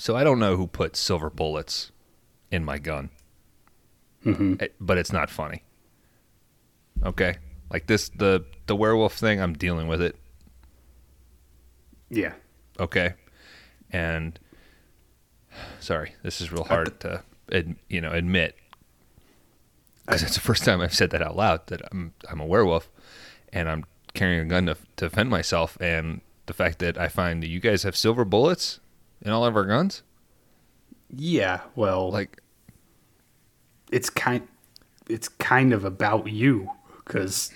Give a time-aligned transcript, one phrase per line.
[0.00, 1.92] So I don't know who put silver bullets
[2.50, 3.10] in my gun,
[4.24, 4.54] Mm-hmm.
[4.60, 5.62] It- but it's not funny.
[7.04, 7.36] Okay,
[7.70, 9.40] like this the the werewolf thing.
[9.40, 10.16] I'm dealing with it.
[12.10, 12.32] Yeah.
[12.78, 13.14] Okay,
[13.90, 14.38] and
[15.80, 17.22] sorry, this is real hard to
[17.52, 18.56] ad, you know admit
[20.06, 22.90] because it's the first time I've said that out loud that I'm I'm a werewolf
[23.52, 27.42] and I'm carrying a gun to, to defend myself and the fact that I find
[27.42, 28.80] that you guys have silver bullets
[29.22, 30.02] in all of our guns
[31.12, 31.60] Yeah.
[31.74, 32.40] Well, like
[33.90, 34.46] it's kind
[35.08, 36.70] it's kind of about you
[37.04, 37.52] because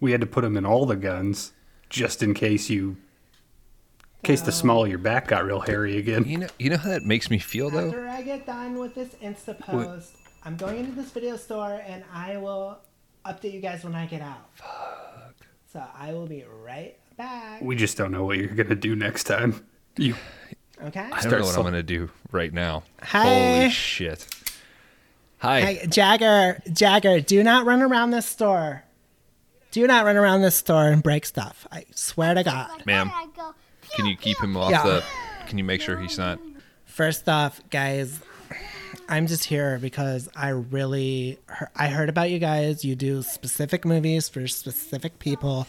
[0.00, 1.52] we had to put them in all the guns
[1.88, 6.24] just in case you in case the small of your back got real hairy again.
[6.26, 8.94] you know you know how that makes me feel though After I get done with
[8.94, 10.12] this Insta post,
[10.44, 12.78] I'm going into this video store and I will
[13.24, 14.50] update you guys when I get out.
[14.54, 15.36] Fuck.
[15.72, 17.62] So I will be right back.
[17.62, 19.64] We just don't know what you're gonna do next time.
[19.96, 20.14] You
[20.82, 21.00] Okay?
[21.00, 23.22] I don't Start know what sl- I'm gonna do right now Hi.
[23.58, 24.26] holy shit
[25.38, 28.84] hi Hey, Jagger, Jagger, do not run around this store.
[29.72, 31.66] Do not run around this store and break stuff.
[31.70, 32.84] I swear to God.
[32.86, 33.10] ma'am
[33.94, 34.82] can you keep him off Yeah.
[34.84, 35.04] the
[35.46, 36.38] can you make sure he's not
[36.86, 38.18] First off, guys,
[39.08, 42.84] I'm just here because I really heard, I heard about you guys.
[42.84, 45.66] You do specific movies for specific people,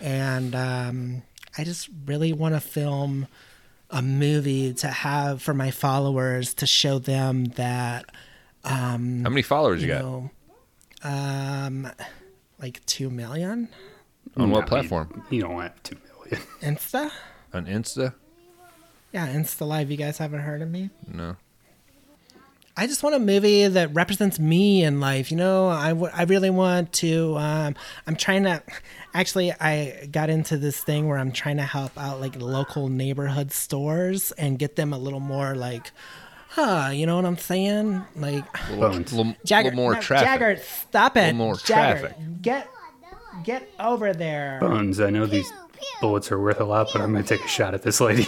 [0.00, 1.22] and um,
[1.58, 3.28] I just really want to film
[3.92, 8.06] a movie to have for my followers to show them that
[8.64, 10.30] Um, how many followers you, you got know,
[11.04, 11.88] um,
[12.60, 13.68] like two million
[14.36, 16.46] on what No, platform You, you don't have two million.
[16.62, 17.10] Insta.
[17.52, 18.14] on insta
[19.12, 19.90] Yeah, Insta Live.
[19.90, 20.90] You guys haven't heard of me?
[21.06, 21.36] no
[22.74, 25.30] I just want a movie that represents me in life.
[25.30, 27.36] You know, I, w- I really want to.
[27.36, 27.74] Um,
[28.06, 28.62] I'm trying to.
[29.14, 33.52] Actually, I got into this thing where I'm trying to help out like local neighborhood
[33.52, 35.90] stores and get them a little more like,
[36.48, 36.90] huh?
[36.92, 38.04] You know what I'm saying?
[38.16, 39.12] Like, Bones.
[39.12, 40.56] little, Jagger, little more no, traffic Jagger,
[40.88, 41.34] stop it.
[41.34, 42.16] more Jagger, traffic.
[42.40, 42.70] get
[43.44, 44.58] get over there.
[44.60, 45.50] Bones, I know these
[46.00, 48.26] bullets are worth a lot, but I'm gonna take a shot at this lady.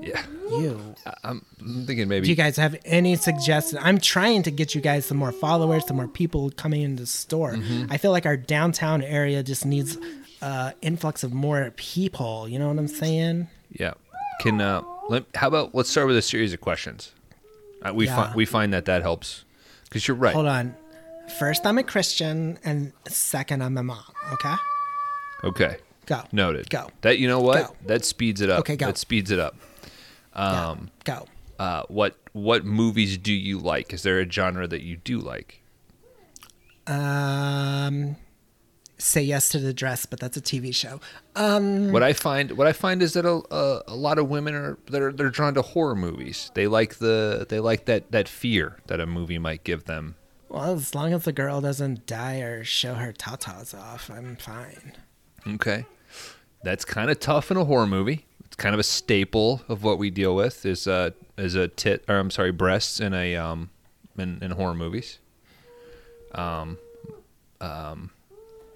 [0.00, 0.94] yeah You.
[1.22, 1.44] I'm
[1.86, 3.80] thinking maybe Do you guys have any suggestions?
[3.82, 7.06] I'm trying to get you guys some more followers, some more people coming into the
[7.06, 7.52] store.
[7.52, 7.90] Mm-hmm.
[7.90, 9.96] I feel like our downtown area just needs
[10.42, 12.48] uh, influx of more people.
[12.48, 13.48] You know what I'm saying?
[13.70, 13.94] Yeah.
[14.40, 17.12] Can uh, let, how about let's start with a series of questions.
[17.82, 18.16] Uh, we Yeah.
[18.16, 19.44] find we find that that helps
[19.84, 20.34] because you're right.
[20.34, 20.74] Hold on.
[21.38, 24.04] First, I'm a Christian, and second, I'm a mom.
[24.32, 24.54] Okay,
[25.44, 25.76] Okay.
[26.04, 26.20] go.
[26.32, 26.68] Noted.
[26.68, 26.88] Go.
[27.00, 27.68] That you know what?
[27.68, 27.76] Go.
[27.86, 28.60] That speeds it up.
[28.60, 28.86] Okay, go.
[28.86, 29.56] That speeds it up.
[30.36, 31.26] Yeah, Um, go.
[31.58, 33.92] uh, what what movies do you like?
[33.92, 35.62] Is there a genre that you do like?
[36.86, 38.16] Um,
[38.98, 41.00] say yes to the dress, but that's a TV show.
[41.36, 44.54] Um, What I find what I find is that a, a, a lot of women
[44.54, 46.50] are they're they're drawn to horror movies.
[46.54, 50.16] They like the they like that that fear that a movie might give them.
[50.48, 54.92] well, as long as the girl doesn't die or show her tatas off, I'm fine.
[55.46, 55.86] Okay.
[56.62, 58.24] That's kind of tough in a horror movie.
[58.54, 62.04] It's kind of a staple of what we deal with is uh is a tit
[62.06, 63.70] or I'm sorry, breasts in a um
[64.16, 65.18] in, in horror movies.
[66.36, 66.78] Um
[67.60, 68.10] um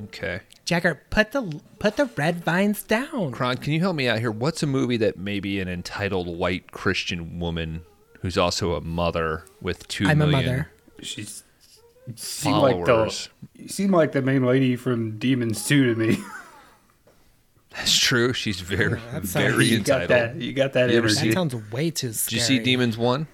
[0.02, 0.40] okay.
[0.64, 3.30] Jagger, put the put the red vines down.
[3.30, 4.32] Kron, can you help me out here?
[4.32, 7.82] What's a movie that maybe an entitled white Christian woman
[8.22, 10.72] who's also a mother with two I'm a mother.
[11.02, 11.44] She's
[12.08, 13.28] you seem like the followers?
[13.54, 16.18] you seem like the main lady from Demons 2 to me.
[17.78, 18.32] That's true.
[18.32, 20.36] She's very that sounds- very you got that.
[20.36, 22.38] You got that You ever That sounds way too Scary.
[22.40, 23.26] Did you see Demons 1?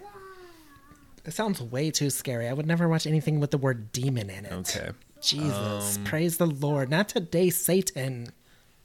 [1.25, 2.49] That sounds way too scary.
[2.49, 4.53] I would never watch anything with the word demon in it.
[4.53, 4.91] Okay.
[5.22, 6.91] Jesus, Um, praise the Lord.
[6.91, 8.28] Not today, Satan.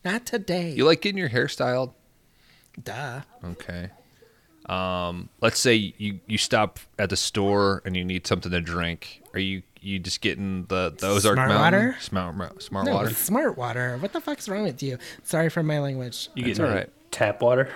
[0.05, 0.71] Not today.
[0.71, 1.93] You like getting your hair styled?
[2.81, 3.21] Duh.
[3.43, 3.89] Okay.
[4.67, 9.21] Um, let's say you you stop at the store and you need something to drink.
[9.33, 11.63] Are you you just getting the, the Ozark Smart Mountain?
[11.87, 11.95] water?
[11.99, 13.09] Smart smart No, water.
[13.13, 13.97] smart water.
[13.97, 14.97] What the fuck's wrong with you?
[15.23, 16.29] Sorry for my language.
[16.35, 16.89] You That's get all no right.
[17.11, 17.69] tap water.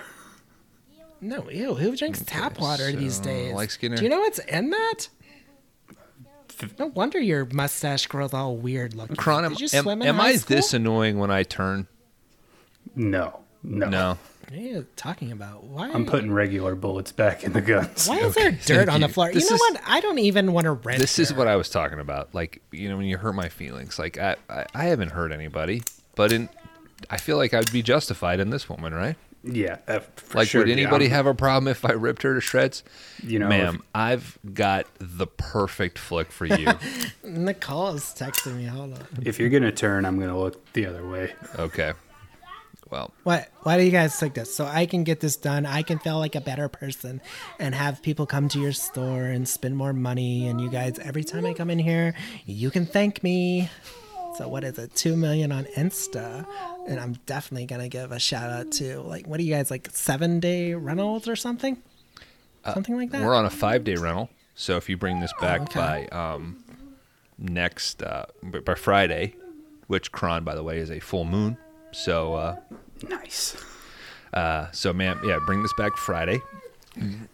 [1.20, 1.74] No, ew.
[1.74, 3.54] Who drinks tap water these so, days?
[3.54, 3.96] like Skinner?
[3.96, 5.08] Do you know what's in that?
[6.78, 9.16] No wonder your mustache grows all weird looking.
[9.16, 10.56] Kron, am, Did you am, swim in am high I school?
[10.56, 11.88] this annoying when I turn?
[12.94, 14.18] No, no, No.
[14.48, 15.64] What are you talking about?
[15.64, 15.90] Why?
[15.90, 18.06] I'm putting regular bullets back in the guns.
[18.08, 19.32] Why is there Okay, dirt on the floor?
[19.32, 19.80] This you know is- what?
[19.86, 21.00] I don't even want to rent.
[21.00, 21.38] This is here.
[21.38, 22.34] what I was talking about.
[22.34, 23.98] Like, you know, when you hurt my feelings.
[23.98, 25.82] Like, I, I, I haven't hurt anybody,
[26.14, 26.48] but in,
[27.10, 29.16] I feel like I'd be justified in this woman, right?
[29.46, 30.74] Yeah, uh, for Like, sure, would yeah.
[30.76, 32.82] anybody have a problem if I ripped her to shreds?
[33.22, 36.66] You know, Ma'am, I've got the perfect flick for you.
[37.24, 38.64] Nicole is texting me.
[38.64, 39.00] Hold on.
[39.20, 41.34] If, if you're gonna turn, I'm gonna look the other way.
[41.58, 41.92] okay.
[42.94, 43.48] Well, What?
[43.64, 44.54] Why do you guys like this?
[44.54, 45.66] So I can get this done.
[45.66, 47.20] I can feel like a better person
[47.58, 50.46] and have people come to your store and spend more money.
[50.46, 52.14] And you guys, every time I come in here,
[52.46, 53.68] you can thank me.
[54.36, 54.94] So what is it?
[54.94, 56.46] Two million on Insta,
[56.86, 59.88] and I'm definitely gonna give a shout out to like what are you guys like
[59.90, 61.82] seven day rentals or something,
[62.72, 63.24] something like that.
[63.24, 64.30] we're on a five day rental.
[64.54, 66.08] So if you bring this back okay.
[66.10, 66.64] by um,
[67.38, 69.34] next uh, by Friday,
[69.88, 71.56] which Kron, by the way, is a full moon.
[71.94, 72.56] So uh,
[73.08, 73.56] Nice.
[74.32, 76.40] uh, so man, yeah, bring this back Friday.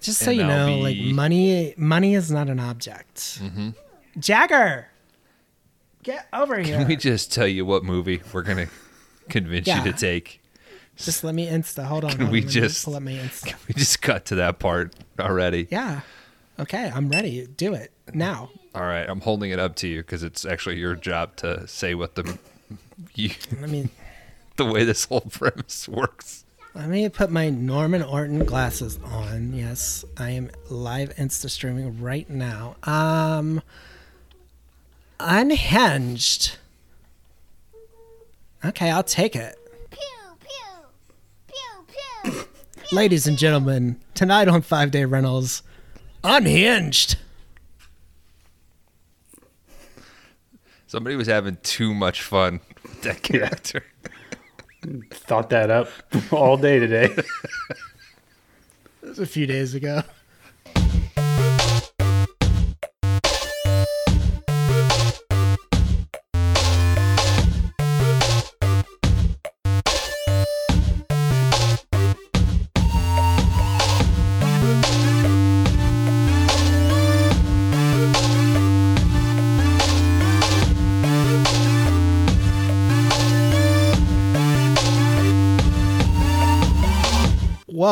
[0.00, 3.16] Just so and you I'll know, be- like money, money is not an object.
[3.42, 3.70] Mm-hmm.
[4.18, 4.86] Jagger,
[6.02, 6.78] get over here.
[6.78, 8.68] Can we just tell you what movie we're gonna
[9.28, 9.84] convince Yeah.
[9.84, 10.40] you to take?
[10.96, 11.84] Just let me insta.
[11.84, 12.10] Hold on.
[12.10, 13.54] Can hold on, we let me just- pull up my insta?
[13.68, 15.68] We just cut to that part already.
[15.70, 16.00] Yeah.
[16.58, 17.46] Okay, I'm ready.
[17.46, 18.50] Do it now.
[18.74, 21.94] All right, I'm holding it up to you because it's actually your job to say
[21.94, 22.38] what the
[23.14, 23.30] you,
[23.60, 23.88] Let me
[24.60, 26.44] the way this whole premise works.
[26.74, 29.54] let me put my Norman Orton glasses on.
[29.54, 32.76] Yes, I am live insta streaming right now.
[32.84, 33.62] Um,
[35.18, 36.58] unhinged.
[38.62, 39.58] Okay, I'll take it.
[39.90, 39.98] Pew,
[40.40, 41.54] pew,
[42.22, 42.44] pew, pew.
[42.92, 45.62] Ladies and gentlemen, tonight on Five Day Rentals,
[46.22, 47.16] Unhinged.
[50.86, 53.84] Somebody was having too much fun with that character.
[55.10, 55.88] Thought that up
[56.32, 57.14] all day today.
[59.02, 60.02] It was a few days ago.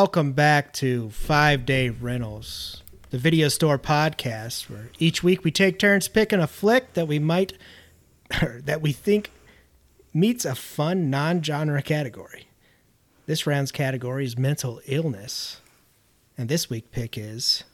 [0.00, 5.76] Welcome back to Five Day Rentals, the video store podcast, where each week we take
[5.76, 7.54] turns picking a flick that we might,
[8.40, 9.32] or that we think
[10.14, 12.46] meets a fun non-genre category.
[13.26, 15.60] This round's category is mental illness,
[16.38, 17.64] and this week pick is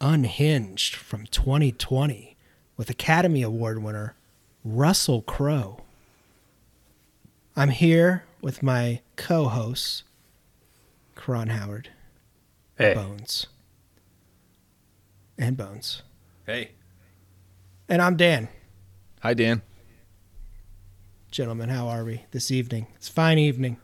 [0.00, 2.38] Unhinged from 2020
[2.78, 4.14] with Academy Award winner
[4.64, 5.82] Russell Crowe.
[7.54, 10.04] I'm here with my co-hosts.
[11.30, 11.90] Karan Howard,
[12.76, 13.46] Hey, Bones,
[15.38, 16.02] and Bones.
[16.44, 16.72] Hey,
[17.88, 18.48] And I'm Dan.
[19.20, 19.62] hi Dan.
[21.30, 22.88] Gentlemen, how are we this evening?
[22.96, 23.76] It's a fine evening.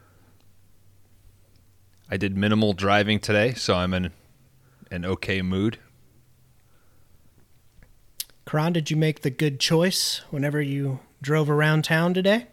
[2.10, 4.10] I did minimal driving today, so I'm in
[4.90, 5.78] an okay mood.
[8.44, 12.48] Karan, did you make the good choice whenever you drove around town today?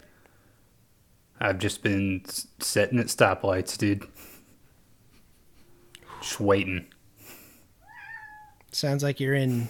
[1.40, 4.06] I've just been s- sitting at stoplights, dude.
[6.24, 6.86] Just waiting.
[8.72, 9.70] Sounds like you're in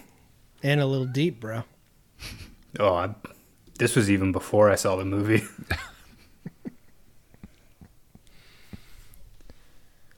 [0.61, 1.63] in a little deep, bro.
[2.79, 3.13] Oh, I,
[3.79, 5.43] this was even before I saw the movie.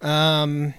[0.01, 0.73] Um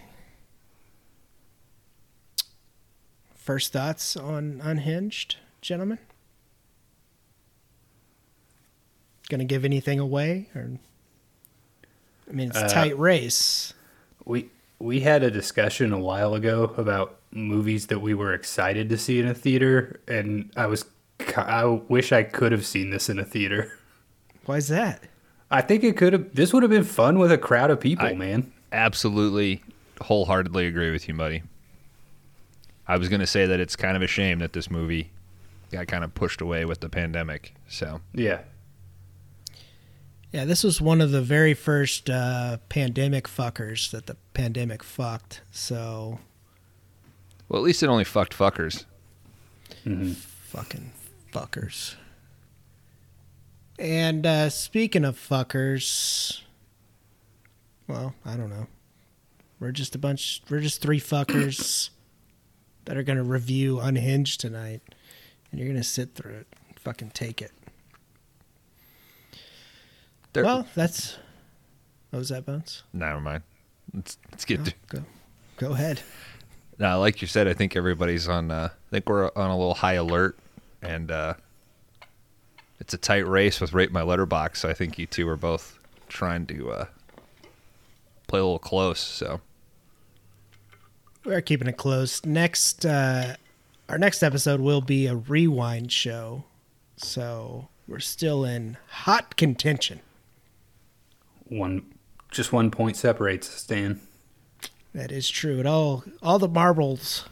[3.35, 5.99] First thoughts on Unhinged, gentlemen?
[9.29, 10.79] Gonna give anything away or
[12.29, 13.73] I mean it's a Uh, tight race.
[14.25, 18.99] We we had a discussion a while ago about movies that we were excited to
[18.99, 20.85] see in a theater, and I was
[21.37, 23.79] I wish I could have seen this in a theater.
[24.45, 25.03] Why's that?
[25.51, 26.35] I think it could have.
[26.35, 28.53] This would have been fun with a crowd of people, I- man.
[28.73, 29.63] Absolutely,
[30.01, 31.43] wholeheartedly agree with you, buddy.
[32.89, 35.11] I was going to say that it's kind of a shame that this movie
[35.73, 37.55] got kind of pushed away with the pandemic.
[37.69, 38.41] So, Yeah,
[40.33, 45.41] Yeah, this was one of the very first uh, pandemic fuckers that the pandemic fucked.
[45.51, 46.19] So
[47.49, 48.85] well, at least it only fucked fuckers.
[49.85, 50.93] fucking
[51.33, 51.95] fuckers.
[53.79, 56.41] And uh, speaking of fuckers,
[57.87, 58.67] well, I don't know.
[59.61, 60.43] We're just a bunch.
[60.51, 61.91] We're just three fuckers
[62.85, 64.83] that are gonna review Unhinged tonight,
[65.51, 67.53] and you're gonna sit through it, fucking take it.
[70.37, 71.17] There- Well, that's.
[72.11, 72.83] What was that, Bones?
[72.93, 73.43] never mind.
[73.95, 74.75] Let's, let's get No, to.
[74.89, 75.05] go,
[75.57, 76.01] go ahead.
[76.79, 78.51] Now, like you said, I think everybody's on.
[78.51, 80.39] Uh, I think we're on a little high alert,
[80.83, 81.35] and uh,
[82.81, 84.57] it's a tight race with rate my Letterboxd.
[84.59, 85.79] So I think you two are both
[86.09, 86.85] trying to uh,
[88.29, 89.01] play a little close.
[89.01, 89.41] So
[91.25, 92.25] We are keeping it close.
[92.27, 93.37] Next, uh,
[93.89, 96.45] our next episode will be a rewind show,
[96.97, 100.01] so we're still in hot contention.
[101.49, 101.85] One
[102.31, 104.01] Just one point separates us, Dan.
[104.95, 105.61] That is true.
[105.61, 107.27] It all all the marbles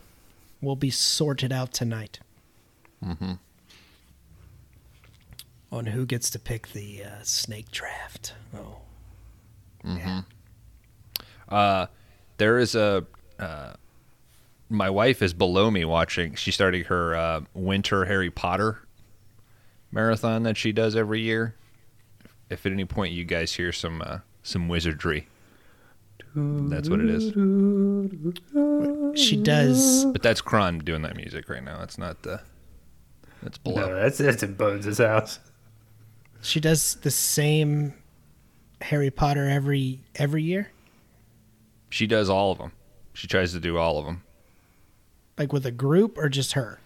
[0.60, 2.20] will be sorted out tonight.
[3.04, 3.32] Mm-hmm.
[5.72, 8.34] On who gets to pick the uh, snake draft.
[8.56, 8.78] Oh,
[11.48, 11.86] Uh,
[12.36, 13.04] there is a.
[13.38, 13.74] Uh,
[14.70, 16.34] my wife is below me watching.
[16.36, 18.80] She's starting her uh, winter Harry Potter
[19.90, 21.54] marathon that she does every year.
[22.50, 25.28] If at any point you guys hear some uh, some wizardry,
[26.34, 27.32] that's what it is.
[29.18, 30.04] she does.
[30.06, 31.82] But that's Kron doing that music right now.
[31.82, 32.40] It's not the.
[33.42, 33.88] That's below.
[33.88, 35.38] No, that's that's in Bones' house.
[36.42, 37.94] She does the same
[38.82, 40.70] Harry Potter every every year,
[41.88, 42.72] She does all of them.
[43.14, 44.22] She tries to do all of them.
[45.38, 46.80] like with a group or just her.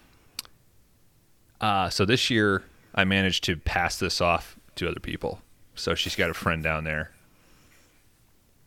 [1.60, 2.62] Uh, so this year,
[2.94, 5.40] I managed to pass this off to other people.
[5.78, 7.12] So she's got a friend down there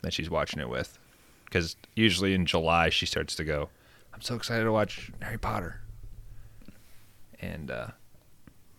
[0.02, 0.98] that she's watching it with.
[1.46, 3.70] Because usually in July, she starts to go,
[4.14, 5.82] I'm so excited to watch Harry Potter.
[7.42, 7.88] And uh,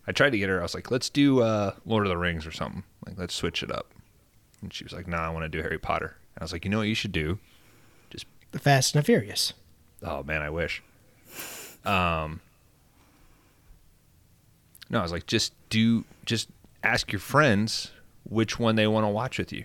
[0.07, 2.47] I tried to get her, I was like, let's do uh, Lord of the Rings
[2.47, 2.83] or something.
[3.07, 3.93] Like, let's switch it up.
[4.63, 6.17] And she was like, nah, I want to do Harry Potter.
[6.35, 7.39] And I was like, you know what you should do?
[8.11, 9.53] Just The Fast and the Furious.
[10.03, 10.83] Oh man, I wish.
[11.85, 12.41] Um,
[14.89, 16.49] no, I was like, just do, just
[16.83, 17.91] ask your friends
[18.25, 19.65] which one they want to watch with you.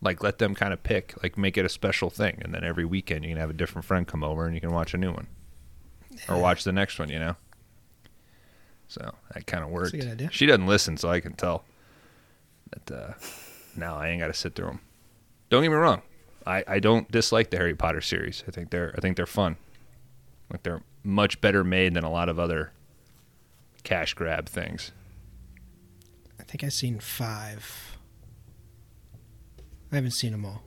[0.00, 2.84] Like, let them kind of pick, like, make it a special thing, and then every
[2.84, 5.12] weekend you can have a different friend come over and you can watch a new
[5.12, 5.26] one,
[6.28, 7.08] or watch the next one.
[7.08, 7.36] You know.
[8.86, 9.94] So that kind of worked.
[9.94, 10.30] a good idea.
[10.30, 11.64] She doesn't listen, so I can tell
[12.70, 13.12] that uh,
[13.76, 14.80] now I ain't got to sit through them.
[15.50, 16.02] Don't get me wrong.
[16.46, 18.44] I, I don't dislike the Harry Potter series.
[18.48, 19.56] I think they're I think they're fun.
[20.50, 22.72] Like they're much better made than a lot of other
[23.84, 24.92] cash grab things.
[26.38, 27.96] I think I've seen five.
[29.90, 30.62] I haven't seen them all.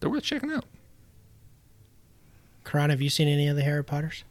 [0.00, 0.64] They're worth checking out.
[2.64, 4.24] Karan, have you seen any of the Harry Potters?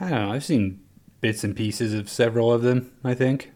[0.00, 0.32] I don't know.
[0.32, 0.80] I've seen
[1.20, 2.92] bits and pieces of several of them.
[3.04, 3.52] I think.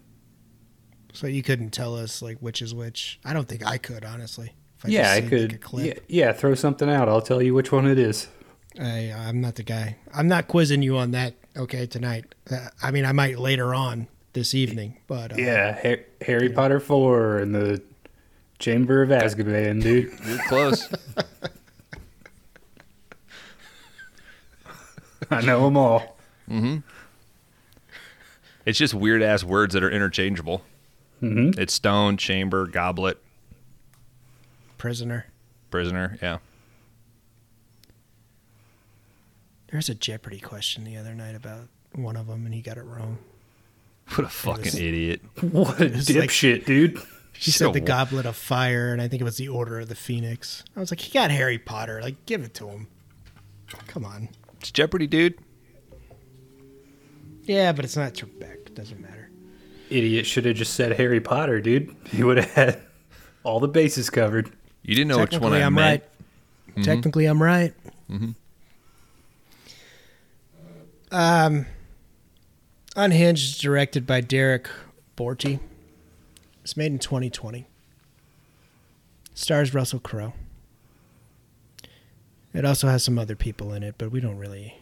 [1.13, 3.19] So you couldn't tell us like which is which.
[3.25, 4.53] I don't think I could honestly.
[4.85, 5.53] If yeah, just I seen, could.
[5.53, 6.05] like, a clip.
[6.09, 7.09] yeah, yeah, throw something out.
[7.09, 8.29] I'll tell you which one it is.
[8.79, 9.97] I, I'm not the guy.
[10.13, 11.35] I'm not quizzing you on that.
[11.57, 12.35] Okay, tonight.
[12.51, 16.79] Uh, I mean, I might later on this evening, but uh, Yeah, Har- Harry Potter
[16.79, 17.83] four and the
[18.59, 20.13] Chamber of Azkaban, dude.
[20.27, 20.89] You're close.
[25.31, 26.17] I know them all.
[26.49, 26.77] Mm-hmm.
[28.67, 30.63] it's just weird ass words that are interchangeable.
[31.23, 31.59] Mm-hmm.
[31.61, 33.19] It's stone, chamber, goblet,
[34.79, 35.27] prisoner.
[35.71, 36.19] prisoner.
[36.23, 36.39] Yeah.
[39.73, 42.85] There's a Jeopardy question the other night about one of them, and he got it
[42.85, 43.19] wrong.
[44.15, 45.21] What a fucking idiot.
[45.43, 47.01] What a It's like- dipshit, dude.
[47.39, 49.81] She So said the wha- Goblet of Fire, and I think it was the Order
[49.81, 50.65] of the Phoenix.
[50.75, 52.01] I was like, he got Harry Potter.
[52.01, 52.87] Like, give it to him.
[53.89, 54.31] Come on.
[54.61, 55.35] It's Jeopardy, dude.
[57.43, 58.75] Yeah, but it's not Trebek.
[58.75, 59.29] Doesn't matter.
[59.91, 61.95] Idiot should have just said Harry Potter, dude.
[62.11, 62.81] He would have had
[63.43, 64.51] all the bases covered.
[64.83, 66.03] You didn't know which one Technically, I I'm meant.
[66.77, 66.85] right.
[66.85, 67.75] Technically, I'm right.
[71.13, 71.67] Um,
[72.97, 74.69] Unhinged is directed by Derrick
[75.17, 75.61] Borte.
[76.63, 77.67] It's made in 2020.
[79.35, 80.33] Stars Russell Crowe.
[82.55, 84.79] It also has some other people in it, but we don't really.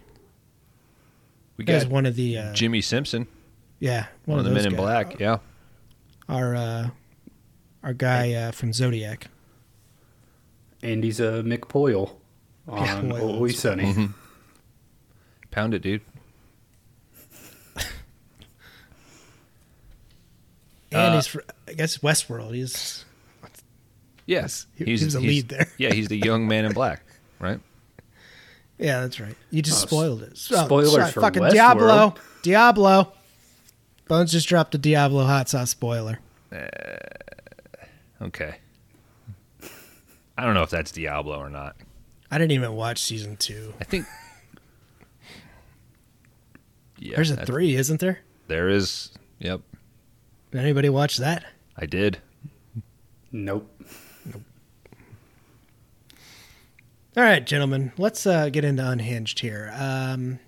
[1.56, 3.26] We There's got one of the uh, Jimmi Simpson,
[3.80, 4.80] yeah, one, of the those Men in guys.
[4.80, 5.20] Black.
[5.20, 5.38] Yeah.
[6.28, 6.90] Our uh,
[7.82, 9.26] our guy uh, from Zodiac.
[10.82, 12.12] And he's a McPoyle
[12.68, 13.30] Yeah, on Poyle.
[13.34, 14.08] Always Sunny.
[15.50, 16.02] Pound it, dude.
[21.14, 22.54] Uh, he's, fr- I guess, Westworld.
[22.54, 23.04] He's
[24.26, 24.66] Yes.
[24.74, 25.68] He- he was a lead there.
[25.78, 27.02] Yeah, he's the young man in black,
[27.40, 27.60] right?
[28.78, 29.36] Yeah, that's right.
[29.50, 30.36] You just Oh, spoiled it.
[30.36, 31.50] spoilers for fucking Westworld.
[31.52, 32.14] Diablo.
[32.42, 33.12] Diablo.
[34.08, 36.18] Bones just dropped a Diablo hot sauce spoiler.
[38.20, 38.56] Okay.
[40.36, 41.76] I don't know if that's Diablo or not.
[42.30, 43.72] I didn't even watch season two.
[43.80, 44.06] I think.
[46.98, 48.20] Yeah, There's a three, isn't there?
[48.48, 49.10] There is.
[49.40, 49.60] Yep,
[50.54, 51.44] Did anybody watch that?
[51.76, 52.18] I did.
[53.32, 53.68] Nope.
[57.16, 59.72] All right, gentlemen, let's uh, get into Unhinged here.
[59.76, 60.38] Um,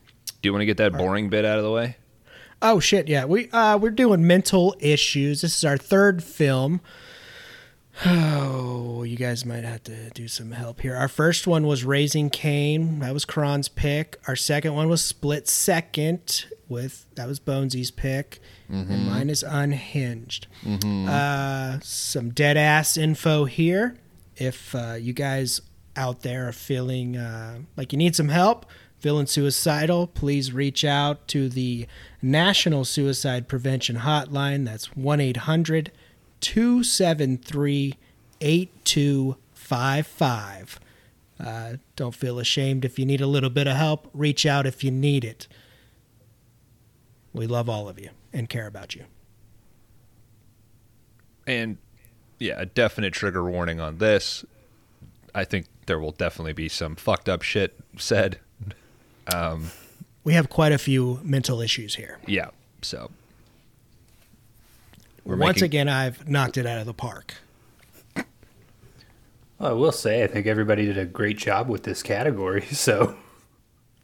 [0.43, 1.97] Do you want to get that boring bit out of the way?
[2.63, 5.41] oh shit, yeah, we uh, we're doing mental issues.
[5.41, 6.81] This is our third film.
[8.05, 10.95] Oh, you guys might have to do some help here.
[10.95, 12.99] Our first one was Raising Cain.
[12.99, 14.21] That was Kron's pick.
[14.29, 16.45] Our second one was Split Second.
[16.69, 20.49] With that was Bonesy's pick, and mine is Unhinged.
[21.09, 23.97] Uh, some dead ass info here.
[24.37, 25.61] if uh, you guys
[25.95, 28.67] out there are feeling uh, like you need some help,
[28.99, 31.87] feeling suicidal, please reach out to the
[32.21, 34.65] National Suicide Prevention Hotline.
[34.65, 35.93] That's 1 800
[36.47, 37.95] 273
[38.41, 40.81] 8255.
[41.41, 44.09] Uh, Don't feel ashamed if you need a little bit of help.
[44.15, 45.49] Reach out if you need it.
[47.33, 49.07] We love all of you and care about you.
[51.49, 51.79] And
[52.39, 54.45] yeah, a definite trigger warning on this.
[55.35, 58.39] I think there will definitely be some fucked up shit said.
[60.23, 62.21] We have quite a few mental issues here.
[62.25, 62.51] Yeah.
[62.83, 63.11] So
[65.27, 67.35] We're Once making- again, I've knocked it out of the park.
[69.59, 72.61] Well, I will say, I think everybody did a great job with this category.
[72.73, 73.17] So,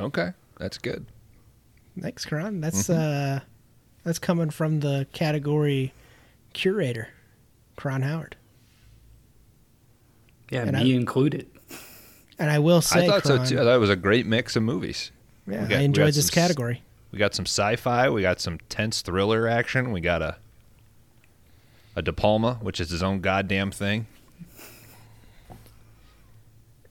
[0.01, 0.31] Okay.
[0.59, 1.05] That's good.
[2.01, 2.61] Thanks, Karan.
[2.63, 3.41] That's uh,
[4.03, 5.93] that's coming from the category
[6.55, 7.09] curator,
[7.77, 8.37] Karan Howard.
[10.51, 11.49] yeah, And me I- included.
[12.39, 13.61] And I will say, I thought Karan, so too.
[13.61, 15.13] I thought it was a great mix of movies.
[15.47, 16.83] Yeah, got- I enjoyed this some s- category.
[17.13, 18.09] We got some sci-fi.
[18.09, 19.93] We got some tense thriller action.
[19.93, 20.39] We got a
[21.95, 24.07] a De Palma, which is his own goddamn thing.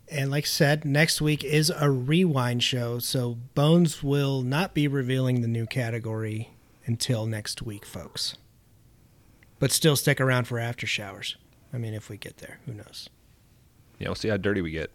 [0.10, 4.88] And like I said, next week is a rewind show, so Bones will not be
[4.88, 6.50] revealing the new category
[6.86, 8.36] until next week, folks.
[9.58, 11.38] But still stick around for after showers.
[11.74, 13.10] I mean, if we get there, who knows?
[14.00, 14.92] Yeah, we'll see how dirty we get.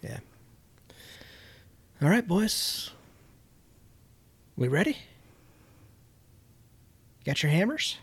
[0.00, 0.18] Yeah.
[2.00, 2.90] All right, boys.
[4.56, 4.98] We ready?
[7.24, 7.98] Got your hammers?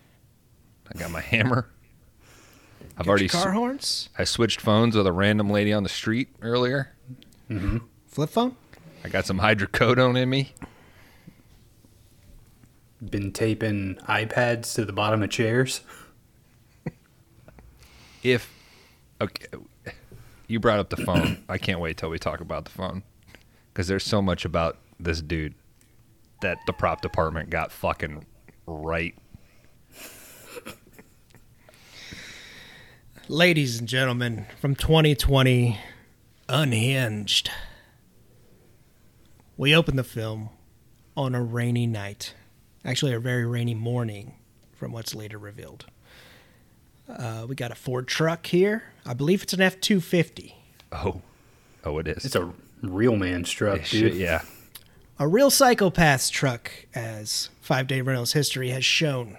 [0.94, 1.68] I got my hammer.
[2.98, 4.10] I've Got already your car s- horns?
[4.18, 6.92] I switched phones with a random lady on the street earlier.
[7.50, 7.78] Mm-hmm.
[8.08, 8.56] Flip phone?
[9.04, 10.54] I got some hydrocodone in me.
[13.10, 15.82] Been taping iPads to the bottom of chairs.
[18.24, 18.54] If
[19.20, 19.48] okay,
[20.48, 21.44] you brought up the phone.
[21.50, 23.02] I can't wait till we talk about the phone
[23.74, 25.56] because there's so much about this dude
[26.44, 28.24] that the prop department got fucking
[28.68, 29.16] right.
[33.32, 35.80] Ladies and gentlemen, from 2020,
[36.50, 37.50] Unhinged.
[39.56, 40.50] We opened the film
[41.16, 42.34] on a rainy night.
[42.84, 44.36] Actually, a very rainy morning,
[44.74, 45.86] from what's later revealed.
[47.08, 48.84] Uh, we got a Ford truck here.
[49.06, 50.54] I believe it's an F 250.
[50.92, 51.22] Oh,
[51.86, 52.26] oh, it is.
[52.26, 54.12] It's a real man's truck, Yeah, dude.
[54.12, 54.42] shit, yeah.
[55.20, 59.38] A real psychopath's truck, as Five Day Rentals history has shown.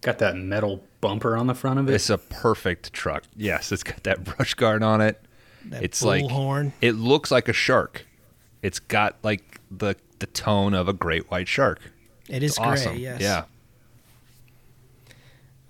[0.00, 1.92] Got that metal bumper on the front of it.
[1.94, 3.24] It's a perfect truck.
[3.36, 5.20] Yes, it's got that brush guard on it.
[5.66, 6.72] That it's like bullhorn.
[6.80, 8.06] it looks like a shark.
[8.62, 11.80] It's got like the the tone of a great white shark.
[12.28, 12.92] It is It's awesome.
[12.94, 13.20] gray, yes.
[13.20, 13.44] Yeah.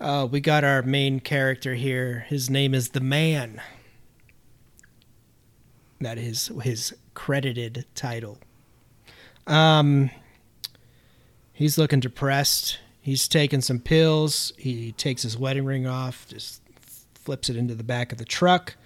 [0.01, 2.25] Uh, we got our main character here.
[2.29, 3.61] His name is the Man.
[6.01, 8.39] That is his credited title.
[9.47, 10.11] Um,
[11.53, 12.79] he's looking depressed.
[13.05, 14.55] He's taking some pills.
[14.57, 16.63] He takes his wedding ring off, just
[17.15, 18.77] flips it into the back of the truck.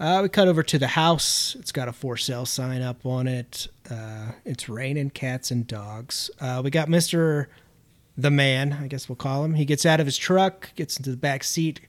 [0.00, 1.56] Uh, we cut over to the house.
[1.56, 3.68] It's got a for sale sign up on it.
[3.88, 6.32] Uh, it's raining cats and dogs.
[6.40, 7.48] Uh, we got Mister
[8.16, 9.54] the man, I guess we'll call him.
[9.54, 11.80] He gets out of his truck, gets into the back seat,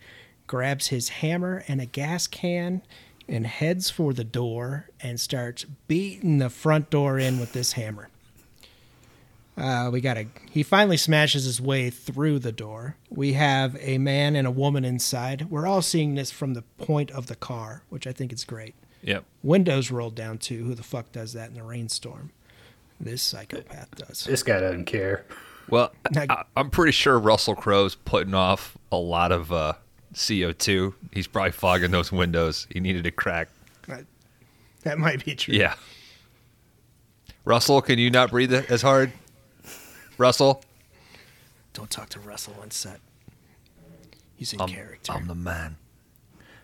[0.46, 2.84] grabs his hammer and a gas can,
[3.28, 8.10] and heads for the door and starts beating the front door in with this hammer.
[9.60, 10.28] Uh, we got a.
[10.50, 12.96] He finally smashes his way through the door.
[13.10, 15.50] We have a man and a woman inside.
[15.50, 18.76] We're all seeing this from the point of the car, which I think is great.
[19.04, 19.26] Yep.
[19.44, 20.64] Windows rolled down too.
[20.64, 22.32] Who the fuck does that in a rainstorm?
[23.02, 24.24] This psychopath does.
[24.26, 25.26] this guy doesn't care.
[25.70, 29.74] Well, Now- I, I'm pretty sure Russell Crowe's putting off a lot of uh,
[30.14, 30.94] CO2.
[31.14, 32.68] He's probably fogging those windows.
[32.72, 33.50] He needed a crack.
[34.84, 35.54] That might be true.
[35.54, 35.76] Yeah.
[37.44, 39.12] Russell, can you not breathe as hard?
[40.20, 40.62] Russell?
[41.74, 43.00] Don't talk to Russell on set.
[44.36, 45.14] He's in I'm, character.
[45.14, 45.78] I'm the man.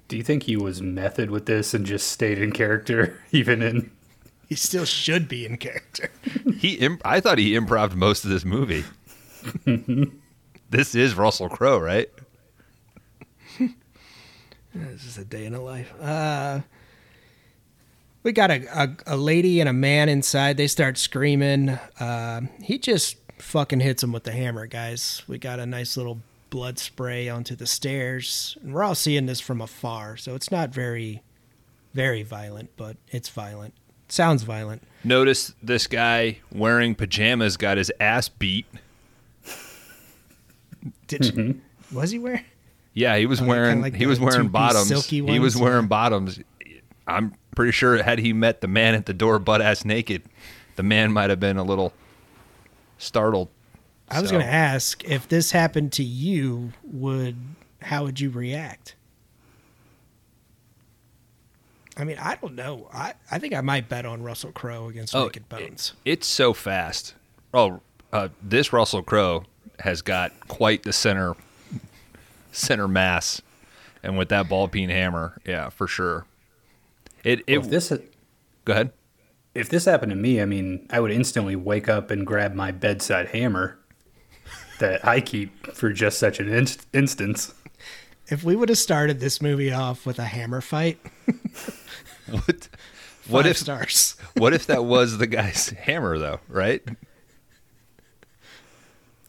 [0.07, 3.91] Do you think he was method with this and just stayed in character, even in?
[4.47, 6.11] he still should be in character.
[6.59, 8.85] He, imp- I thought he improved most of this movie.
[10.69, 12.09] this is Russell Crowe, right?
[14.73, 15.93] this is a day in a life.
[16.01, 16.61] Uh,
[18.23, 20.57] we got a, a, a lady and a man inside.
[20.57, 21.69] They start screaming.
[21.99, 25.21] Uh, he just fucking hits him with the hammer, guys.
[25.27, 26.19] We got a nice little
[26.49, 28.57] blood spray onto the stairs.
[28.61, 31.21] And we're all seeing this from afar, so it's not very,
[31.93, 33.73] very violent, but it's violent.
[34.07, 34.83] Sounds violent.
[35.03, 38.65] Notice this guy wearing pajamas got his ass beat.
[41.07, 42.43] Did you, was he wearing?
[42.93, 45.07] Yeah, he was Oh, wearing like he was wearing bottoms.
[45.07, 46.39] He was wearing bottoms.
[47.07, 50.23] I'm pretty sure had he met the man at the door butt ass naked,
[50.75, 51.93] the man might have been a little
[52.97, 53.49] startled.
[54.09, 57.35] I was So- going to ask if this happened to you, would
[57.81, 58.95] how would you react?
[61.97, 62.89] I mean, I don't know.
[62.93, 65.93] I, I think I might bet on Russell Crowe against Oh, Naked Bones.
[66.03, 67.15] It's so fast.
[67.53, 67.79] Oh,
[68.11, 69.45] uh, this Russell Crowe
[69.79, 71.35] has got quite the center
[72.51, 73.41] center mass,
[74.03, 76.25] and with that ball peen hammer, yeah, for sure.
[77.23, 77.91] It it if this
[78.65, 78.91] go ahead.
[79.55, 82.71] If this happened to me, I mean, I would instantly wake up and grab my
[82.71, 83.79] bedside hammer
[84.79, 87.53] that I keep for just such an inst- instance.
[88.27, 90.99] If we would have started this movie off with a hammer fight,
[92.27, 92.67] What
[93.27, 94.15] what five if stars?
[94.35, 96.39] what if that was the guy's hammer though?
[96.49, 96.83] Right?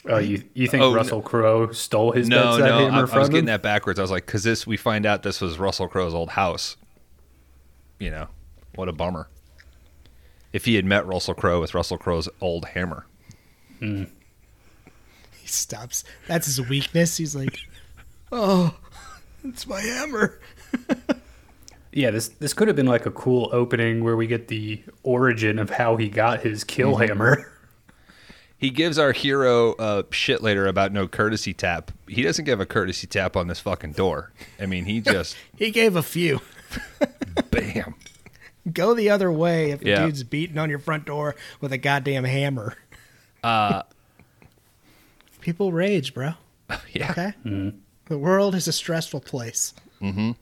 [0.09, 0.97] Oh, you you think Oh, no.
[0.97, 3.33] Russell Crowe stole his No, bedside no, hammer I, I was him?
[3.33, 3.99] getting that backwards.
[3.99, 6.77] I was like, because this we find out this was Russell Crowe's old house.
[7.99, 8.29] You know,
[8.77, 9.29] what a bummer.
[10.57, 13.05] If he had met Russell Crowe with Russell Crowe's old hammer.
[15.41, 16.03] He stops.
[16.27, 17.19] That's his weakness.
[17.19, 17.59] He's like,
[18.33, 18.75] "Oh,
[19.45, 20.41] it's my hammer."
[21.93, 25.59] Yeah, this this could have been like a cool opening where we get the origin
[25.59, 27.07] of how he got his kill Mm-hmm.
[27.09, 27.53] hammer.
[28.59, 31.91] He gives our hero uh, shit later about no courtesy tap.
[32.07, 34.33] He doesn't give a courtesy tap on this fucking door.
[34.61, 36.41] I mean, he just He gave a few.
[37.51, 37.95] bam.
[38.73, 40.07] Go the other way if a Yeah.
[40.07, 42.77] dude's beating on your front door with a goddamn hammer.
[43.45, 43.83] Uh,
[45.41, 46.33] People rage, bro.
[46.93, 47.11] yeah.
[47.13, 47.73] Okay.
[48.07, 49.73] The world is a stressful place.
[50.03, 50.33] Mm-hmm.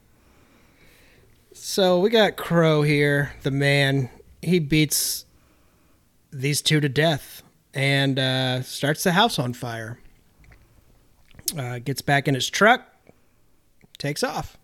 [1.53, 4.09] So we got Crowe here, the man.
[4.41, 5.25] He beats
[6.31, 9.99] these two to death and uh, starts the house on fire.
[11.57, 12.81] Uh, gets back in his truck,
[13.99, 14.57] takes off.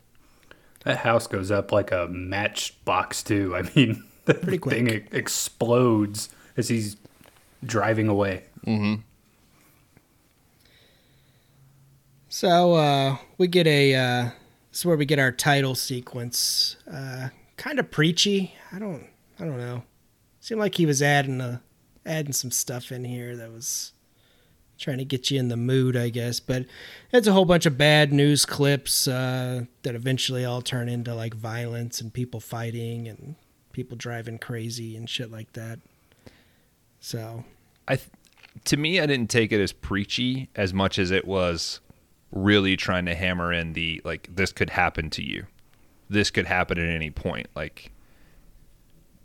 [0.83, 3.55] That house goes up like a matchbox too.
[3.55, 4.75] I mean, the Pretty quick.
[4.75, 6.97] thing e- explodes as he's
[7.63, 8.43] driving away.
[12.29, 13.95] So uh, we get a.
[13.95, 14.23] Uh,
[14.71, 16.77] this is where we get our title sequence.
[16.91, 18.55] Uh, kind of preachy.
[18.71, 19.05] I don't.
[19.39, 19.83] I don't know.
[20.39, 21.61] Seemed like he was adding a,
[22.05, 23.91] adding some stuff in here that was
[24.81, 26.39] trying to get you in the mood, I guess.
[26.39, 26.65] But
[27.13, 31.33] it's a whole bunch of bad news clips uh, that eventually all turn into like
[31.33, 33.35] violence and people fighting and
[33.71, 35.79] people driving crazy and shit like that.
[36.99, 37.45] So
[37.87, 38.09] I, th-
[38.65, 41.79] to me, I didn't take it as preachy as much as it was
[42.31, 45.45] really trying to hammer in the like this could happen to you,
[46.09, 47.47] this could happen at any point.
[47.55, 47.91] Like,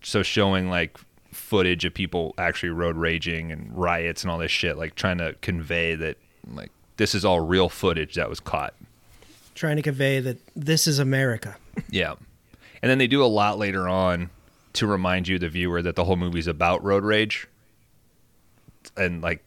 [0.03, 0.99] so showing like
[1.33, 5.35] footage of people actually road raging and riots and all this shit, like trying to
[5.41, 6.17] convey that
[6.53, 8.75] like this is all real footage that was caught.
[9.55, 11.57] trying to convey that this is America.
[11.91, 12.15] Yeah.
[12.83, 14.31] And then they do a lot later on
[14.75, 17.49] to remind you, the viewer, that the whole movie's about road rage.
[18.97, 19.43] And like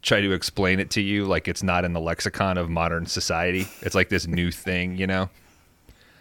[0.00, 3.66] try to explain it to you like it's not in the lexicon of modern society.
[3.82, 5.28] It's like this new thing, you know?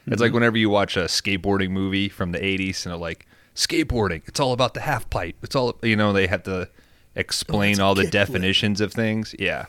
[0.07, 0.35] It's like mm-hmm.
[0.35, 4.53] whenever you watch a skateboarding movie from the 80s and they're like, skateboarding, it's all
[4.53, 5.35] about the half pipe.
[5.41, 6.69] It's all, you know, they have to
[7.15, 9.35] explain a all the definitions of things.
[9.37, 9.65] Yeah.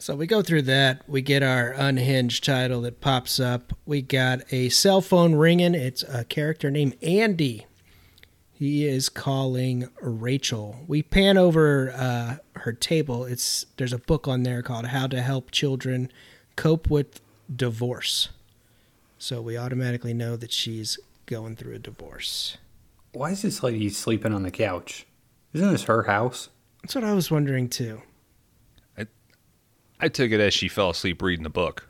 [0.00, 1.02] So we go through that.
[1.08, 3.72] We get our unhinged title that pops up.
[3.84, 5.74] We got a cell phone ringing.
[5.74, 7.66] It's a character named Andy.
[8.52, 10.84] He is calling Rachel.
[10.86, 13.24] We pan over uh, her table.
[13.24, 16.10] It's there's a book on there called "How to Help Children
[16.56, 17.20] Cope with
[17.54, 18.30] Divorce."
[19.18, 22.56] So we automatically know that she's going through a divorce.
[23.12, 25.06] Why is this lady sleeping on the couch?
[25.52, 26.50] Isn't this her house?
[26.82, 28.02] That's what I was wondering too.
[30.00, 31.88] I took it as she fell asleep reading the book.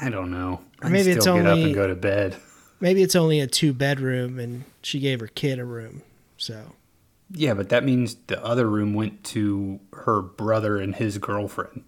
[0.00, 0.60] I don't know.
[0.80, 2.36] Or I'd maybe still it's get up and go to bed.
[2.80, 6.02] Maybe it's only a two bedroom, and she gave her kid a room.
[6.38, 6.72] So
[7.30, 11.84] Yeah, but that means the other room went to her brother and his girlfriend.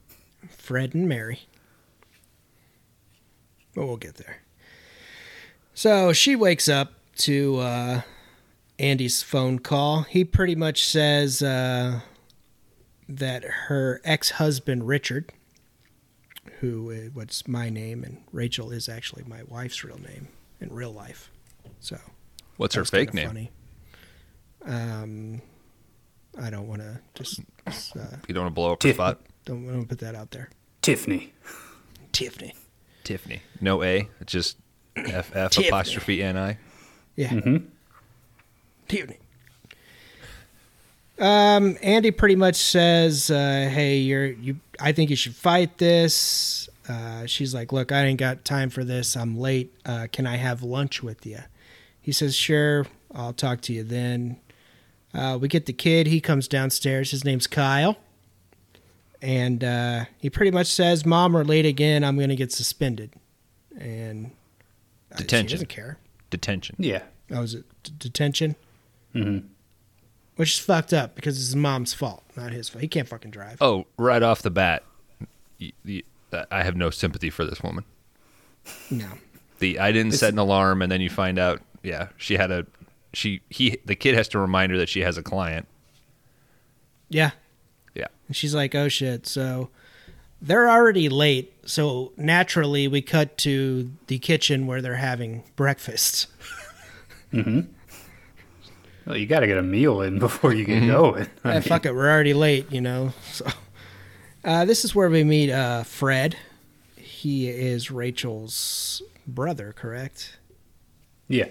[0.50, 1.40] Fred and Mary.
[3.78, 4.38] But we'll get there.
[5.72, 8.00] So she wakes up to uh,
[8.76, 10.02] Andy's phone call.
[10.02, 12.00] He pretty much says uh,
[13.08, 15.30] that her ex husband, Richard,
[16.58, 20.26] who uh, what's my name, and Rachel is actually my wife's real name
[20.60, 21.30] in real life.
[21.78, 21.98] So
[22.56, 23.28] What's her fake name?
[23.28, 23.50] Funny.
[24.64, 25.40] Um,
[26.36, 29.20] I don't want to just, just uh, You don't want to blow up her spot?
[29.44, 30.50] don't want to put that out there.
[30.82, 31.32] Tiffany.
[32.10, 32.54] Tiffany.
[33.08, 33.40] Tiffany.
[33.58, 34.58] No A, just
[34.94, 35.68] F F Tiffany.
[35.68, 36.58] apostrophe N I.
[37.16, 37.30] Yeah.
[37.30, 37.56] Mm-hmm.
[38.86, 39.16] Tiffany.
[41.18, 44.56] Um, Andy pretty much says, uh, "Hey, you're you.
[44.78, 48.84] I think you should fight this." Uh, she's like, "Look, I ain't got time for
[48.84, 49.16] this.
[49.16, 49.74] I'm late.
[49.86, 51.38] Uh, can I have lunch with you?"
[52.00, 52.86] He says, "Sure.
[53.14, 54.36] I'll talk to you then."
[55.14, 56.06] Uh, we get the kid.
[56.06, 57.10] He comes downstairs.
[57.10, 57.96] His name's Kyle,
[59.22, 62.04] and uh, he pretty much says, "Mom, we're late again.
[62.04, 63.12] I'm going to get suspended."
[63.78, 64.32] And
[65.12, 65.54] uh, She Detention.
[65.56, 65.98] doesn't care.
[66.30, 66.76] Detention.
[66.78, 67.02] Yeah.
[67.30, 68.56] Oh, is it d- detention?
[69.14, 69.46] Mm-hmm.
[70.36, 72.80] Which is fucked up because it's his mom's fault, not his fault.
[72.82, 73.58] He can't fucking drive.
[73.60, 74.84] Oh, right off the bat,
[76.50, 77.84] I have no sympathy for this woman.
[78.90, 79.08] No.
[79.58, 82.66] The I didn't set an alarm, and then you find out, yeah, she had a
[83.12, 85.66] she he the kid has to remind her that she has a client.
[87.08, 87.30] Yeah.
[88.28, 88.30] Yeah.
[88.30, 89.26] And she's like, oh shit.
[89.26, 89.70] So
[90.40, 91.52] they're already late.
[91.66, 96.26] So naturally, we cut to the kitchen where they're having breakfast.
[97.30, 97.60] hmm.
[99.06, 100.86] Well, you got to get a meal in before you Mm-hmm.
[100.86, 101.26] get going.
[101.44, 101.94] I Eh, mean, fuck it.
[101.94, 103.12] We're already late, you know.
[103.32, 103.46] So
[104.44, 106.36] uh, this is where we meet uh, Fred.
[106.96, 110.38] He is Rachel's brother, correct?
[111.26, 111.48] Yeah.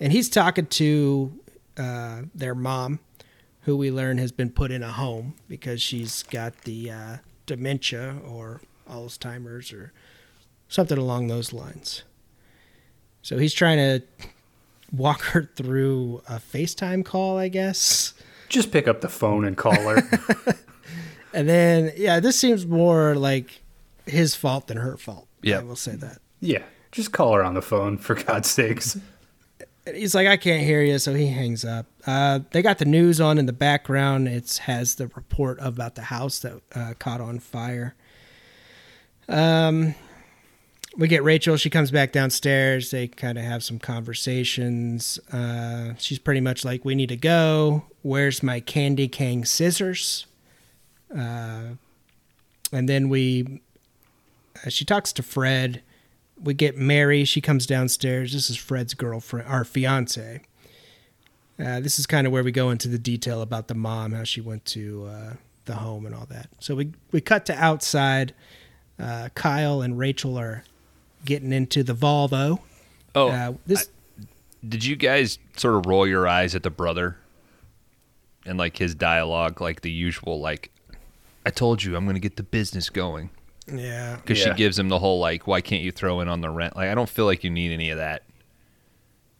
[0.00, 1.32] and he's talking to
[1.78, 2.98] uh, their mom,
[3.64, 8.16] who we learn has been put in a home because she's got the uh, dementia
[8.26, 9.92] or Alzheimer's or
[10.68, 12.02] something along those lines.
[13.22, 14.02] So he's trying to
[14.92, 18.14] walk her through a FaceTime call, I guess.
[18.48, 20.02] Just pick up the phone and call her.
[21.36, 23.60] And then, yeah, this seems more like
[24.06, 25.26] his fault than her fault.
[25.42, 25.58] Yeah.
[25.58, 26.18] I will say that.
[26.40, 26.62] yeah.
[26.92, 28.96] Just call her on the phone, for God's sakes.
[29.92, 31.86] He's like, I can't hear you, so he hangs up.
[32.06, 34.28] Uh, they got the news on in the background.
[34.28, 37.94] It has the report about the house that uh, caught on fire.
[39.28, 39.94] Um,
[40.96, 41.56] we get Rachel.
[41.56, 42.90] She comes back downstairs.
[42.90, 45.18] They kind of have some conversations.
[45.30, 47.84] Uh, she's pretty much like, "We need to go.
[48.02, 50.26] Where's my candy cane scissors?"
[51.14, 51.74] Uh,
[52.72, 53.60] and then we,
[54.64, 55.82] uh, she talks to Fred
[56.44, 57.24] we get Mary.
[57.24, 58.32] She comes downstairs.
[58.32, 60.42] This is Fred's girlfriend, our fiance.
[61.58, 64.24] Uh, this is kind of where we go into the detail about the mom, how
[64.24, 65.32] she went to uh,
[65.64, 66.48] the home and all that.
[66.60, 68.34] So we we cut to outside.
[68.98, 70.62] Uh, Kyle and Rachel are
[71.24, 72.60] getting into the Volvo.
[73.14, 73.88] Oh, uh, this
[74.68, 77.16] did you guys sort of roll your eyes at the brother
[78.46, 80.70] and like his dialogue, like the usual, like,
[81.46, 83.30] "I told you I'm going to get the business going,"
[83.66, 84.52] yeah because Yeah.
[84.52, 86.88] she gives him the whole like, "Why can't you throw in on the rent?" Like,
[86.90, 88.22] I don't feel like you need any of that.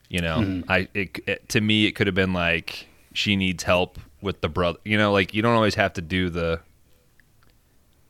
[0.09, 0.71] You know, mm-hmm.
[0.71, 4.49] I it, it to me it could have been like she needs help with the
[4.49, 4.79] brother.
[4.85, 6.61] You know, like you don't always have to do the.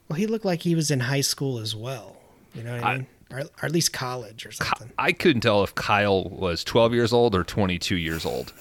[0.09, 2.17] well he looked like he was in high school as well.
[2.55, 3.07] You know what I, I- mean?
[3.31, 4.93] Or, or at least college or something.
[4.97, 8.53] I couldn't tell if Kyle was 12 years old or 22 years old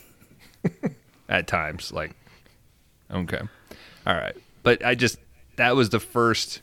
[1.30, 1.92] at times.
[1.92, 2.16] Like,
[3.12, 3.42] okay.
[4.08, 4.36] All right.
[4.64, 5.20] But I just,
[5.58, 6.62] that was the first,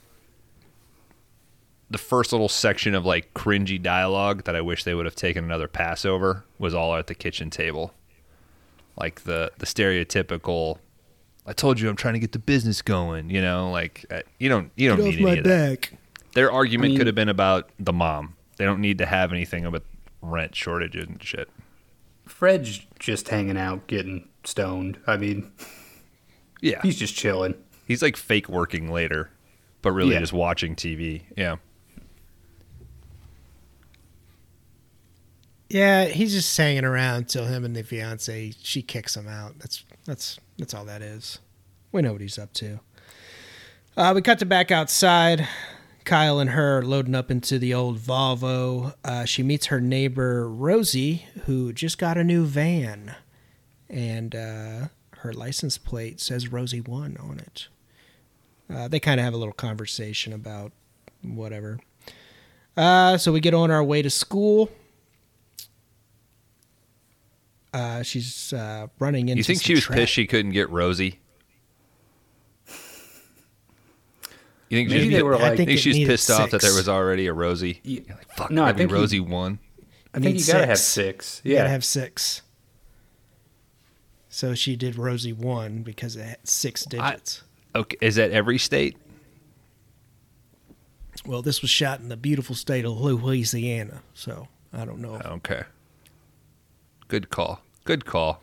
[1.90, 5.44] the first little section of like cringy dialogue that I wish they would have taken
[5.44, 7.92] another pass over was all at the kitchen table.
[8.96, 10.78] Like the, the stereotypical,
[11.46, 14.48] I told you I'm trying to get the business going, you know, like uh, you
[14.48, 15.80] don't, you don't Get need off any my of that.
[15.90, 15.98] back.
[16.34, 18.36] Their argument I mean- could have been about the mom.
[18.56, 19.82] They don't need to have anything about
[20.22, 21.48] rent shortages and shit.
[22.26, 24.98] Fred's just hanging out, getting stoned.
[25.06, 25.50] I mean,
[26.60, 26.80] Yeah.
[26.82, 27.54] he's just chilling.
[27.86, 29.30] He's like fake working later,
[29.82, 30.20] but really Yeah.
[30.20, 31.22] just watching TV.
[31.36, 31.56] Yeah.
[35.70, 39.60] Yeah, he's just hanging around till him and the fiance she kicks him out.
[39.60, 41.38] That's that's that's all that is.
[41.92, 42.80] We know what he's up to.
[43.96, 45.46] Uh, we cut to back outside.
[46.04, 48.94] Kyle and her loading up into the old Volvo.
[49.04, 53.14] Uh, she meets her neighbor Rosie, who just got a new van,
[53.88, 57.68] and uh, her license plate says Rosie One on it.
[58.68, 60.72] Uh, they kind of have a little conversation about
[61.22, 61.78] whatever.
[62.76, 64.68] Uh, so we get on our way to school.
[67.72, 69.38] Uh, she's uh, running into.
[69.38, 71.20] You think some she was tra- pissed she couldn't get Rosie?
[74.68, 76.60] You think Maybe she, they were I like, think think she's needed pissed off that
[76.60, 77.80] there was already a Rosie?
[77.82, 79.58] Ye- You're like, fuck, No, I maybe think he- Rosie won.
[80.14, 81.26] I think need you gotta have six.
[81.26, 81.40] six.
[81.44, 81.58] You Yeah.
[81.60, 82.42] gotta have six.
[84.28, 87.42] So she did Rosie one because it had six digits.
[87.74, 88.96] Okay, is that every state?
[91.26, 95.20] well, this was shot in the beautiful state of Louisiana, so I don't know.
[95.24, 95.62] Okay.
[97.10, 97.60] Good call.
[97.84, 98.40] Good call.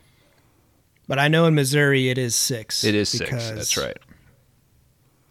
[1.08, 2.84] But I know in Missouri it is six.
[2.84, 3.32] It is six.
[3.32, 3.97] That's right.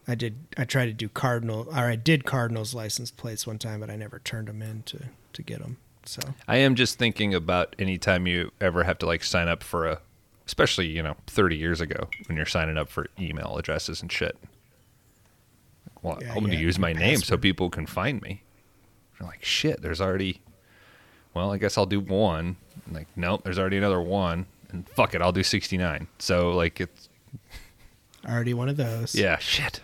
[0.09, 0.37] I did.
[0.57, 3.97] I tried to do Cardinal, or I did Cardinals license plates one time, but I
[3.97, 5.01] never turned them in to
[5.35, 5.77] to get them.
[6.07, 9.63] So I am just thinking about any time you ever have to like sign up
[9.63, 10.01] for a
[10.47, 14.39] especially you know 30 years ago when you're signing up for email addresses and shit.
[16.01, 18.45] Well, Yeah, I'm going to use my name so people can find me.
[19.21, 20.41] You're like, shit, there's already.
[21.35, 22.57] Well, I guess I'll do one.
[22.91, 26.07] Like, nope, there's already another one, and fuck it, I'll do 69.
[26.19, 27.09] So like it's
[28.29, 29.15] Already one of those.
[29.15, 29.81] yeah, shit.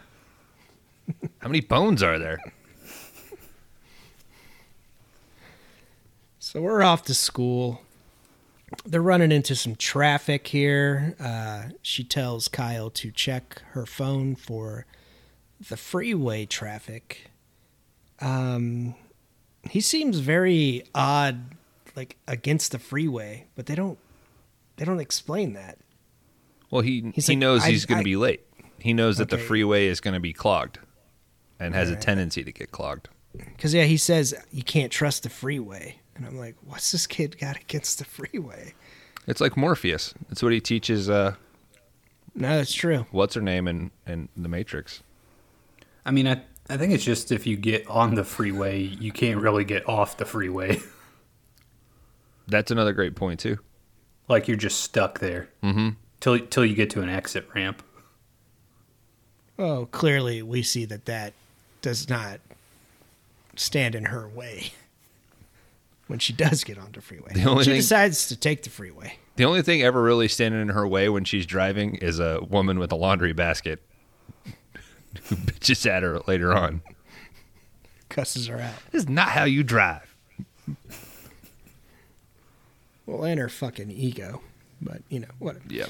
[1.41, 2.39] How many bones are there?
[6.39, 7.83] So we're off to school.
[8.85, 11.15] They're running into some traffic here.
[11.21, 14.87] Uh, she tells Kyle to check her phone for
[15.69, 17.31] the freeway traffic.
[18.21, 18.95] Um,
[19.69, 21.55] he seems very odd,
[21.97, 23.99] like against the freeway, but they don't
[24.77, 25.79] they don't explain that.
[26.71, 28.43] Well, he He's he like, knows he's going to be late.
[28.79, 30.79] He knows that the freeway is going to be clogged,
[31.61, 33.09] and has a tendency to get clogged.
[33.37, 37.39] Because yeah, he says you can't trust the freeway, and I'm like, what's this kid
[37.39, 38.75] got against the freeway?
[39.27, 40.15] It's like Morpheus.
[40.31, 41.09] It's what he teaches.
[41.09, 41.35] Uh,
[42.35, 43.07] No, that's true.
[43.11, 45.03] what's her name in in the Matrix?
[46.05, 49.41] I mean, I I think it's just if you get on the freeway, you can't
[49.41, 50.81] really get off the freeway.
[52.49, 53.59] That's another great point too.
[54.29, 55.91] like you're just stuck there Mm-hmm.
[56.21, 57.83] till till you get to an exit ramp.
[59.59, 61.35] Oh, clearly we see that that
[61.83, 62.41] does not
[63.57, 64.73] stand in her way
[66.07, 67.33] when she does get onto freeway.
[67.35, 69.19] The only she thing- decides to take the freeway.
[69.37, 72.79] The only thing ever really standing in her way when she's driving is a woman
[72.79, 73.83] with a laundry basket
[75.25, 76.83] who bitches at her later on.
[78.11, 78.75] Cusses her out.
[78.91, 80.15] This is not how you drive.
[83.13, 84.41] Well, and her fucking ego.
[84.81, 85.65] But you know, whatever.
[85.69, 85.87] Yeah.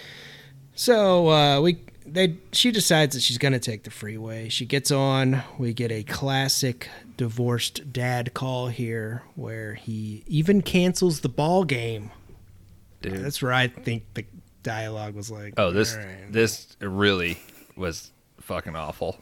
[0.74, 4.48] So uh, we they she decides that she's gonna take the freeway.
[4.48, 5.42] She gets on.
[5.56, 12.10] We get a classic divorced dad call here, where he even cancels the ball game.
[13.02, 13.24] Dude.
[13.24, 14.24] That's where I think the
[14.64, 15.54] dialogue was like.
[15.56, 17.38] Oh, this "All right." this really
[17.76, 19.18] was fucking awful.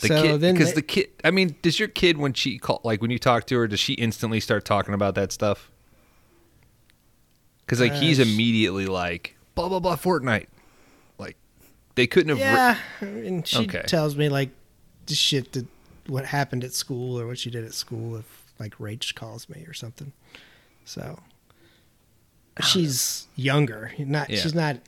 [0.00, 1.08] The So kid, then because they- the kid.
[1.24, 3.80] I mean, does your kid when she call like when you talk to her, does
[3.80, 5.70] she instantly start talking about that stuff?
[7.60, 10.46] Because like Uh, he's immediately like blah blah blah Fortnite.
[11.18, 11.36] Like
[11.94, 12.38] they couldn't have.
[12.38, 13.82] Yeah, and she Okay.
[13.86, 14.50] tells me like
[15.06, 15.66] the shit that
[16.06, 18.24] what happened at school or what she did at school if
[18.58, 20.12] like Rach calls me or something.
[20.84, 21.18] So
[22.62, 24.40] she's younger, not Yeah.
[24.40, 24.78] she's not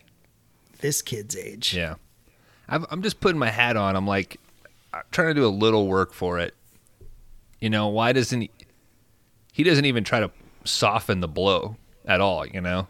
[0.80, 1.74] this kid's age.
[1.74, 1.94] Yeah.
[2.68, 3.96] I'm, I'm just putting my hat on.
[3.96, 4.38] I'm like,
[5.10, 6.54] trying to do a little work for it.
[7.60, 8.50] You know, why doesn't he?
[9.52, 10.30] He doesn't even try to
[10.64, 12.86] soften the blow at all, you know?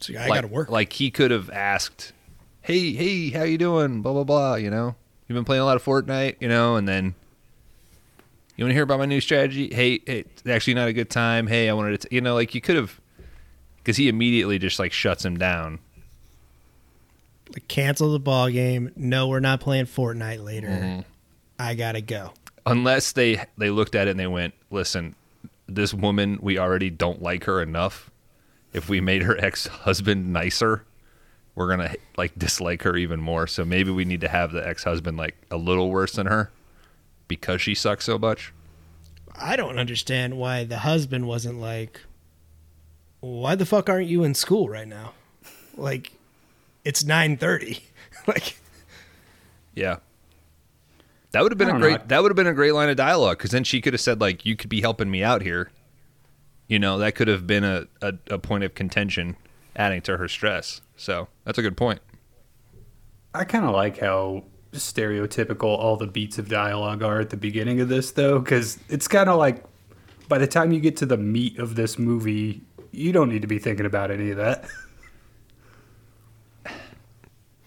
[0.00, 0.70] So I like, got to work.
[0.70, 2.12] Like he could have asked,
[2.60, 4.54] "Hey, hey, how you doing?" Blah blah blah.
[4.56, 4.94] You know,
[5.26, 7.14] you've been playing a lot of Fortnite, you know, and then
[8.56, 9.72] you want to hear about my new strategy?
[9.72, 11.46] Hey, hey, it's actually not a good time.
[11.46, 13.00] Hey, I wanted to, t-, you know, like you could have,
[13.78, 15.78] because he immediately just like shuts him down.
[17.52, 18.90] Like, cancel the ball game.
[18.96, 20.68] No, we're not playing Fortnite later.
[20.68, 21.00] Mm-hmm.
[21.58, 22.32] I gotta go.
[22.66, 25.14] unless they they looked at it and they went, "Listen,
[25.66, 28.10] this woman, we already don't like her enough.
[28.72, 30.84] If we made her ex-husband nicer,
[31.54, 33.46] we're going to like dislike her even more.
[33.46, 36.50] So maybe we need to have the ex-husband like a little worse than her
[37.26, 38.52] because she sucks so much."
[39.40, 42.00] I don't understand why the husband wasn't like,
[43.20, 45.12] why the fuck aren't you in school right now?
[45.76, 46.12] Like,
[46.88, 47.82] it's nine thirty.
[48.26, 48.56] like,
[49.74, 49.98] Yeah.
[51.32, 52.04] That would have been a great know.
[52.08, 54.20] that would have been a great line of dialogue cuz then she could have said
[54.20, 55.70] like you could be helping me out here.
[56.66, 59.36] You know, that could have been a, a, a point of contention
[59.76, 60.80] adding to her stress.
[60.96, 62.00] So, that's a good point.
[63.34, 67.80] I kind of like how stereotypical all the beats of dialogue are at the beginning
[67.80, 69.64] of this, though, because it's kind of like
[70.28, 73.48] by the time you get to the meat of this movie, you don't need to
[73.48, 74.64] be thinking about any of that.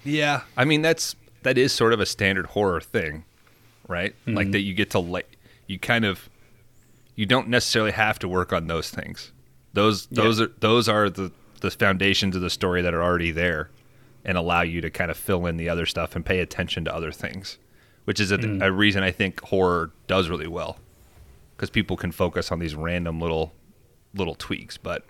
[0.04, 3.26] Yeah, I mean that's that is sort of a standard horror thing,
[3.88, 4.14] right?
[4.26, 4.36] Mm-hmm.
[4.36, 5.38] Like that you get to like
[5.68, 6.30] you kind of
[7.16, 9.32] you don't necessarily have to work on those things.
[9.74, 10.24] Those Yeah.
[10.24, 11.32] those are those are the
[11.62, 13.70] the foundations of the story that are already there
[14.26, 16.94] and allow you to kind of fill in the other stuff and pay attention to
[16.96, 17.58] other things,
[18.06, 18.64] which is a, Mm.
[18.64, 20.78] a reason I think horror does really well
[21.56, 23.54] because people can focus on these random little
[24.16, 25.06] little tweaks, but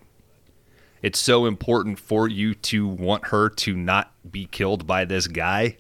[1.02, 5.78] it's so important for you to want her to not be killed by this guy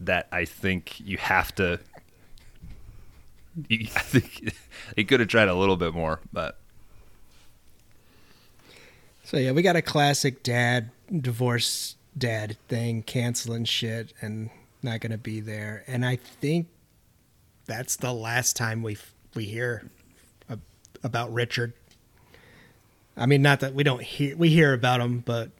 [0.00, 1.80] that I think you have to.
[3.70, 4.54] I think
[4.96, 6.58] he could have tried a little bit more, but
[9.24, 14.50] so yeah, we got a classic dad divorce dad thing, canceling shit and
[14.82, 15.84] not gonna be there.
[15.86, 16.68] And I think
[17.64, 18.98] that's the last time we
[19.34, 19.90] we hear
[21.02, 21.72] about Richard.
[23.16, 25.50] I mean, not that we don't hear we hear about him, but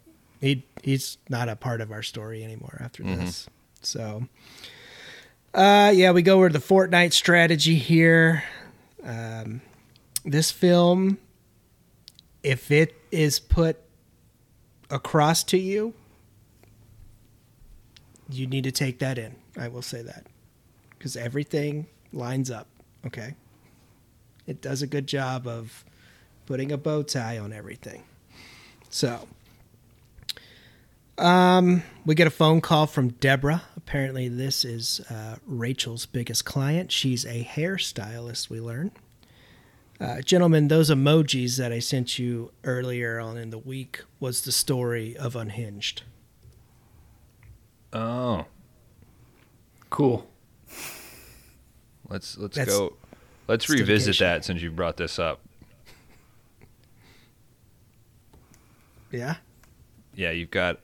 [0.41, 3.49] he he's not a part of our story anymore after this.
[3.83, 4.29] So,
[5.55, 8.45] uh, yeah, we go over the Fortnite strategy here.
[9.03, 9.63] Um,
[10.25, 11.19] this film,
[12.43, 13.79] if it is put
[14.91, 15.95] across to you,
[18.29, 19.37] you need to take that in.
[19.59, 20.27] I will say that
[20.91, 22.67] because everything lines up.
[23.07, 23.35] Okay,
[24.47, 25.85] it does a good job of
[26.47, 28.05] putting a bow tie on everything.
[28.89, 29.27] So,
[31.19, 33.63] um, we get a phone call from Deborah.
[33.77, 36.93] Apparently, this is uh, Rachel's biggest client.
[36.93, 38.93] She's a hairstylist, we learn.
[39.99, 44.53] Uh, gentlemen, those emojis that I sent you earlier on in the week was the
[44.53, 46.03] story of Unhinged.
[47.93, 48.45] Oh,
[49.89, 50.29] Cool.
[52.09, 52.95] let's let's That's- go.
[53.49, 53.89] Let's revisit
[54.19, 54.27] dedication.
[54.27, 55.41] that since you brought this up.
[59.11, 59.37] Yeah?
[60.15, 60.79] Yeah, you've got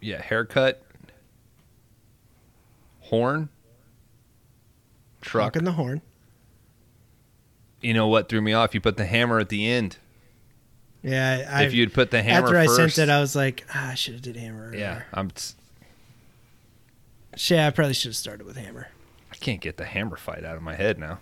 [0.00, 0.82] yeah haircut,
[3.00, 3.48] horn,
[5.20, 5.54] truck.
[5.54, 6.02] Honking the horn.
[7.80, 8.74] You know what threw me off?
[8.74, 9.96] You put the hammer at the end.
[11.02, 13.64] Yeah, I, if you'd put the hammer after I first, sent it, I was like,
[13.74, 14.74] ah, I should have did hammer.
[14.74, 15.02] yeah.
[15.14, 15.30] I'm.
[17.48, 18.88] yeah, I probably should have started with hammer.
[19.32, 21.18] I can't get the hammer fight out of my head now.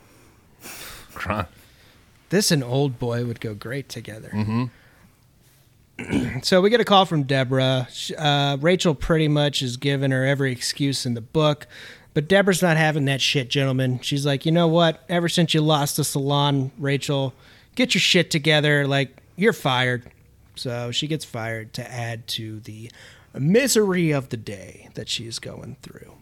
[1.15, 1.47] Cron-
[2.31, 4.31] This and Old Boy would go great together.
[4.35, 4.71] Mhm.
[6.43, 7.89] so we get a call from Deborah.
[8.17, 11.67] Uh, Rachel pretty much is giving her every excuse in the book,
[12.15, 14.01] but Deborah's not having that shit, gentlemen.
[14.01, 15.05] She's like, you know what?
[15.09, 17.35] Ever since you lost the salon, Rachel,
[17.75, 18.87] get your shit together.
[18.87, 20.11] Like, you're fired.
[20.57, 22.91] So she gets fired to add to the
[23.35, 26.13] misery of the day that she's going through.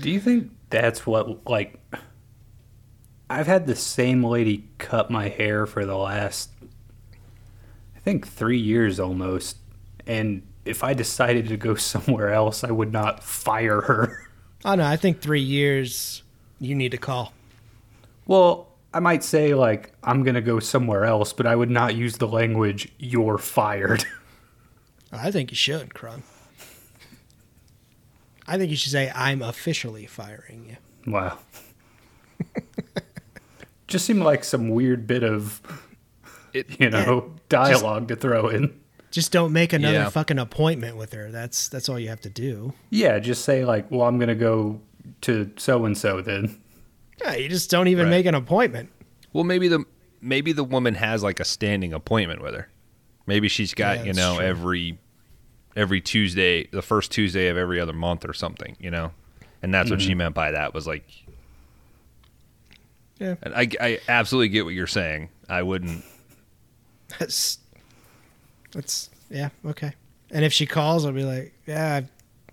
[0.00, 1.78] Do you think that's what like
[3.28, 6.50] I've had the same lady cut my hair for the last
[8.00, 9.58] I think 3 years almost
[10.06, 14.26] and if I decided to go somewhere else I would not fire her.
[14.62, 16.22] Oh no, I think three years
[16.58, 17.32] you need to call.
[18.26, 21.94] Well, I might say like I'm going to go somewhere else, but I would not
[21.94, 24.04] use the language you're fired.
[25.12, 26.24] I think you should, Kron.
[28.46, 31.10] I think you should say, I'm officially firing you.
[31.10, 31.38] wow.
[33.86, 35.62] Just seemed like some weird bit of
[36.52, 38.78] It- you know, dialogue to throw in.
[39.10, 40.08] Just don't make another Yeah.
[40.08, 41.30] fucking appointment with her.
[41.32, 42.74] That's that's all you have to do.
[42.90, 44.80] Yeah, just say like, "Well, I'm going to go
[45.22, 46.60] to so and so then."
[47.20, 48.10] Yeah, you just don't even Right.
[48.10, 48.90] make an appointment.
[49.32, 49.84] Well, maybe the
[50.20, 52.68] maybe the woman has like a standing appointment with her.
[53.26, 54.44] Maybe she's got Yeah, you know true.
[54.44, 54.98] every
[55.74, 58.76] every Tuesday, the first Tuesday of every other month or something.
[58.78, 59.10] You know,
[59.60, 60.18] and that's what she mm-hmm.
[60.18, 61.04] meant by that was like.
[63.18, 63.34] Yeah.
[63.42, 65.30] And I I absolutely get what you're saying.
[65.48, 66.04] I wouldn't.
[67.18, 67.58] That's
[68.72, 69.94] that's yeah okay.
[70.30, 72.02] And if she calls, I'll be like, yeah,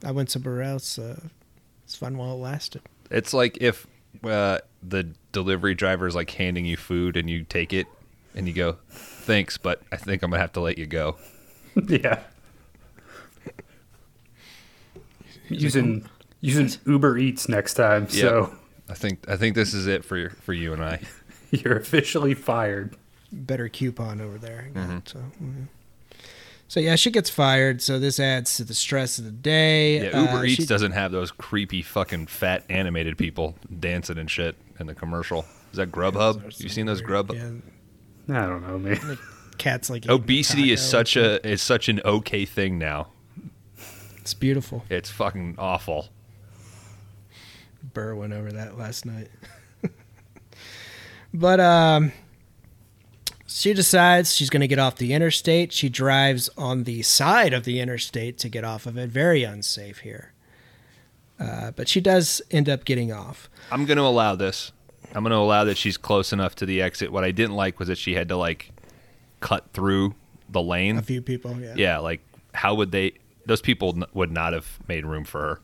[0.04, 0.98] I, I went somewhere else.
[0.98, 1.20] Uh,
[1.84, 2.82] it's fun while it lasted.
[3.12, 3.86] It's like if
[4.24, 7.88] uh, the delivery driver is like handing you food and you take it
[8.36, 11.18] and you go, "Thanks, but I think I'm gonna have to let you go."
[11.88, 12.20] yeah.
[15.50, 16.08] using
[16.42, 18.56] using Uber Eats next time, so
[18.90, 21.00] I think I think this is it for for you and I.
[21.52, 22.96] you're officially fired.
[23.32, 24.70] Better coupon over there.
[24.74, 24.98] Mm-hmm.
[25.06, 25.20] So.
[25.42, 25.68] mhm.
[26.70, 27.82] So yeah, she gets fired.
[27.82, 30.02] So this adds to the stress of the day.
[30.04, 34.30] Yeah, Uber Uh, Eats she- doesn't have those creepy fucking fat animated people dancing and
[34.30, 35.46] shit in the commercial.
[35.72, 36.60] Is that Grubhub?
[36.62, 37.32] You seen those Grub?
[37.34, 37.52] Yeah,
[38.30, 39.18] I don't know, man.
[39.58, 43.08] cats like Obesity is such a is such an okay thing now.
[44.18, 44.84] It's beautiful.
[44.90, 46.10] It's fucking awful.
[47.94, 49.30] Burr went over that last night.
[51.34, 52.12] but um,
[53.48, 55.72] she decides she's going to get off the interstate.
[55.72, 59.10] She drives on the side of the interstate to get off of it.
[59.10, 60.34] Very unsafe here.
[61.40, 63.50] Uh, but she does end up getting off.
[63.72, 64.72] I'm going to allow this.
[65.14, 67.12] I'm going to allow that she's close enough to the exit.
[67.12, 68.72] What I didn't like was that she had to like
[69.40, 70.16] cut through
[70.50, 70.98] the lane.
[70.98, 71.74] A few people, yeah.
[71.78, 72.22] Yeah, like
[72.54, 73.14] how would they?
[73.46, 75.62] Those people n- would not have made room for her.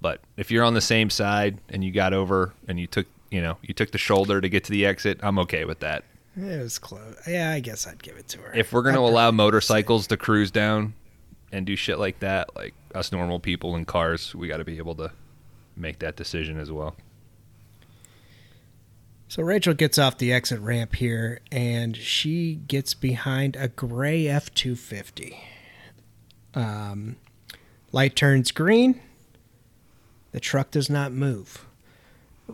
[0.00, 3.40] But if you're on the same side and you got over and you took, you
[3.40, 6.04] know, you took the shoulder to get to the exit, I'm okay with that.
[6.36, 7.16] It was close.
[7.26, 8.52] Yeah, I guess I'd give it to her.
[8.54, 10.94] If we're gonna I'd allow motorcycles to cruise down
[11.50, 14.78] and do shit like that, like us normal people in cars, we got to be
[14.78, 15.12] able to
[15.76, 16.96] make that decision as well.
[19.28, 24.54] So Rachel gets off the exit ramp here and she gets behind a gray F
[24.54, 25.36] 250.
[26.54, 27.16] Um,
[27.92, 29.00] light turns green.
[30.32, 31.66] The truck does not move.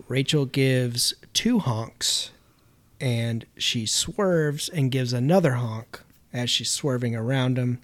[0.09, 2.31] Rachel gives two honks
[3.03, 6.01] and she swerves and gives another honk
[6.33, 7.81] as she's swerving around him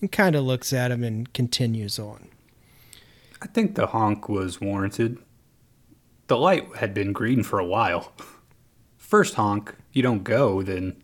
[0.00, 2.28] and kind of looks at him and continues on.
[3.42, 5.18] I think the honk was warranted.
[6.28, 8.12] The light had been green for a while.
[8.96, 10.96] First honk, you don't go, then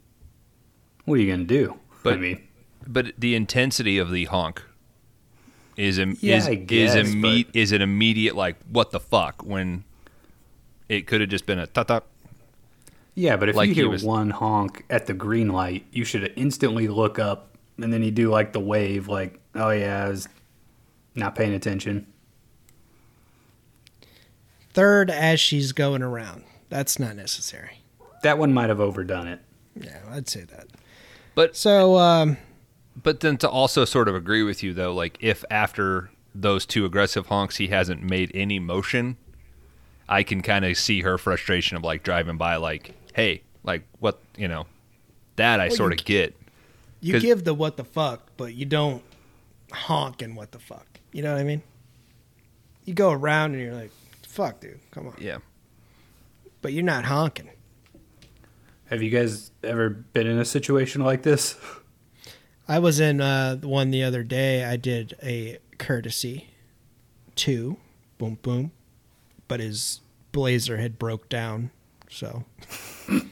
[1.04, 1.74] what are you gonna do?
[1.74, 2.40] I But- mean,
[2.86, 4.62] But the intensity of the honk
[5.76, 9.42] is im- Yeah, is I is imme- but- is an immediate like what the fuck
[9.44, 9.84] when
[10.88, 12.00] it could have just been a ta ta.
[13.14, 16.04] Yeah, but if Like you he hear was- one honk at the green light, you
[16.04, 20.08] should instantly look up, and then you do like the wave, like, oh yeah, I
[20.08, 20.28] was
[21.14, 22.06] not paying attention.
[24.72, 26.44] Third, as she's going around.
[26.68, 27.80] That's not necessary.
[28.22, 29.40] That one might have overdone it.
[29.80, 30.66] Yeah, I'd say that.
[31.34, 32.36] But So, um,
[33.00, 36.84] but then to also sort of agree with you though, like if after those two
[36.84, 39.16] aggressive honks he hasn't made any motion,
[40.08, 44.20] I can kind of see her frustration of like driving by, like, hey, like what
[44.36, 44.66] you know,
[45.36, 46.36] that I Well, sort of get.
[47.00, 49.02] You give the what the fuck, but you don't
[49.72, 50.86] honk and what the fuck.
[51.12, 51.62] You know what I mean?
[52.84, 53.90] You go around and you're like,
[54.26, 55.14] fuck, dude, come on.
[55.18, 55.38] Yeah.
[56.62, 57.50] But you're not honking.
[58.86, 61.56] Have you guys ever been in a situation like this?
[62.66, 64.64] I was in uh, one the other day.
[64.64, 66.48] I did a courtesy
[67.36, 67.76] two,
[68.18, 68.72] boom, boom,
[69.48, 70.00] but his
[70.32, 71.70] blazer had broke down.
[72.14, 72.44] So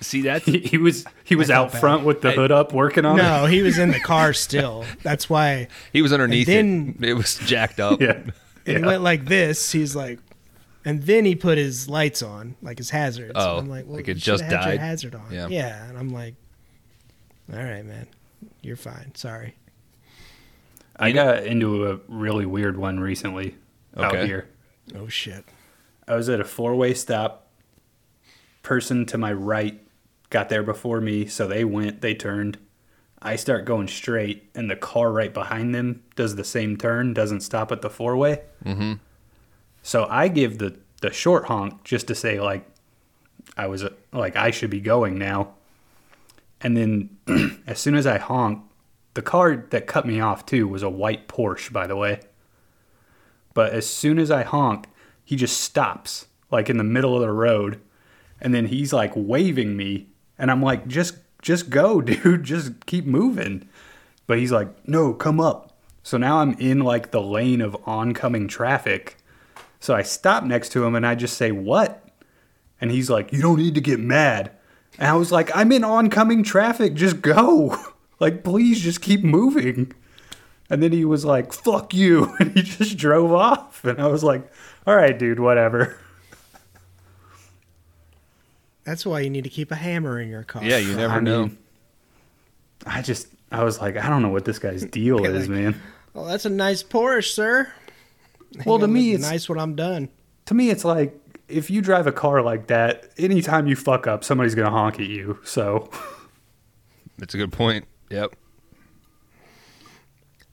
[0.00, 1.80] See that He, he was he was out bad.
[1.80, 3.22] front with the I- hood up working on it?
[3.22, 4.84] no, he was in the car still.
[5.02, 7.08] That's why he was underneath then- it.
[7.10, 8.00] It was jacked up.
[8.02, 8.26] it.
[8.26, 8.32] Yeah.
[8.74, 8.86] he yeah.
[8.86, 9.72] went like this.
[9.72, 10.18] He's like,
[10.84, 13.32] and then he put his lights on, like his hazards.
[13.34, 14.80] Oh, I'm like, well, like it you just should've had your died?
[14.80, 15.32] hazard on.
[15.32, 15.48] Yeah.
[15.48, 16.34] yeah, and I'm like,
[17.50, 18.06] all right, man,
[18.60, 19.14] you're fine.
[19.14, 19.54] Sorry.
[20.96, 23.56] I got into a really weird one recently
[23.96, 24.48] out here.
[24.94, 25.44] Oh shit.
[26.06, 27.43] I was at a four way stop.
[28.64, 29.80] Person to my right
[30.30, 32.58] got there before me, so they went, they turned.
[33.22, 37.42] I start going straight, and the car right behind them does the same turn, doesn't
[37.42, 38.42] stop at the four way.
[38.64, 38.94] Mm-hmm.
[39.82, 42.66] So I give the, the short honk just to say, like,
[43.56, 45.54] I was, like, I should be going now.
[46.60, 48.62] And then as soon as I honk,
[49.14, 52.20] the car that cut me off, too, was a white Porsche, by the way.
[53.54, 54.86] But as soon as I honk,
[55.24, 57.80] he just stops, like in the middle of the road.
[58.44, 60.06] And then he's like waving me.
[60.38, 62.44] And I'm like, just just go, dude.
[62.44, 63.68] Just keep moving.
[64.26, 65.76] But he's like, no, come up.
[66.02, 69.16] So now I'm in like the lane of oncoming traffic.
[69.80, 72.06] So I stop next to him and I just say, what?
[72.80, 74.50] And he's like, you don't need to get mad.
[74.98, 76.94] And I was like, I'm in oncoming traffic.
[76.94, 77.76] Just go.
[78.20, 79.92] like, please just keep moving.
[80.70, 82.34] And then he was like, fuck you.
[82.40, 83.84] And he just drove off.
[83.84, 84.50] And I was like,
[84.86, 85.98] all right, dude, whatever.
[88.84, 90.62] That's why you need to keep a hammer in your car.
[90.62, 91.42] Yeah, you never I know.
[91.46, 91.58] mean,
[92.86, 95.56] I just, I was like, I don't know what this guy's deal Yeah, is, like-
[95.58, 95.80] man.
[96.12, 97.72] Well, that's a nice Porsche, sir.
[98.64, 100.08] Well, to me, it's nice when I'm done.
[100.46, 101.18] to me, it's like
[101.48, 105.06] if you drive a car like that, anytime you fuck up, somebody's gonna honk at
[105.06, 105.40] you.
[105.44, 105.90] So
[107.18, 107.86] that's a good point.
[108.10, 108.36] Yep.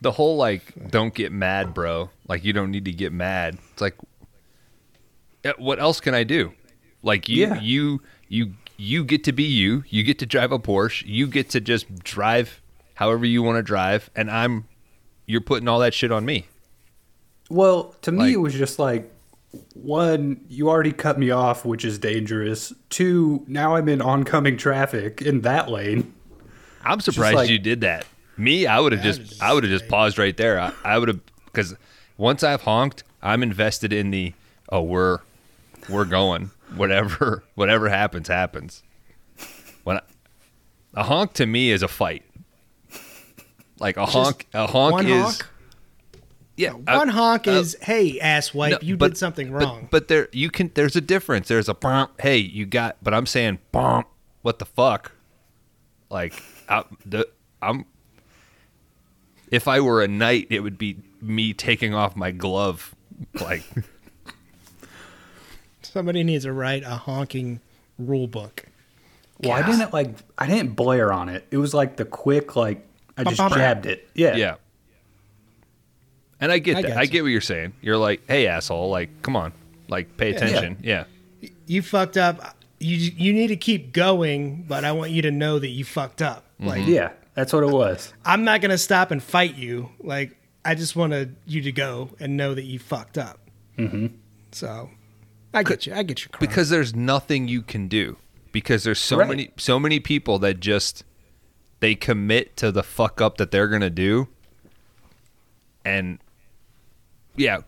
[0.02, 2.10] The whole like, don't get mad, bro.
[2.28, 3.60] Like you don't need to get mad.
[3.74, 3.96] It's like,
[5.44, 6.54] eh, what else can I do?
[7.04, 7.60] Like you, Yeah.
[7.62, 8.02] you,
[8.32, 9.84] you, you get to be you.
[9.90, 11.04] You get to drive a Porsche.
[11.06, 12.62] You get to just drive
[12.96, 14.66] however you want to drive, and I'm,
[15.26, 16.48] you're putting all that shit on me.
[17.50, 19.12] Well, to me, Like- it was just like
[19.74, 22.72] one, you already cut me off, which is dangerous.
[22.90, 26.14] Two, now I'm in oncoming traffic in that lane.
[26.86, 28.06] I'm surprised like- you did that.
[28.38, 30.58] Me, I would have That just, I would have just paused right there.
[30.58, 31.76] I, I would have, because
[32.18, 34.34] once I've honked, I'm invested in the,
[34.70, 35.20] oh, we're,
[35.90, 36.50] we're going.
[36.76, 38.84] Whatever, whatever happens, happens.
[39.84, 40.02] When I,
[40.94, 42.24] a honk to me is a fight.
[43.80, 45.46] Like a honk, a honk one is, honk?
[46.56, 49.88] yeah, I- One honk uh, is, hey, asswipe, no, you but- did something but- wrong.
[49.90, 50.70] But, there, you can.
[50.76, 51.48] There's a difference.
[51.48, 52.22] There's a bump.
[52.22, 52.98] Hey, you got.
[53.04, 54.08] But I'm saying bump.
[54.44, 55.14] What the fuck?
[56.10, 57.28] Like, I, the
[57.62, 57.86] I'm.
[59.50, 62.96] If I were a knight, it would be me taking off my glove.
[63.40, 63.64] Like,
[65.92, 67.60] Somebody needs to write a honking
[68.00, 68.66] rule book.
[69.44, 71.46] Well, I didn't like, I didn't blare on it.
[71.52, 72.86] It was like the quick, like
[73.18, 73.56] I just Ba-ba-ba.
[73.56, 74.08] jabbed it.
[74.14, 74.36] Yeah.
[74.36, 74.56] yeah.
[76.40, 76.88] And I get I that.
[76.90, 77.08] got I you.
[77.10, 77.74] get what you're saying.
[77.82, 78.90] You're like, hey, asshole.
[78.90, 79.52] Like, come on.
[79.88, 80.78] Like, pay attention.
[80.82, 81.06] Yeah.
[81.66, 82.56] You fucked up.
[82.80, 86.22] You you need to keep going, but I want you to know that you fucked
[86.22, 86.46] up.
[86.60, 86.68] Mm-hmm.
[86.68, 88.12] Like Yeah, that's what it was.
[88.26, 89.90] I'm not gonna stop and fight you.
[90.00, 90.36] Like
[90.66, 93.40] I just wanted you to go and know that you fucked up.
[93.78, 94.08] Mm-hmm.
[94.52, 94.90] So
[95.54, 95.94] I get you.
[95.94, 96.40] I get your crime.
[96.48, 98.18] because there's nothing you can do.
[98.54, 99.30] because there's so Right.
[99.30, 101.04] many so many people that just
[101.80, 104.28] they commit to the fuck up that they're gonna do,
[105.86, 106.20] and
[107.36, 107.60] yeah,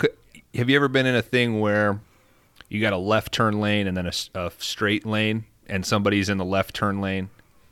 [0.54, 2.00] have you ever been in a thing where
[2.70, 4.06] you got a left turn lane and then
[4.36, 7.30] a straight lane, and somebody's in the left turn lane,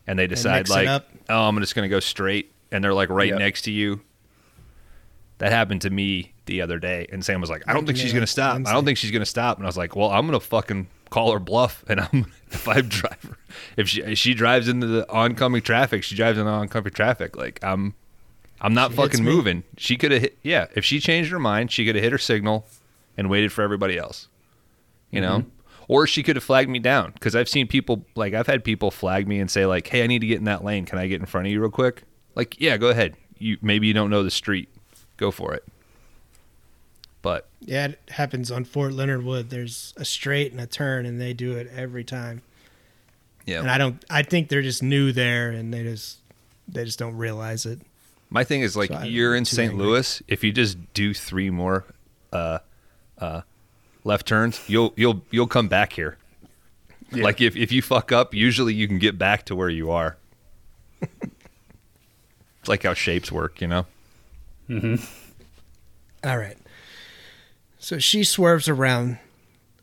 [0.07, 1.09] and they decide it like, up.
[1.29, 3.39] oh, I'm just gonna go straight, and they're like right Yep.
[3.39, 4.01] next to you.
[5.39, 8.03] That happened to me the other day, and Sam was like, "I don't think Yeah,
[8.03, 8.61] she's gonna stop.
[8.65, 11.31] I don't think she's gonna stop." And I was like, "Well, I'm gonna fucking call
[11.33, 13.37] her bluff, and I'm if I drive her,
[13.77, 17.37] if she if she drives into the oncoming traffic, she drives into oncoming traffic.
[17.37, 17.93] Like I'm,
[18.59, 19.63] I'm not She fucking moving.
[19.77, 20.37] She could have hit.
[20.41, 22.65] Yeah, if she changed her mind, she could have hit her signal,
[23.15, 24.27] and waited for everybody else.
[25.11, 25.43] You know,
[25.89, 28.91] or she could have flagged me down because I've seen people like I've had people
[28.91, 30.85] flag me and say like, "Hey, I need to get in that lane.
[30.85, 33.15] Can I get in front of you real quick?" Like, yeah, go ahead.
[33.37, 34.69] You maybe you don't know the street,
[35.17, 35.65] go for it.
[37.21, 39.49] But Yeah, it happens on Fort Leonard Wood.
[39.49, 42.41] There's a straight and a turn, and they do it every time.
[43.45, 44.03] yeah, And I don't.
[44.09, 46.17] I think they're just new there, and they just
[46.67, 47.79] they just don't realize it.
[48.29, 49.71] My thing is like So you're in St.
[49.71, 49.85] angry.
[49.85, 50.23] Louis.
[50.27, 51.85] If you just do three more
[52.31, 52.59] uh,
[53.17, 53.41] uh,
[54.03, 56.17] left turns, you'll you'll you'll come back here.
[57.11, 57.25] Yeah.
[57.25, 60.17] Like if if you fuck up, usually you can get back to where you are.
[61.01, 63.85] it's like how shapes work, you know.
[64.69, 65.03] Mm-hmm.
[66.27, 66.57] All right.
[67.83, 69.17] So she swerves around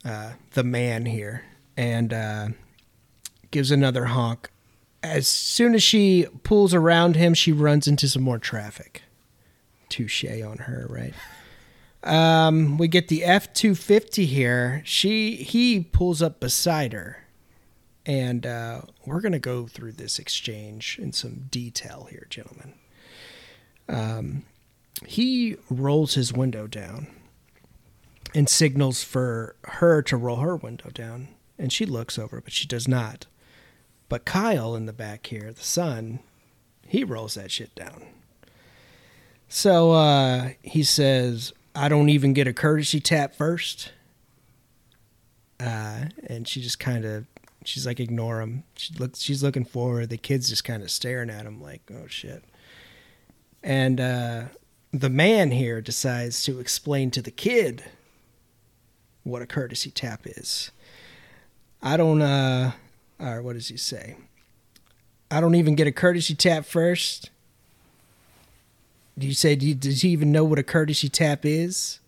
[0.05, 1.42] uh, the man here
[1.76, 2.49] and uh,
[3.51, 4.51] gives another honk.
[5.03, 9.03] As soon as she pulls around him, she runs into some more traffic.
[9.88, 11.12] Touche on her, right?
[12.05, 14.80] Um, we get the F two fifty here.
[14.84, 17.24] She he pulls up beside her,
[18.07, 22.74] and uh, we're gonna go through this exchange in some detail here, gentlemen.
[23.88, 24.44] Um,
[25.05, 27.09] he rolls his window down
[28.35, 31.29] and signals for her to roll her window down.
[31.59, 33.26] And she looks over, but she does not.
[34.09, 36.20] But Kyle in the back here, the son,
[36.87, 38.07] he rolls that shit down.
[39.49, 43.93] So uh, he says, I don't even get a courtesy tap first.
[45.61, 47.26] Uh, and she just kind of,
[47.64, 48.64] she's like, ignore him.
[48.76, 50.11] She looks, she's looking forward.
[50.11, 52.45] The kid's just kind of staring at him like, oh shit.
[53.62, 54.45] And uh,
[54.93, 57.85] the man here decides to explain to the kid
[59.29, 60.70] what a courtesy tap is.
[61.83, 62.72] I don't, uh,
[63.20, 64.16] or what does he say?
[65.31, 67.31] I don't even get a courtesy tap first.
[69.18, 72.01] Do you say, does he even know what a courtesy tap is?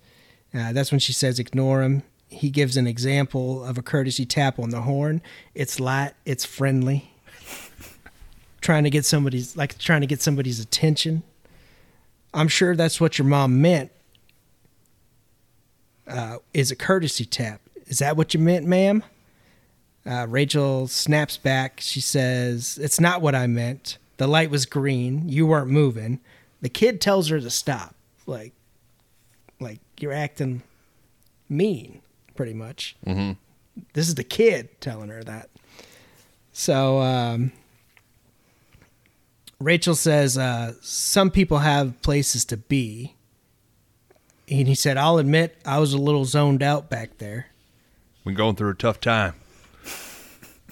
[0.55, 2.03] Uh, that's when she says, ignore him.
[2.29, 5.21] He gives an example of a courtesy tap on the horn.
[5.55, 7.13] It's light, it's friendly.
[8.61, 11.23] trying to get somebody's, like trying to get somebody's attention.
[12.33, 13.91] I'm sure that's what your mom meant.
[16.11, 17.61] Uh, is a courtesy tap.
[17.87, 19.05] Is that what you meant, ma'am?
[20.05, 21.81] Uh, Rachel snaps back.
[21.81, 23.99] She says, It's not what I meant.
[24.17, 25.29] The light was green.
[25.29, 26.21] You weren't moving.
[26.61, 27.95] The kid tells her to stop.
[28.27, 28.53] Like,
[29.61, 30.63] like you're acting
[31.49, 32.01] mean,
[32.35, 32.97] pretty much.
[33.07, 33.33] Mm-hmm.
[33.93, 35.49] This is the kid telling her that.
[36.53, 37.53] So, um,
[39.59, 43.15] Rachel says, uh, Some people have places to be.
[44.51, 47.47] And he said, I'll admit I was a little zoned out back there.
[48.25, 49.35] We're going through a tough time.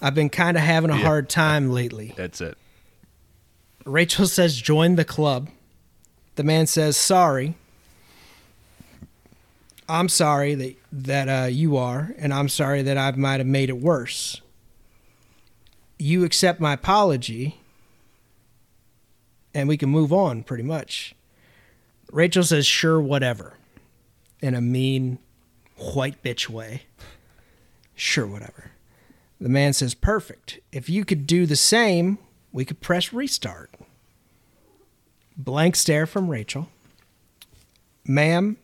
[0.03, 1.05] I've been kind of having a Yeah.
[1.05, 2.13] hard time lately.
[2.17, 2.59] That's it.
[3.85, 5.49] Rachel says, Join the club.
[6.35, 7.55] The man says, Sorry.
[9.89, 13.71] I'm sorry that, that uh, you are, and I'm sorry that I might have made
[13.71, 14.41] it worse.
[15.99, 17.59] You accept my apology,
[19.55, 21.15] and we can move on pretty much.
[22.13, 23.55] Rachel says, Sure, whatever,
[24.41, 25.19] in a mean,
[25.77, 26.83] white bitch way.
[27.95, 28.71] Sure, whatever.
[29.41, 30.61] The man says, Perfect.
[30.73, 32.19] If you could do the same,
[32.53, 33.71] we could press restart.
[35.37, 36.69] Blank stare from Rachel.
[38.05, 38.57] Ma'am,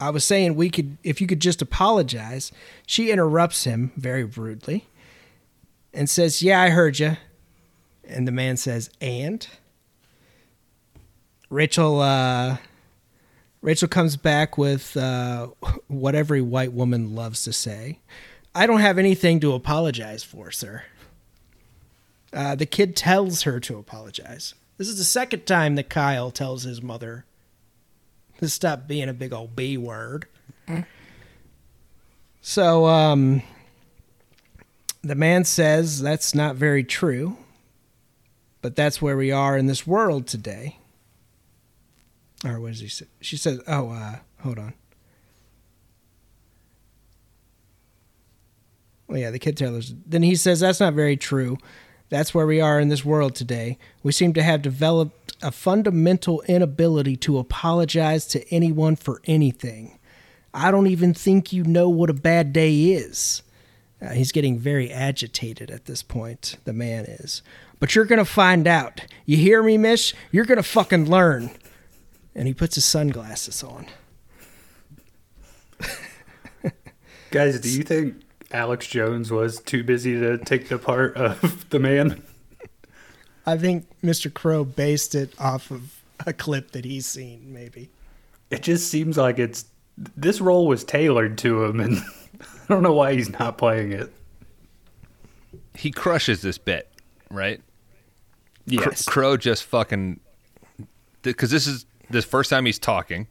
[0.00, 2.52] I was saying we could, if you could just apologize.
[2.86, 4.86] She interrupts him very rudely
[5.92, 7.16] and says, Yeah, I heard you.
[8.04, 9.46] And the man says, And?
[11.50, 12.58] Rachel, uh,
[13.60, 15.48] Rachel comes back with uh,
[15.88, 17.98] what every white woman loves to say.
[18.54, 20.84] I don't have anything to apologize for, sir.
[22.32, 24.54] Uh, the kid tells her to apologize.
[24.76, 27.24] This is the second time that Kyle tells his mother
[28.38, 30.26] to stop being a big old B word.
[32.40, 33.42] So, um,
[35.02, 37.36] the man says that's not very true,
[38.62, 40.78] but that's where we are in this world today.
[42.44, 43.06] Or what does he say?
[43.20, 44.74] She says, "Oh, uh, hold on."
[49.08, 49.94] Well, yeah, the kid Taylor's.
[50.06, 51.58] Then he says that's not very true.
[52.10, 53.78] That's where we are in this world today.
[54.02, 59.98] We seem to have developed a fundamental inability to apologize to anyone for anything.
[60.54, 63.42] I don't even think you know what a bad day is.
[64.00, 67.42] Uh, he's getting very agitated at this point, the man is.
[67.80, 69.02] But you're going to find out.
[69.24, 70.14] You hear me, miss?
[70.32, 71.50] You're going to fucking learn.
[72.34, 73.86] And he puts his sunglasses on.
[77.30, 78.22] Guys, do you think
[78.52, 82.22] Alex Jones was too busy to take the part of the man?
[83.46, 84.32] I think Mr.
[84.32, 87.90] Crowe based it off of a clip that he's seen, maybe.
[88.50, 89.66] It just seems like it's
[90.16, 91.98] this role was tailored to him, and
[92.40, 94.12] I don't know why he's not playing it.
[95.74, 96.88] He crushes this bit,
[97.30, 97.58] right?
[97.58, 97.64] Cr-
[98.90, 99.04] Yes.
[99.04, 100.20] Crowe just fucking
[101.22, 103.26] because this is the first time he's talking.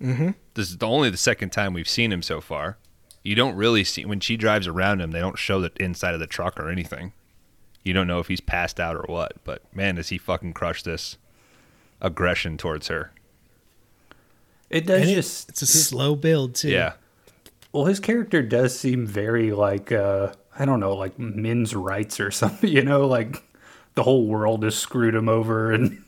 [0.00, 0.30] Mm-hmm.
[0.54, 2.76] This is the only the second time we've seen him so far.
[3.22, 5.12] You don't really see when she drives around him.
[5.12, 7.12] They don't show the inside of the truck or anything.
[7.84, 9.34] You don't know if he's passed out or what.
[9.44, 11.16] But man, does he fucking crush this
[12.00, 13.12] aggression towards her?
[14.70, 16.70] It does And it- just it's a slow build, too.
[16.70, 16.94] Yeah,
[17.72, 22.30] well, his character does seem very like uh I don't know, like men's rights or
[22.30, 22.68] something.
[22.72, 23.42] You know, like
[23.94, 26.02] the whole world has screwed him over, and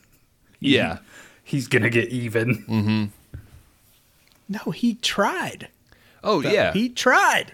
[0.64, 0.98] yeah.
[1.44, 2.64] he's gonna get even.
[2.64, 3.04] Mm-hmm.
[4.48, 5.68] No, he tried.
[6.22, 6.72] Oh yeah.
[6.72, 7.52] He tried.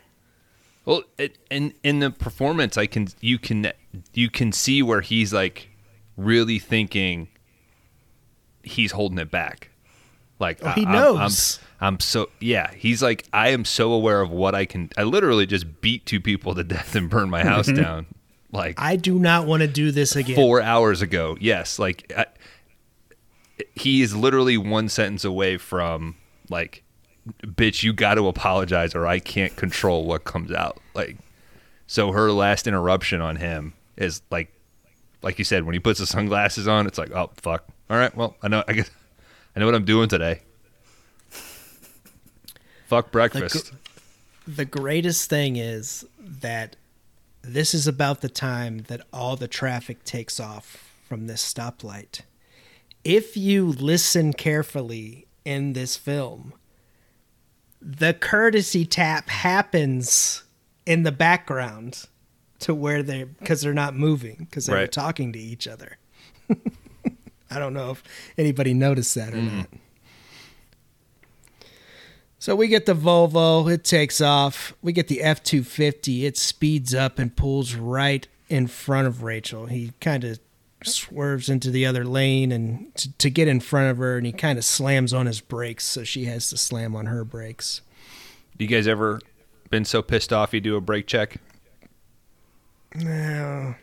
[0.84, 3.72] Well, it, in in the performance, I can you can
[4.14, 5.68] you can see where he's like
[6.16, 7.28] really thinking
[8.62, 9.70] he's holding it back.
[10.38, 11.58] Like Oh, he I- I'm- knows.
[11.80, 12.72] I'm, I'm so yeah.
[12.74, 14.90] He's like I am so aware of what I can.
[14.96, 17.82] I literally just beat two people to death and burn my house mm-hmm.
[17.82, 18.06] down.
[18.52, 20.34] Like I do not want to do this again.
[20.36, 21.36] four hours ago.
[21.40, 22.26] Yes, like I,
[23.74, 26.16] he is literally one sentence away from
[26.48, 26.82] like,
[27.42, 30.78] bitch, you got to apologize or I can't control what comes out.
[30.94, 31.16] Like,
[31.86, 34.52] so her last interruption on him is like,
[35.22, 37.64] like you said, when he puts the sunglasses on, it's like, oh fuck.
[37.88, 38.90] All right, well, I know, I guess,
[39.54, 40.42] I know what I'm doing today.
[42.86, 43.72] Fuck breakfast.
[44.46, 46.76] the greatest thing is that
[47.42, 52.22] this is about the time that all the traffic takes off from this stoplight.
[53.05, 56.53] If you listen carefully in this film,
[57.80, 60.44] the courtesy tap happens
[60.84, 62.07] in the background
[62.61, 64.92] to where they because they're not moving because they're Right.
[64.92, 65.96] talking to each other.
[67.51, 68.03] I don't know if
[68.38, 69.57] anybody noticed that or mm.
[69.57, 69.68] not.
[72.38, 74.72] So we get the Volvo, it takes off.
[74.80, 79.66] We get the F 250, it speeds up and pulls right in front of Rachel.
[79.66, 80.38] He kind of
[80.85, 84.33] swerves into the other lane and to, to get in front of her, and he
[84.33, 87.81] kind of slams on his brakes, so she has to slam on her brakes.
[88.59, 89.20] you guys ever
[89.70, 91.37] been so pissed off you do a brake check?
[92.95, 93.74] No,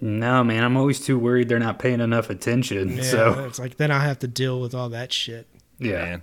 [0.00, 2.96] No, man, I'm always too worried they're not paying enough attention.
[2.96, 5.46] yeah, So it's like then I'll have to deal with all that shit.
[5.78, 6.22] yeah, Man.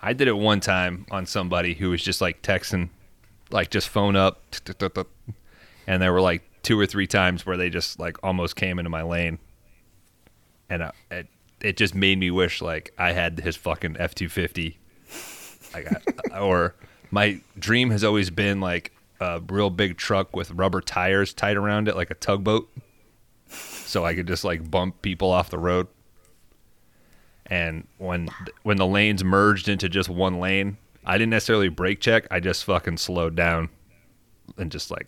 [0.00, 2.90] I did it one time on somebody who was just like texting,
[3.50, 4.42] like just phone up,
[5.86, 8.90] and they were like two or three times where they just like almost came into
[8.90, 9.38] my lane,
[10.68, 11.28] and I, it
[11.60, 14.78] it just made me wish like I had his fucking F two fifty,
[15.74, 16.74] I- or
[17.12, 18.90] my dream has always been like
[19.20, 22.68] a real big truck with rubber tires tied around it like a tugboat,
[23.48, 25.86] so I could just like bump people off the road.
[27.46, 28.28] And when
[28.62, 32.26] when the lanes merged into just one lane, I didn't necessarily brake check.
[32.30, 33.68] I just fucking slowed down
[34.56, 35.06] and just like,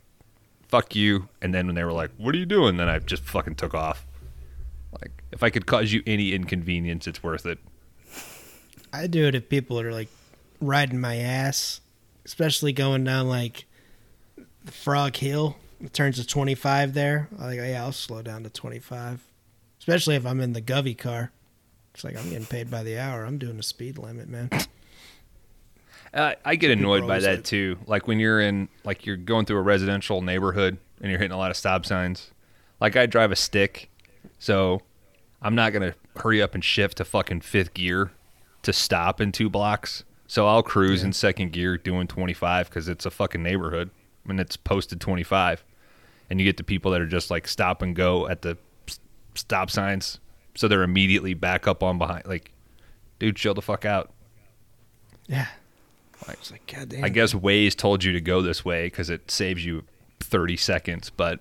[0.68, 1.28] fuck you.
[1.40, 3.74] And then when they were like, "What are you doing?" Then I just fucking took
[3.74, 4.06] off.
[5.00, 7.58] Like, if I could cause you any inconvenience, it's worth it.
[8.92, 10.08] I do it if people are like
[10.60, 11.80] riding my ass,
[12.24, 13.66] especially going down like
[14.64, 15.56] Frog Hill.
[15.80, 17.28] It turns to 25 there.
[17.38, 19.22] I like, yeah, I'll slow down to 25.
[19.78, 21.30] Especially if I'm in the Govy car.
[21.94, 23.24] It's like I'm getting paid by the hour.
[23.24, 24.50] I'm doing the speed limit, man.
[26.16, 27.78] Uh, I get annoyed by that like- too.
[27.86, 31.36] Like when you're in, like you're going through a residential neighborhood and you're hitting a
[31.36, 32.30] lot of stop signs.
[32.80, 33.90] Like I drive a stick,
[34.38, 34.80] so
[35.42, 38.12] I'm not gonna hurry up and shift to fucking fifth gear
[38.62, 40.04] to stop in two blocks.
[40.26, 43.90] So I'll cruise in second gear doing 25 because it's a fucking neighborhood
[44.26, 45.62] and it's posted 25.
[46.28, 48.56] And you get the people that are just like stop and go at the
[49.34, 50.18] stop signs,
[50.54, 52.26] so they're immediately back up on behind.
[52.26, 52.52] Like,
[53.18, 54.12] dude, chill the fuck out.
[55.26, 55.46] Yeah.
[56.28, 57.04] It's like, God damn.
[57.04, 59.84] I guess Waze told you to go this way because it saves you
[60.20, 61.40] 30 seconds, but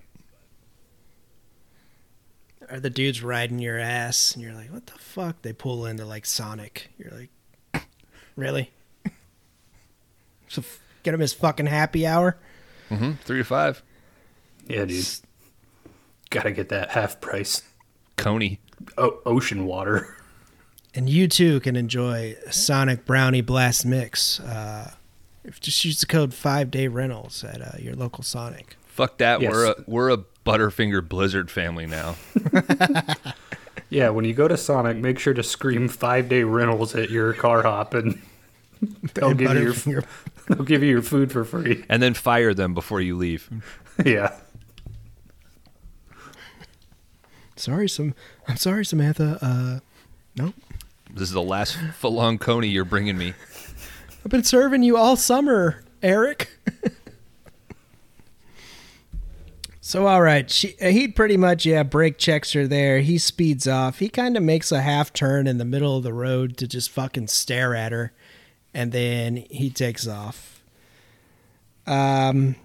[2.69, 5.41] Are the dudes riding your ass and you're like, what the fuck?
[5.41, 6.89] They pull into like Sonic.
[6.97, 7.86] You're like,
[8.36, 8.71] really?
[10.47, 12.38] So f- Get him his fucking happy hour.
[12.89, 13.13] Mm-hmm.
[13.23, 13.82] Three to five.
[14.67, 15.05] Yeah, dude.
[16.30, 17.61] Gotta get that half price
[18.15, 18.59] Coney.
[18.97, 20.14] o- ocean water.
[20.95, 24.39] And you too can enjoy Sonic Brownie Blast Mix.
[24.39, 24.91] Uh,
[25.43, 28.77] if just use the code five day rentals at uh, your local Sonic.
[28.87, 29.41] Fuck that.
[29.41, 29.51] Yes.
[29.51, 32.15] We're a we're a Butterfinger Blizzard family now.
[33.89, 37.33] Yeah, when you go to Sonic, make sure to scream five day rentals at your
[37.33, 38.19] car hop and
[39.13, 40.03] they'll And give you your
[40.49, 41.85] they'll give you your food for free.
[41.87, 43.47] and then fire them before you leave.
[44.03, 44.33] yeah.
[47.55, 48.15] Sorry, some.
[48.47, 49.37] I'm sorry, Samantha.
[49.41, 49.79] Uh,
[50.35, 50.53] no,
[51.16, 53.34] This is the last full-on Coney you're bringing me.
[54.26, 56.49] I've been serving you all summer, Eric.
[59.80, 62.99] so all right, she he pretty much yeah brake checks her there.
[62.99, 63.99] He speeds off.
[63.99, 66.89] He kind of makes a half turn in the middle of the road to just
[66.89, 68.11] fucking stare at her,
[68.74, 70.61] and then he takes off.
[71.88, 72.57] Um.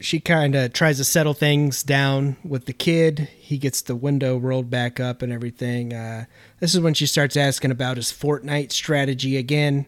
[0.00, 3.28] She kind of tries to settle things down with the kid.
[3.38, 5.94] He gets the window rolled back up and everything.
[5.94, 6.24] Uh,
[6.60, 9.86] this is when she starts asking about his Fortnite strategy again.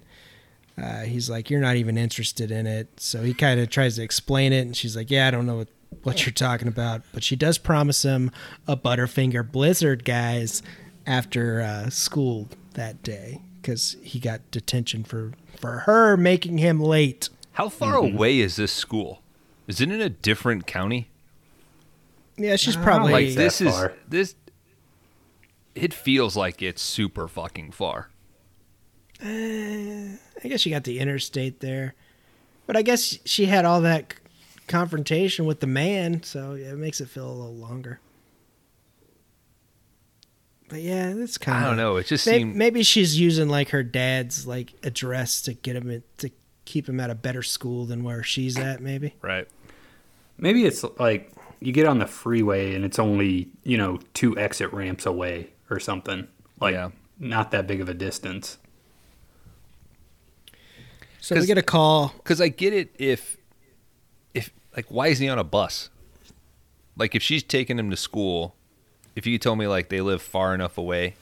[0.81, 4.03] Uh, he's like, "You're not even interested in it." So he kind of tries to
[4.03, 5.69] explain it, and she's like, "Yeah, I don't know what,
[6.03, 8.31] what you're talking about." But she does promise him
[8.69, 10.63] a Butterfinger Blizzard, guys,
[11.07, 17.29] after uh, school that day because he got detention for for her making him late.
[17.53, 19.23] How far away is this school?
[19.67, 21.09] Is it in a different county?
[22.37, 23.93] Yeah, she's probably Like that this is far.
[24.09, 24.35] this.
[25.75, 28.11] It feels like it's super fucking far.
[29.21, 31.95] Eh, I guess she got the interstate there,
[32.67, 34.19] but I guess she had all that c-
[34.69, 37.99] confrontation with the man, so it makes it feel a little longer.
[40.69, 41.65] But yeah, it's kind of.
[41.65, 41.97] I don't know.
[41.97, 45.91] It just Maybe, seemed maybe she's using like her dad's like address to get him
[45.91, 46.31] in, to
[46.65, 48.81] keep him at a better school than where she's at.
[48.81, 49.15] Maybe.
[49.23, 49.47] right.
[50.39, 54.73] Maybe it's like you get on the freeway and it's only, you know, two exit
[54.73, 56.29] ramps away or something.
[56.61, 56.91] Like Yeah.
[57.19, 58.59] not that big of a distance.
[61.21, 62.15] So we 'Cause- get a call.
[62.19, 63.37] Because I get it if,
[64.35, 65.89] if like, why is he on a bus?
[66.99, 68.55] Like, if she's taking him to school,
[69.15, 71.15] if you told me like they live far enough away,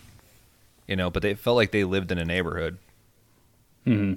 [0.86, 2.78] you know, but they felt like they lived in a neighborhood.
[3.84, 4.14] hmm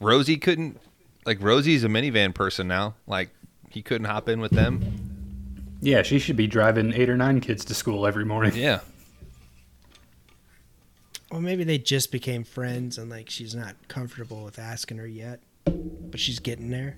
[0.00, 0.80] Rosie couldn't,
[1.28, 2.94] like, Rosie's a minivan person now.
[3.06, 3.28] Like,
[3.68, 4.82] he couldn't hop in with them.
[5.82, 8.54] Yeah, she should be driving eight or nine kids to school every morning.
[8.56, 8.80] Yeah.
[11.30, 15.40] Well, maybe they just became friends, and like she's not comfortable with asking her yet,
[15.66, 16.96] but she's getting there.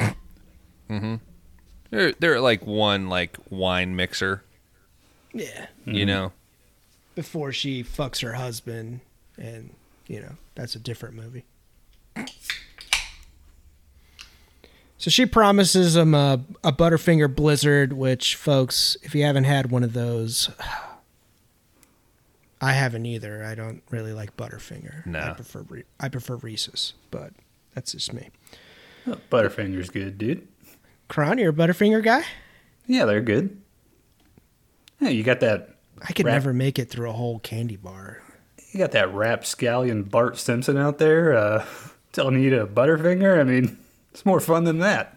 [0.00, 1.14] mm-hmm.
[1.90, 4.42] They're, they're like one, like, wine mixer,
[5.32, 5.66] Yeah.
[5.84, 6.32] you know?
[7.14, 9.00] Before she fucks her husband,
[9.38, 9.70] and
[10.08, 11.44] you know that's a different movie.
[14.98, 19.84] So she promises him a, a Butterfinger Blizzard, which, folks, if you haven't had one
[19.84, 20.48] of those,
[22.60, 23.44] I haven't either.
[23.44, 25.06] I don't really like Butterfinger.
[25.06, 25.34] I No.
[25.34, 27.32] prefer Re- I prefer Reese's, but
[27.74, 28.30] that's just me.
[29.30, 30.48] Butterfinger's good, dude.
[31.08, 32.24] Kron, you're a Butterfinger guy.
[32.86, 33.60] Yeah, they're good.
[35.00, 38.22] Yeah, you got that I could Rap- never make it through a whole candy bar.
[38.72, 41.66] you got that rapscallion Bart Simpson out there uh,
[42.12, 43.38] telling you to Butterfinger.
[43.38, 43.76] I mean,
[44.16, 45.14] it's more fun than that.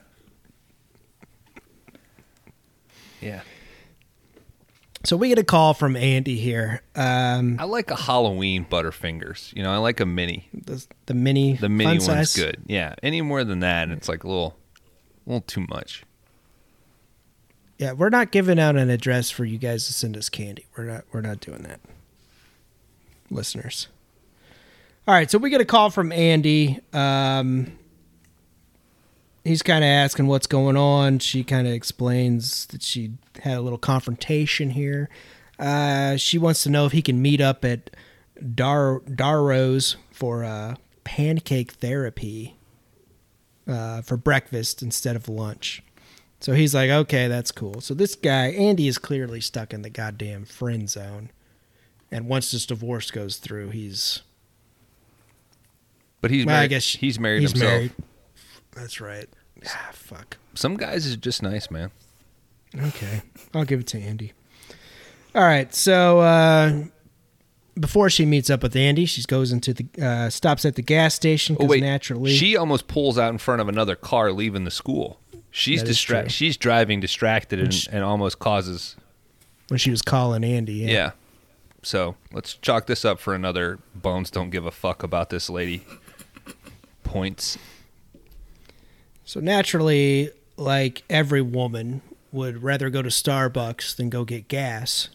[3.21, 3.39] Yeah.
[5.05, 6.81] So we get a call from Andy here.
[6.95, 9.55] Um, I like a Halloween Butterfingers.
[9.55, 10.49] You know, I like a mini.
[10.53, 12.35] the, the mini, The mini fun one's size.
[12.43, 12.57] good.
[12.67, 12.95] Yeah.
[13.01, 14.57] Any more than that, it's like a little,
[15.25, 16.03] a little too much.
[17.77, 20.65] Yeah, we're not giving out an address for you guys to send us candy.
[20.75, 21.05] We're not.
[21.13, 21.79] We're not doing that,
[23.31, 23.87] listeners.
[25.07, 26.81] All right, so we get a call from Andy.
[26.91, 27.78] Um,
[29.43, 31.19] he's kind of asking what's going on.
[31.19, 33.13] She kind of explains that she
[33.43, 35.09] had a little confrontation here.
[35.57, 37.89] Uh, she wants to know if he can meet up at
[38.55, 42.55] Dar Darrow's for uh, pancake therapy
[43.67, 45.83] uh, for breakfast instead of lunch.
[46.39, 47.81] So he's like, okay, that's cool.
[47.81, 51.31] So this guy, Andy, is clearly stuck in the goddamn friend zone.
[52.11, 54.21] And once this divorce goes through, he's
[56.21, 56.63] But he's well, married.
[56.63, 57.71] I guess he's married he's himself.
[57.71, 57.91] married.
[58.75, 59.27] That's right.
[59.65, 60.37] Ah, fuck.
[60.55, 61.91] Some guys is just nice, man.
[62.77, 63.21] Okay,
[63.53, 64.33] I'll give it to Andy.
[65.35, 66.83] All right, so uh,
[67.79, 71.13] before she meets up with Andy, she goes into the uh, stops at the gas
[71.15, 74.63] station Oh because wait, naturally she almost pulls out in front of another car leaving
[74.65, 75.19] the school.
[75.51, 76.13] She's That is true.
[76.15, 76.31] distracted.
[76.31, 78.95] She's driving distracted and, Which- and almost causes.
[79.69, 80.73] when she was calling Andy.
[80.73, 80.87] Yeah.
[80.89, 81.11] Yeah.
[81.81, 85.85] So let's chalk this up for another bones don't give a fuck about this lady.
[87.03, 87.57] points.
[89.29, 92.01] So naturally, like every woman
[92.31, 95.09] would rather go to Starbucks than go get gas.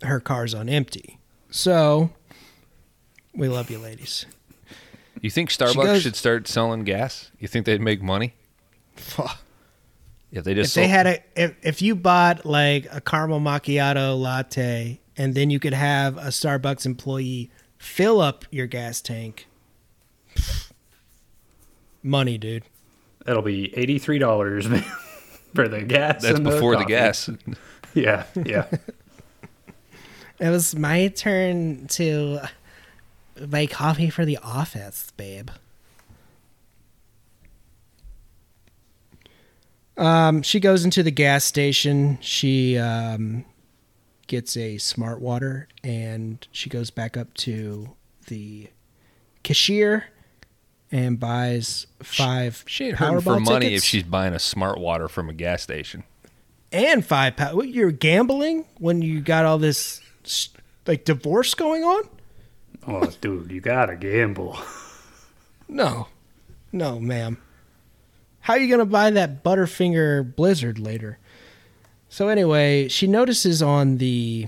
[0.00, 1.18] Her car's on empty.
[1.50, 2.08] So
[3.34, 4.24] we love you ladies.
[5.20, 7.30] You think Starbucks goes- should start selling gas?
[7.38, 8.32] You think they'd make money
[8.96, 9.36] Fuck.
[10.32, 14.18] if they just If they had a if, if you bought like a caramel macchiato
[14.18, 19.46] latte and then you could have a Starbucks employee fill up your gas tank.
[22.02, 22.64] Money, dude.
[23.28, 24.66] That'll be eighty-three dollars
[25.54, 26.22] for the gas.
[26.22, 26.92] that's and before the coffee.
[26.92, 27.30] gas.
[27.94, 28.66] Yeah, yeah.
[30.40, 32.38] It was my turn to
[33.46, 35.50] buy coffee for the office, babe.
[39.96, 42.18] Um, she goes into the gas station.
[42.20, 43.44] She um,
[44.28, 47.90] gets a smart water and she goes back up to
[48.28, 48.68] the
[49.42, 50.04] cashier
[50.90, 54.78] and buys five She ain't hurting for Powerball money tickets if she's buying a smart
[54.78, 56.04] water from a gas station.
[56.72, 60.00] and five pow- what, You're gambling when you got all this
[60.86, 62.08] like divorce going on?
[62.86, 64.58] Oh, dude, you gotta gamble.
[65.68, 66.08] No,
[66.72, 67.36] no, ma'am.
[68.40, 71.18] How are you going to buy that Butterfinger Blizzard later?
[72.08, 74.46] So, anyway, she notices on the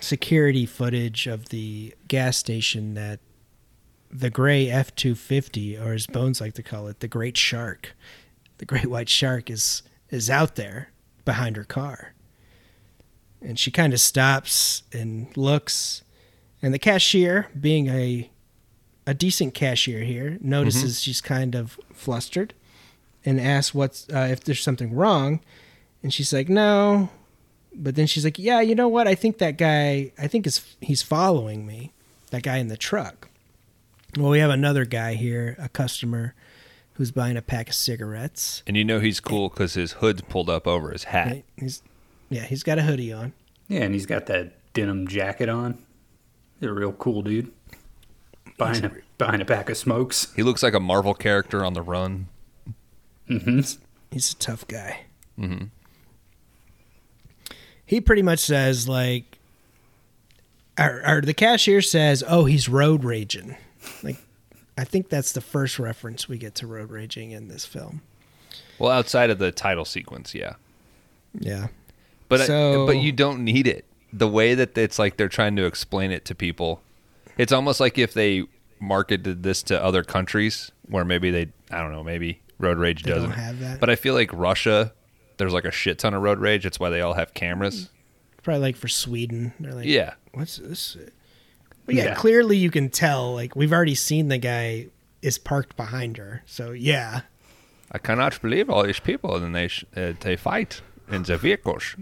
[0.00, 3.18] security footage of the gas station that
[4.10, 7.94] the gray F 250, or as Bones like to call it, the Great Shark,
[8.58, 10.90] the Great White Shark, is, is out there
[11.24, 12.14] behind her car.
[13.40, 16.02] And she kind of stops and looks.
[16.60, 18.30] And the cashier, being a
[19.06, 22.52] a decent cashier here notices she's kind of flustered
[23.24, 25.40] and asks what's uh, if there's something wrong.
[26.02, 27.08] And she's like no.
[27.74, 29.08] But then she's like yeah you know what?
[29.08, 31.92] I think that guy i think is he's following me
[32.30, 33.29] that guy in the truck
[34.16, 36.34] well we have another guy here a customer
[36.94, 40.50] who's buying a pack of cigarettes And you know he's cool because his hood's pulled
[40.50, 41.26] up over his hat.
[41.28, 41.44] Right?
[41.56, 41.82] he's
[42.28, 43.32] yeah he's got a hoodie on
[43.68, 45.78] Yeah, and he's got that denim jacket on.
[46.58, 47.50] He's a real cool dude.
[48.58, 50.32] Buying a, buying a pack of smokes.
[50.36, 52.26] He looks like a Marvel character on the run.
[53.28, 53.60] Mm-hmm.
[54.10, 55.02] he's a tough guy.
[55.38, 55.66] Mm-hmm.
[57.86, 59.38] He pretty much says like,
[60.78, 63.56] or, or the cashier says, "Oh, he's road raging."
[64.02, 64.18] Like,
[64.78, 68.02] I think that's the first reference we get to road raging in this film.
[68.78, 70.54] Well, outside of the title sequence, yeah.
[71.38, 71.68] Yeah,
[72.28, 72.46] But I-
[72.86, 73.84] but you don't need it.
[74.12, 76.82] The way that it's like they're trying to explain it to people,
[77.38, 78.44] it's almost like if they
[78.80, 83.10] marketed this to other countries where maybe they I don't know maybe road rage They
[83.12, 83.78] don't doesn't have that.
[83.80, 84.92] But I feel like Russia,
[85.36, 86.64] there's like a shit ton of road rage.
[86.64, 87.90] That's why they all have cameras.
[88.42, 89.52] probably like for Sweden.
[89.60, 90.96] They're like, Yeah, what's this?
[91.90, 92.14] But yeah, Yeah.
[92.14, 93.34] clearly you can tell.
[93.34, 94.86] Like we've already seen the guy
[95.22, 96.42] is parked behind her.
[96.46, 97.22] So yeah,
[97.90, 101.96] I cannot believe all these people and they sh- uh, they fight in the vehicles.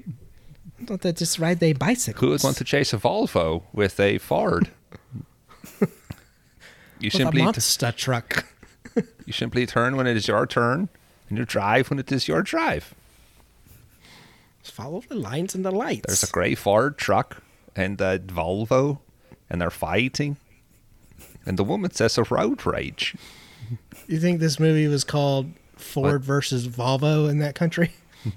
[0.85, 2.21] don't they just ride their bicycles?
[2.21, 4.69] Who would want to chase a Volvo with a Ford?
[5.81, 5.87] you
[7.01, 8.45] With a simply monster truck?
[9.27, 10.91] you simply turn when it is your turn,
[11.31, 12.95] and you drive when it is your drive.
[14.63, 16.05] Just follow the lines and the lights.
[16.07, 17.43] There's a grey Ford truck
[17.75, 18.99] and a Volvo,
[19.51, 20.37] and they're fighting.
[21.47, 23.15] And the woman says a road rage.
[24.07, 27.93] You think this movie was called Ford versus Volvo in that country?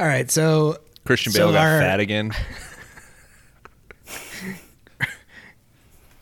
[0.00, 2.32] All right, so Christian So Bale got our- fat again.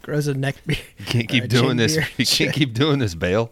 [0.02, 0.78] grows a neck beard.
[0.98, 1.96] You can't keep uh, doing this.
[1.96, 2.08] beard.
[2.16, 3.50] You can't keep doing this, Bale.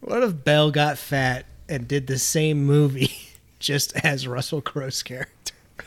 [0.00, 3.12] What if Bale got fat and did the same movie
[3.58, 5.54] just as Russell Crowe's character?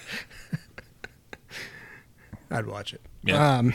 [2.51, 3.01] I'd watch it.
[3.23, 3.57] Yeah.
[3.57, 3.73] Um,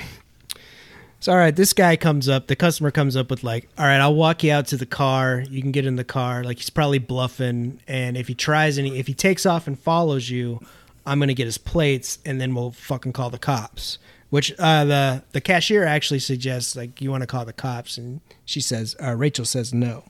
[1.20, 2.46] so all right, this guy comes up.
[2.46, 5.44] The customer comes up with like, "All right, I'll walk you out to the car.
[5.50, 8.98] You can get in the car." Like he's probably bluffing, and if he tries any
[8.98, 10.60] if he takes off and follows you,
[11.04, 13.98] I'm gonna get his plates, and then we'll fucking call the cops.
[14.30, 18.22] Which uh, the the cashier actually suggests like you want to call the cops, and
[18.46, 20.04] she says uh, Rachel says no.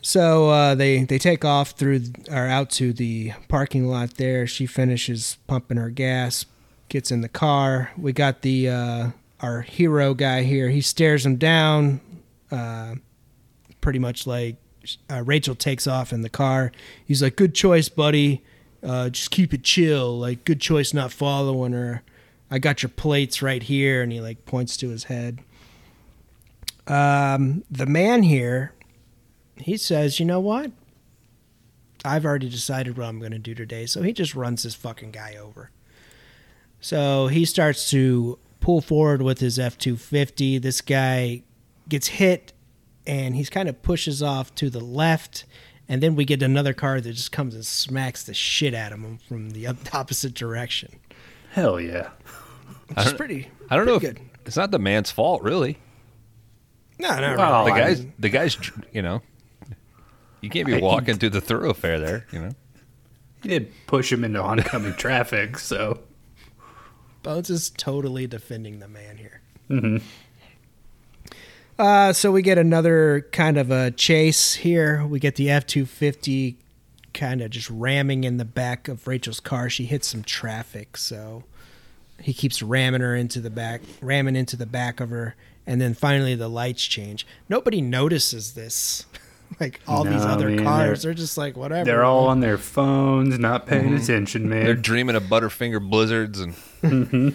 [0.00, 4.14] So uh, they they take off through or out to the parking lot.
[4.14, 6.46] There, she finishes pumping her gas,
[6.88, 7.90] gets in the car.
[7.96, 10.68] We got the uh, our hero guy here.
[10.68, 12.00] He stares him down,
[12.50, 12.96] uh,
[13.80, 14.56] pretty much like
[15.10, 16.70] uh, Rachel takes off in the car.
[17.04, 18.42] He's like, "Good choice, buddy.
[18.82, 20.16] Uh, just keep it chill.
[20.16, 22.02] Like, good choice not following her.
[22.52, 25.40] I got your plates right here." And he like points to his head.
[26.86, 28.72] Um, the man here
[29.62, 30.70] he says, "You know what?
[32.04, 33.84] I've already decided what I'm going to do today.
[33.86, 35.70] So he just runs this fucking guy over.
[36.80, 40.58] So he starts to pull forward with his F 250.
[40.58, 41.42] This guy
[41.88, 42.52] gets hit
[43.06, 45.44] and he's kind of pushes off to the left.
[45.88, 49.00] And then we get another car that just comes and smacks the shit out of
[49.00, 51.00] him from the opposite direction.
[51.50, 52.10] Hell yeah.
[52.90, 53.48] It's pretty.
[53.70, 54.04] I don't know if
[54.46, 55.78] it's not the man's fault, really.
[57.00, 58.56] No, no, Well, The I guy's mean- the guy's
[58.92, 59.20] you know.
[60.40, 62.50] You can't be I- walking through the thoroughfare there, you know.
[63.42, 66.00] He did push him into oncoming traffic, so
[67.22, 69.40] Bones is totally defending the man here.
[71.78, 75.06] Uh, so we get another kind of a chase here.
[75.06, 76.58] We get the F two fifty
[77.14, 79.70] kind of just ramming in the back of Rachel's car.
[79.70, 81.44] She hits some traffic, so
[82.20, 85.36] he keeps ramming her into the back, ramming into the back of her,
[85.66, 87.24] and then finally the lights change.
[87.48, 89.06] Nobody notices this.
[89.60, 91.84] like all these other man, cars, they're- they're, just like whatever.
[91.84, 94.64] they're all on their phones, not paying attention, man.
[94.64, 96.54] They're dreaming of Butterfinger blizzards and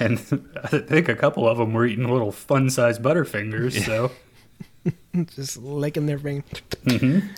[0.00, 0.18] And
[0.64, 3.84] I think a couple of them were eating little fun-sized Butterfingers.
[3.84, 4.10] So
[5.34, 6.44] just licking their finger.
[6.84, 7.28] Mm-hmm.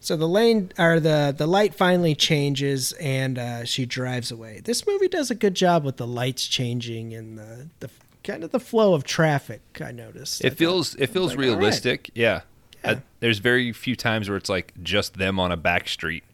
[0.00, 4.60] So the lane or the the light finally changes and uh, she drives away.
[4.64, 7.90] This movie does a good job with the lights changing and the the
[8.24, 9.60] kind of the flow of traffic.
[9.84, 10.42] I noticed.
[10.42, 11.58] I it thought- feels it feels like, all right.
[11.58, 12.10] realistic.
[12.14, 12.40] Yeah.
[12.84, 12.90] Yeah.
[12.92, 16.24] Uh, there's very few times where it's like just them on a back street.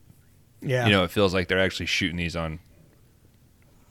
[0.61, 2.59] yeah, You know, it feels like they're actually shooting these on.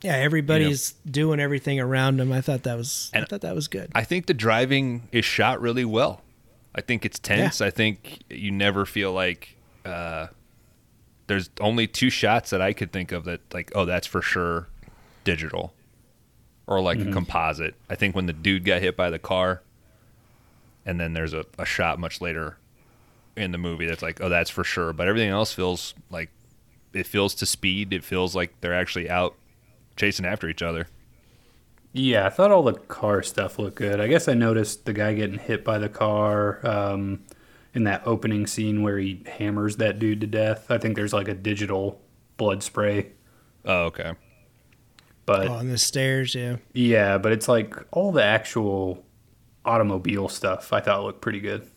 [0.02, 0.16] yeah.
[0.16, 2.32] Everybody's doing everything around them.
[2.32, 3.92] I thought that was I thought that was good.
[3.96, 6.22] I think the driving is shot really well.
[6.76, 7.62] I think it's tense.
[7.62, 10.28] I think you never feel like uh,
[11.28, 14.68] there's only two shots that I could think of that like oh that's for sure
[15.24, 15.74] digital
[16.68, 17.76] or like a composite.
[17.90, 19.62] I think when the dude got hit by the car,
[20.86, 22.58] and then there's a, a shot much later
[23.36, 24.94] in the movie that's like oh that's for sure.
[24.94, 26.30] But everything else feels like
[26.94, 27.94] it feels to speed.
[27.94, 29.36] It feels like they're actually out
[29.98, 30.88] chasing after each other.
[31.94, 34.00] yeah, I thought all the car stuff looked good.
[34.00, 37.24] I guess I noticed the guy getting hit by the car um,
[37.74, 40.72] in that opening scene where he hammers that dude to death.
[40.72, 42.02] I think there's like a digital
[42.38, 43.12] blood spray,
[43.66, 44.14] Oh okay.
[45.26, 46.58] but oh, on the stairs, yeah.
[46.74, 49.06] Yeah, but it's like all the actual
[49.66, 51.68] automobile stuff I thought looked pretty good.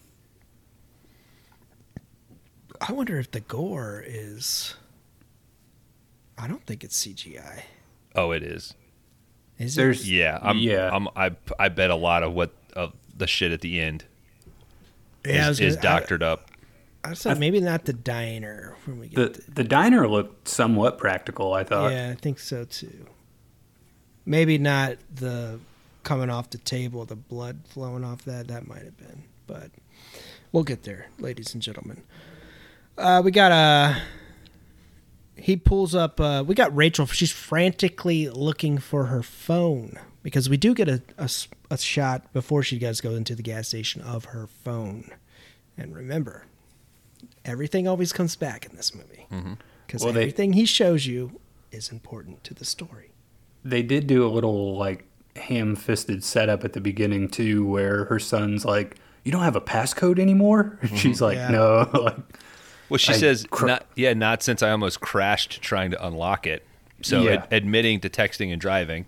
[2.80, 4.74] I wonder if the gore is.
[6.36, 7.62] I don't think it's CGI.
[8.14, 8.74] Oh, it is.
[9.58, 10.04] Is it?
[10.04, 10.90] Yeah, I'm, yeah.
[10.92, 14.04] I'm, I I bet a lot of what of the shit at the end
[15.24, 16.50] Yeah, is, is gonna- I- doctored up.
[17.04, 21.52] I said maybe not the diner when we get the the diner looked somewhat practical.
[21.54, 21.92] I thought.
[21.92, 23.06] yeah, I think so too.
[24.26, 25.60] Maybe not the
[26.06, 28.48] coming off the table, the blood flowing off that.
[28.48, 29.70] That might have been, but
[30.52, 32.02] we'll get there, ladies and gentlemen.
[32.96, 34.00] Uh, we got a.
[35.34, 36.18] He pulls up.
[36.18, 37.04] Uh, we got Rachel.
[37.06, 43.00] She's frantically looking for her phone because we do get a shot before she does
[43.02, 45.10] go into the gas station of her phone.
[45.76, 46.46] And remember,
[47.44, 49.26] everything always comes back in this movie
[49.86, 51.38] because Well, they- everything he shows you
[51.70, 53.10] is important to the story.
[53.62, 55.05] They did do a little like
[55.36, 60.18] ham-fisted setup at the beginning too, where her son's like, "You don't have a passcode
[60.18, 61.48] anymore." And she's like, Yeah.
[61.50, 62.16] "No." like,
[62.88, 66.46] Well, she I says, cr- not, yeah, not since I almost crashed trying to unlock
[66.46, 66.64] it.
[67.02, 67.30] So Yeah.
[67.32, 69.06] ad- admitting to texting and driving.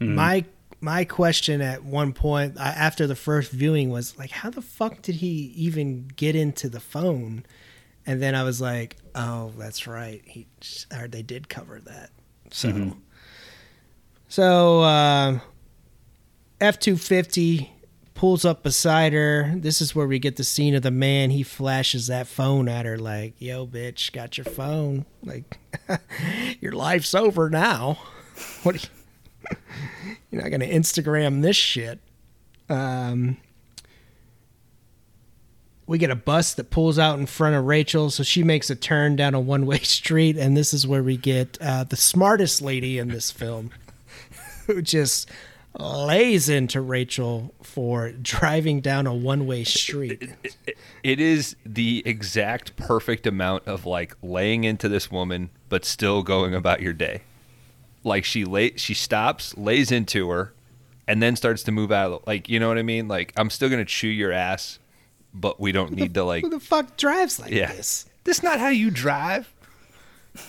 [0.00, 0.44] My
[0.80, 5.00] my question at one point uh, after the first viewing was like, how the fuck
[5.00, 7.44] did he even get into the phone?
[8.06, 10.20] And then I was like, oh, that's right.
[10.26, 10.46] He
[10.94, 12.10] or they did cover that.
[12.50, 12.96] So
[14.34, 15.40] so um,
[16.60, 17.70] F two fifty
[18.14, 19.52] pulls up beside her.
[19.54, 21.30] This is where we get the scene of the man.
[21.30, 25.06] He flashes that phone at her like, "Yo, bitch, got your phone?
[25.22, 25.60] Like,
[26.60, 27.98] your life's over now.
[28.64, 28.82] What?
[28.82, 29.56] You,
[30.32, 32.00] you're not gonna Instagram this shit."
[32.68, 33.36] Um,
[35.86, 38.74] we get a bus that pulls out in front of Rachel, so she makes a
[38.74, 42.98] turn down a one-way street, and this is where we get uh, the smartest lady
[42.98, 43.70] in this film,
[44.66, 45.28] who just
[45.78, 50.30] lays into Rachel for driving down a one-way street.
[51.02, 56.54] It is the exact perfect amount of like laying into this woman, but still going
[56.54, 57.22] about your day.
[58.04, 60.52] Like she lay, she stops, lays into her,
[61.08, 62.12] and then starts to move out.
[62.12, 63.08] of- Like you know what I mean?
[63.08, 64.78] Like I'm still gonna chew your ass,
[65.32, 66.44] but we don't need to like.
[66.44, 68.06] Who the fuck drives like Yeah, this?
[68.24, 69.52] this not how you drive.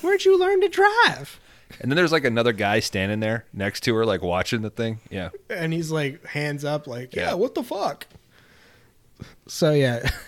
[0.01, 1.39] Where'd you learn to drive?
[1.81, 4.99] And then there's like another guy standing there next to her, like watching the thing.
[5.09, 5.29] Yeah.
[5.49, 7.33] And he's like hands up, like, yeah, Yeah.
[7.33, 8.07] what the fuck?
[9.47, 10.09] So yeah.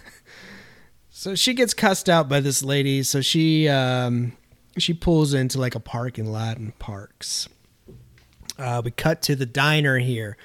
[1.10, 3.02] So she gets cussed out by this lady.
[3.02, 4.34] So she um,
[4.78, 7.50] she pulls into like a parking lot and parks.
[8.60, 10.38] Uh, we cut to the diner here.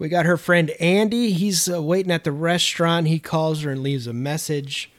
[0.00, 1.30] We got her friend Andy.
[1.30, 3.06] He's uh, waiting at the restaurant.
[3.06, 4.90] He calls her and leaves a message.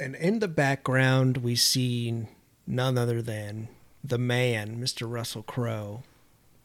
[0.00, 2.26] And in the background, we see
[2.66, 3.68] none other than
[4.08, 5.10] the man, Mr.
[5.10, 6.02] Russell Crowe,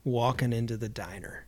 [0.03, 1.45] walking into the diner.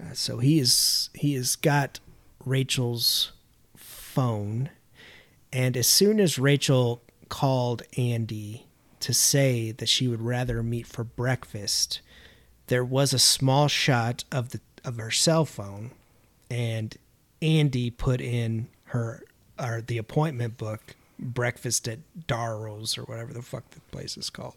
[0.00, 2.00] Uh, so he is he has got
[2.44, 3.32] Rachel's
[3.76, 4.70] phone,
[5.52, 8.66] and as soon as Rachel called Andy
[9.00, 12.00] to say that she would rather meet for breakfast,
[12.66, 15.92] there was a small shot of the of her cell phone,
[16.50, 16.96] and
[17.40, 19.22] Andy put in her
[19.58, 24.56] or the appointment book breakfast at Darrow's or whatever the fuck the place is called.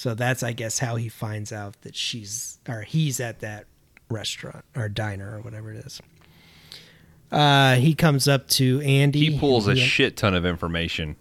[0.00, 3.66] So that's I guess how he finds out that she's or he's at that
[4.08, 6.00] restaurant or diner or whatever it is.
[7.30, 9.28] Uh, he comes up to Andy.
[9.28, 11.16] He pulls a shit ton of information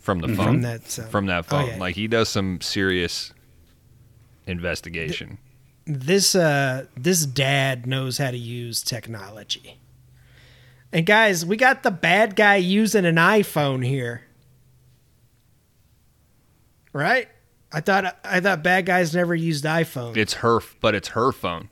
[0.00, 0.46] from the phone.
[0.46, 1.66] from that from that oh, phone.
[1.66, 1.76] yeah.
[1.76, 3.34] Like he does some serious
[4.46, 5.36] investigation.
[5.84, 9.78] this uh this dad knows how to use technology.
[10.90, 14.22] And guys, we got the bad guy using an iPhone here.
[16.94, 17.28] Right?
[17.72, 20.16] I thought I thought bad guys never used iPhone.
[20.16, 21.68] It's her, but it's her phone.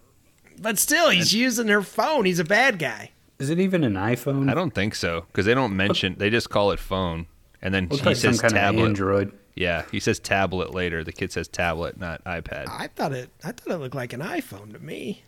[0.60, 2.24] But still, he's using her phone.
[2.24, 3.10] He's a bad guy.
[3.38, 4.50] Is it even an iPhone?
[4.50, 6.16] I don't think so because they don't mention.
[6.18, 7.26] They just call it phone,
[7.60, 8.84] and then Looks he like some says kind of tablet.
[8.86, 9.32] Android.
[9.56, 11.04] Yeah, he says tablet later.
[11.04, 12.68] The kid says tablet, not iPad.
[12.68, 15.22] I thought it I thought it looked like an iPhone to me.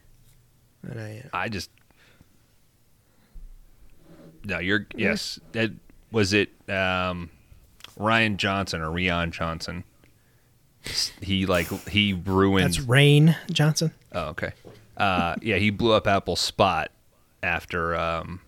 [0.83, 1.71] And I uh, I just
[4.45, 4.59] no.
[4.59, 5.39] You're yes.
[5.53, 5.73] That
[6.11, 6.51] was it.
[6.69, 7.31] Um,
[7.97, 9.85] Ryan Johnson or Rian Johnson.
[11.21, 12.65] He like he ruined.
[12.67, 13.93] that's Rain Johnson.
[14.13, 14.53] Oh, okay.
[14.97, 16.91] Uh, yeah, he blew up Apple's spot
[17.43, 18.41] after um,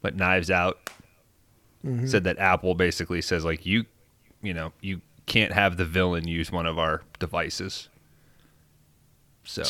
[0.00, 0.90] what Knives Out
[2.06, 3.86] said that Apple basically says like you,
[4.42, 7.88] you know, you can't have the villain use one of our devices.
[9.44, 9.62] So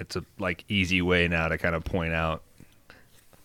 [0.00, 2.42] it's a like easy way now to kind of point out.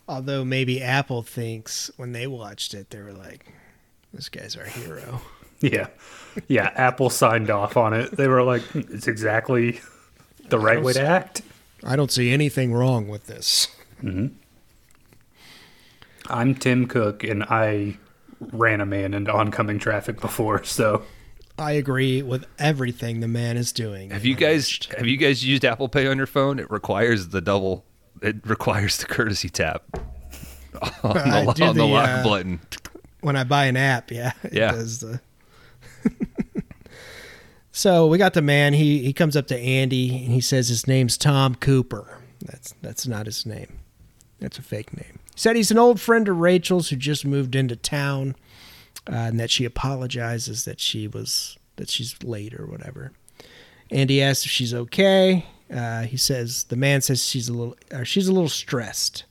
[0.08, 3.52] Although maybe Apple thinks when they watched it, they were like,
[4.14, 5.22] "This guy's our hero."
[5.62, 5.88] Yeah.
[6.48, 8.12] Yeah, Apple signed off on it.
[8.12, 9.80] They were like, "Hmm, it's exactly
[10.50, 11.42] the right way to act.
[11.84, 13.70] I don't see anything wrong with this.
[16.30, 17.98] I'm Tim Cook, and I
[18.52, 21.04] ran a man into oncoming traffic before, so
[21.58, 24.10] I agree with everything the man is doing.
[24.10, 26.60] Have you guys have you guys used Apple Pay on your phone?
[26.60, 27.86] It requires the double.
[28.22, 29.84] It requires the courtesy tap
[31.04, 32.60] on the, on the the, lock uh, button.
[33.22, 34.72] when I buy an app, yeah, it Yeah.
[34.72, 35.22] does the.
[37.76, 38.72] So we got the man.
[38.72, 42.20] He he comes up to Andy and he says his name's Tom Cooper.
[42.42, 43.80] That's that's not his name.
[44.40, 45.20] That's a fake name.
[45.34, 48.38] He said he's an old friend of Rachel's who just moved into town,
[49.12, 53.12] uh, and that she apologizes that she was that she's late or whatever.
[53.92, 55.46] Andy asks if she's okay.
[55.70, 57.76] Uh, he says the man says she's a little
[58.06, 59.26] she's a little stressed.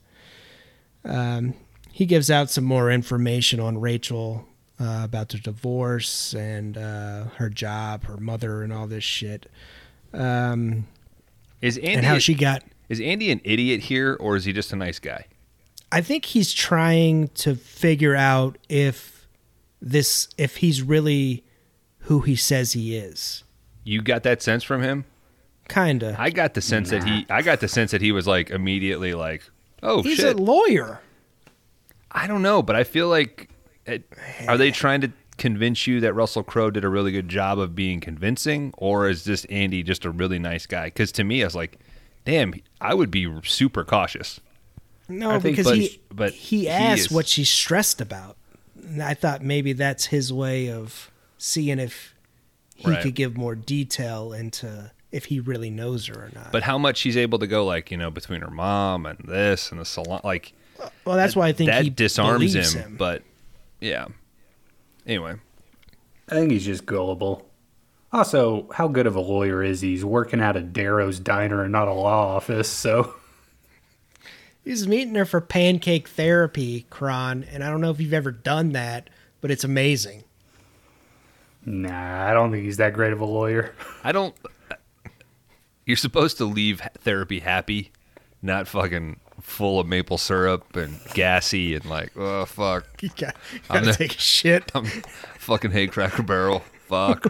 [1.03, 1.55] Um,
[1.91, 4.45] he gives out some more information on Rachel
[4.79, 9.49] uh, about the divorce and uh, her job, her mother, and all this shit.
[10.13, 10.87] Um,
[11.61, 12.63] Is Andy and how she got.
[12.89, 15.25] is Andy an idiot here, or is he just a nice guy?
[15.91, 19.27] I think he's trying to figure out if
[19.81, 21.43] this, if he's really
[21.99, 23.43] who he says he is.
[23.83, 25.05] You got that sense from him?
[25.69, 26.15] Kinda.
[26.19, 27.25] I got the sense that he.
[27.29, 29.43] I got the sense that he was like immediately like,
[29.81, 31.01] "Oh he's shit." a lawyer.
[32.11, 33.49] I don't know, but I feel like,
[33.85, 34.03] it,
[34.47, 37.75] are they trying to convince you that Russell Crowe did a really good job of
[37.75, 40.85] being convincing, or is this Andy just a really nice guy?
[40.87, 41.77] Because to me, I was like,
[42.25, 44.39] "Damn, I would be super cautious."
[45.07, 48.37] No, I think- because but- he but he he asked is- what she's stressed about.
[48.83, 52.13] And I thought maybe that's his way of seeing if
[52.75, 53.01] he Right.
[53.01, 56.51] could give more detail into if he really knows her or not.
[56.51, 59.71] But how much he's able to go, like you know, between her mom and this
[59.71, 60.53] and the salon, like
[61.05, 63.23] well, that's why I think that he disarms believes him, But
[63.79, 64.07] yeah.
[65.05, 65.35] Anyway,
[66.29, 67.49] I think he's just gullible.
[68.11, 69.91] Also, how good of a lawyer is he?
[69.91, 73.13] He's working out of Darrow's diner and not a law office, so
[74.63, 78.71] He's meeting her for pancake therapy, Kron, and I don't know if you've ever done
[78.71, 80.23] that, but it's amazing.
[81.65, 83.75] nah, I don't think he's that great of a lawyer.
[84.03, 84.33] I don't.
[84.71, 84.75] Uh,
[85.85, 87.91] you're supposed to leave therapy happy,
[88.41, 93.59] not fucking full of maple syrup and gassy and like, oh fuck, You got, you
[93.69, 94.71] I'm gotta take a shit.
[94.75, 94.85] I'm
[95.37, 96.63] fucking hate Cracker Barrel.
[96.87, 97.25] Fuck.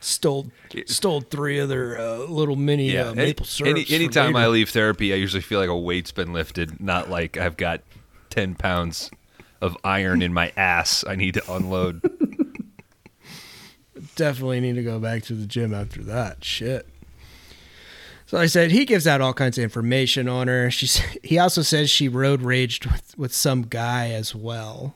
[0.00, 0.50] stole
[0.86, 3.70] stole three of their uh, little mini uh, maple syrup.
[3.70, 7.36] Any, anytime I leave therapy, I usually feel like a weight's been lifted, not like
[7.36, 7.82] I've got
[8.30, 9.10] 10 pounds
[9.60, 12.00] of iron in my ass I need to unload.
[14.16, 16.44] definitely need to go back to the gym after that.
[16.44, 16.86] Shit.
[18.30, 20.70] So I said he gives out all kinds of information on her.
[20.70, 24.94] She's he also says she road raged with, with some guy as well.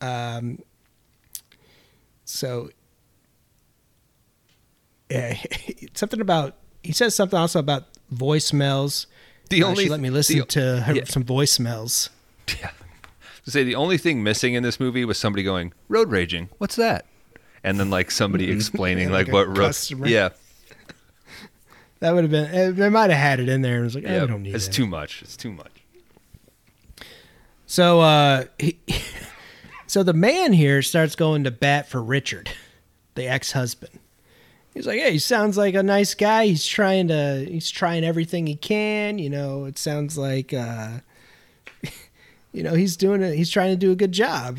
[0.00, 0.60] Um.
[2.24, 2.70] So.
[5.10, 5.36] Yeah,
[5.94, 6.54] something about
[6.84, 9.06] he says something also about voicemails.
[9.50, 11.04] The Uh, only she let me listen the- to her, yeah.
[11.04, 12.10] some voicemails.
[12.60, 12.70] Yeah.
[13.44, 16.48] To say the only thing missing in this movie was somebody going road raging.
[16.58, 17.06] What's that?
[17.64, 20.08] And then like somebody explaining Yeah, like, like what road.
[20.08, 20.28] Yeah,
[22.00, 22.46] That would have been.
[22.54, 23.76] eh, They might have had it in there.
[23.76, 24.20] and was like, eh, yeah.
[24.22, 24.56] we don't need it.
[24.56, 24.72] it's it.
[24.72, 25.22] too much.
[25.22, 25.70] It's too much.
[27.66, 28.78] So uh he,
[29.86, 32.50] so the man here starts going to bat for Richard,
[33.14, 33.98] the ex-husband.
[34.74, 36.46] He's like, "Hey, he sounds like a nice guy.
[36.46, 39.64] He's trying to he's trying everything he can, you know.
[39.64, 40.98] It sounds like uh
[42.52, 44.58] you know, he's doing it he's trying to do a good job."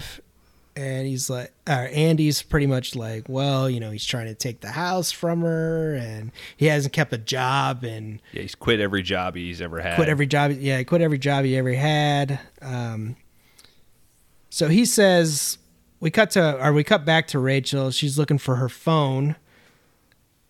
[0.78, 4.62] And he's like, uh, Andy's pretty much like, well, you know, he's trying to take
[4.62, 9.02] the house from her, and he hasn't kept a job, and Yeah, he's quit every
[9.02, 9.96] job he's ever had.
[9.96, 10.52] quit every job.
[10.52, 12.40] Yeah, quit every job he ever had.
[12.62, 13.16] Um,
[14.52, 15.58] so he says
[16.00, 17.90] we cut to or we cut back to Rachel.
[17.90, 19.36] She's looking for her phone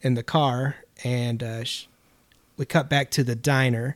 [0.01, 0.75] in the car,
[1.05, 1.87] and uh, sh-
[2.57, 3.95] we cut back to the diner.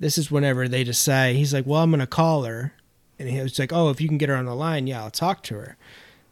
[0.00, 1.36] This is whenever they decide.
[1.36, 2.72] He's like, "Well, I'm gonna call her,"
[3.18, 5.10] and he was like, "Oh, if you can get her on the line, yeah, I'll
[5.10, 5.76] talk to her."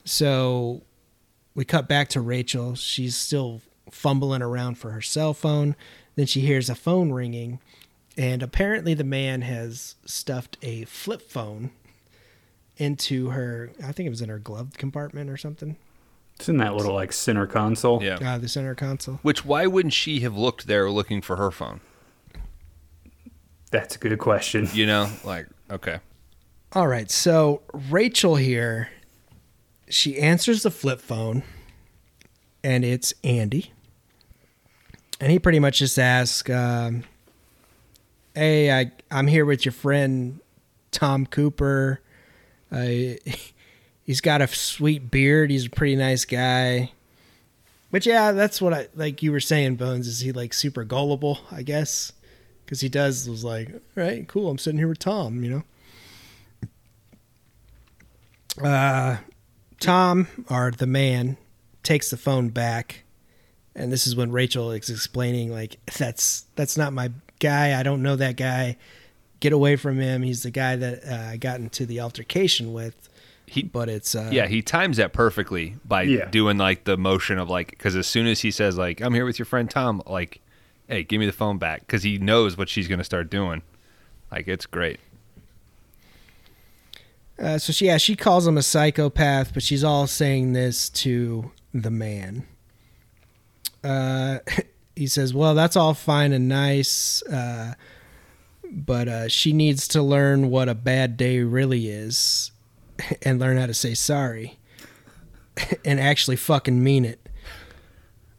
[0.04, 0.82] So
[1.54, 2.74] we cut back to Rachel.
[2.74, 5.76] She's still fumbling around for her cell phone.
[6.14, 7.60] Then she hears a phone ringing,
[8.16, 11.70] and apparently the man has stuffed a flip phone
[12.76, 13.72] into her.
[13.82, 15.76] I think it was in her glove compartment or something.
[16.36, 18.02] It's in that little like center console.
[18.02, 18.18] Yeah.
[18.22, 19.20] Uh, the center console.
[19.22, 21.80] Which why wouldn't she have looked there looking for her phone?
[23.70, 24.68] That's a good question.
[24.72, 26.00] You know, like okay,
[26.72, 28.90] All right, so Rachel here,
[29.88, 31.42] she answers the flip phone,
[32.62, 33.72] and it's Andy,
[35.20, 37.04] and he pretty much just asks, um,
[38.34, 40.40] "Hey, I I'm here with your friend
[40.90, 42.00] Tom Cooper.
[42.70, 43.14] Uh,
[44.04, 45.50] he's got a sweet beard.
[45.50, 46.90] He's a pretty nice guy."
[47.92, 49.22] But yeah, that's what I like.
[49.22, 50.08] You were saying, Bones.
[50.08, 51.38] Is he like super gullible?
[51.50, 52.12] I guess
[52.64, 54.50] because he does was like, "All right, cool.
[54.50, 55.62] I'm sitting here with Tom," you know.
[58.62, 59.18] Uh,
[59.80, 61.36] Tom or the man
[61.82, 63.04] takes the phone back,
[63.74, 67.78] and this is when Rachel is explaining like that's that's not my guy.
[67.78, 68.76] I don't know that guy.
[69.40, 70.22] Get away from him.
[70.22, 73.08] He's the guy that uh, I got into the altercation with.
[73.48, 76.24] He- but it's uh, yeah, he times that perfectly by Yeah.
[76.30, 79.24] doing like the motion of like because as soon as he says like I'm here
[79.26, 80.40] with your friend Tom, like,
[80.88, 83.62] hey, give me the phone back because he knows what she's gonna start doing.
[84.32, 84.98] Like it's great.
[87.38, 91.50] Uh, so she, yeah, she calls him a psychopath, but she's all saying this to
[91.74, 92.46] the man.
[93.84, 94.38] Uh,
[94.96, 97.74] he says, "Well, that's all fine and nice, uh,
[98.64, 102.50] but uh, she needs to learn what a bad day really is,
[103.22, 104.58] and learn how to say sorry,
[105.84, 107.20] and actually fucking mean it."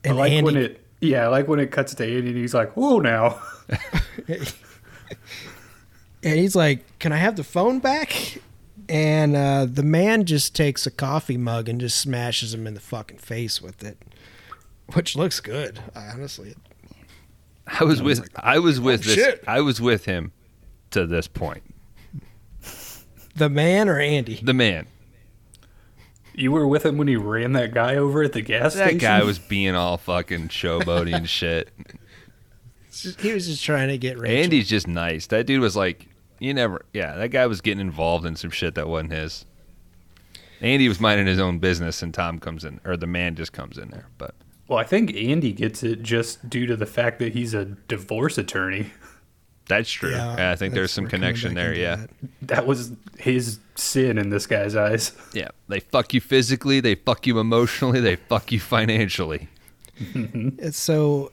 [0.04, 0.84] I And like Andy, when it.
[1.00, 3.40] Yeah, I like when it cuts to Andy and he's like, "Whoa, now."
[4.28, 4.40] and
[6.24, 8.40] he's like, "Can I have the phone back?"
[8.90, 12.80] And uh, the man just takes a coffee mug and just smashes him in the
[12.80, 13.98] fucking face with it,
[14.94, 16.56] which looks good, honestly.
[17.68, 20.32] I was with I was with "Oh, this shit." I was with him
[20.92, 21.64] to this point.
[23.36, 24.40] The man or Andy?
[24.42, 24.88] The man.
[26.34, 29.00] You were with him when he ran that guy over at the gas That station.
[29.00, 31.70] guy was being all fucking showboaty and shit.
[33.20, 34.44] He was just trying to get Rachel.
[34.44, 35.28] Andy's just nice.
[35.28, 36.08] That dude was like,
[36.40, 39.46] you never, yeah, that guy was getting involved in some shit that wasn't his.
[40.62, 43.78] Andy was minding his own business, and Tom comes in, or the man just comes
[43.78, 44.08] in there.
[44.18, 44.34] But
[44.68, 48.38] Well, I think Andy gets it just due to the fact that he's a divorce
[48.38, 48.92] attorney.
[49.68, 50.12] that's true.
[50.12, 51.74] Yeah, I think there's some connection there.
[51.76, 52.10] Yeah, that.
[52.42, 55.12] That was his sin in this guy's eyes.
[55.34, 55.50] yeah.
[55.68, 59.48] They fuck you physically, they fuck you emotionally, they fuck you financially.
[60.00, 61.32] It's so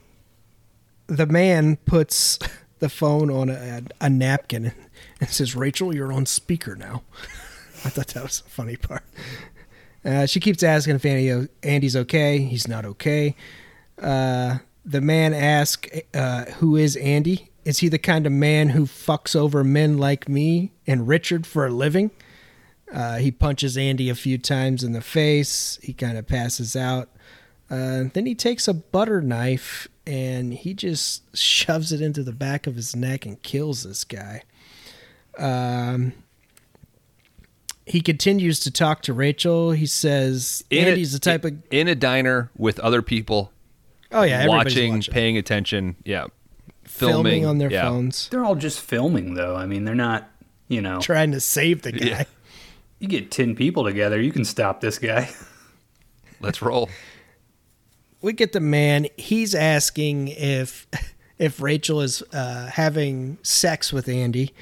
[1.07, 2.39] the man puts
[2.85, 4.71] the phone on a, a napkin
[5.19, 7.01] and says, "Rachel, you're on speaker now."
[7.83, 9.03] I thought that was a funny part.
[10.03, 12.37] Uh, she keeps asking if Andy, Andy's okay.
[12.37, 13.35] He's not okay.
[13.99, 17.49] Uh, the man asks, uh, "Who is Andy?
[17.63, 21.65] Is he the kind of man who fucks over men like me and Richard for
[21.65, 22.11] a living?"
[22.93, 25.79] Uh, he punches Andy a few times in the face.
[25.81, 27.09] He kind of passes out.
[27.67, 32.67] Uh, then he takes a butter knife and he just shoves it into the back
[32.67, 34.43] of his neck and kills this guy.
[35.37, 36.13] Um,
[37.85, 39.71] he continues to talk to Rachel.
[39.71, 43.51] He says In Andy's a, the type of in a diner with other people
[44.11, 45.95] oh yeah, watching, watching, paying attention.
[46.03, 46.27] Yeah,
[46.85, 47.83] filming, filming, on their yeah.
[47.83, 49.55] phones, They're all just filming, though.
[49.55, 50.29] I mean, they're not,
[50.67, 52.05] you know, trying to save the guy.
[52.05, 52.23] Yeah.
[52.99, 55.29] you get 10 people together, you can stop this guy.
[56.39, 56.89] Let's roll.
[58.21, 59.07] We get the man.
[59.17, 60.87] He's asking if
[61.37, 64.53] if Rachel is uh, having sex with Andy.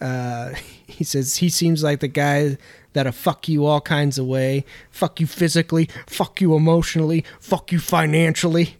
[0.00, 0.54] Uh,
[0.86, 2.56] he says he seems like the guy
[2.92, 4.64] that'll fuck you all kinds of way.
[4.90, 5.88] Fuck you physically.
[6.06, 7.24] Fuck you emotionally.
[7.38, 8.76] Fuck you financially.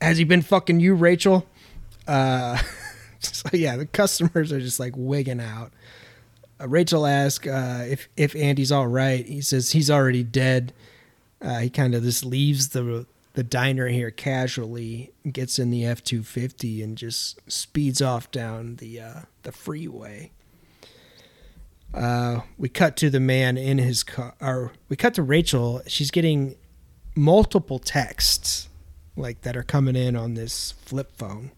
[0.00, 1.46] Has he been fucking you, Rachel?
[2.06, 2.58] Uh,
[3.20, 5.72] so yeah, the customers are just like wigging out.
[6.60, 9.26] Uh, Rachel asks uh, if if Andy's all right.
[9.26, 10.72] He says he's already dead.
[11.44, 16.02] Uh, he kind of just leaves the the diner here casually, gets in the F
[16.02, 20.30] two fifty, and just speeds off down the uh, the freeway.
[21.92, 24.34] Uh, we cut to the man in his car.
[24.40, 25.82] Or we cut to Rachel.
[25.86, 26.56] She's getting
[27.14, 28.68] multiple texts
[29.16, 31.52] like that are coming in on this flip phone.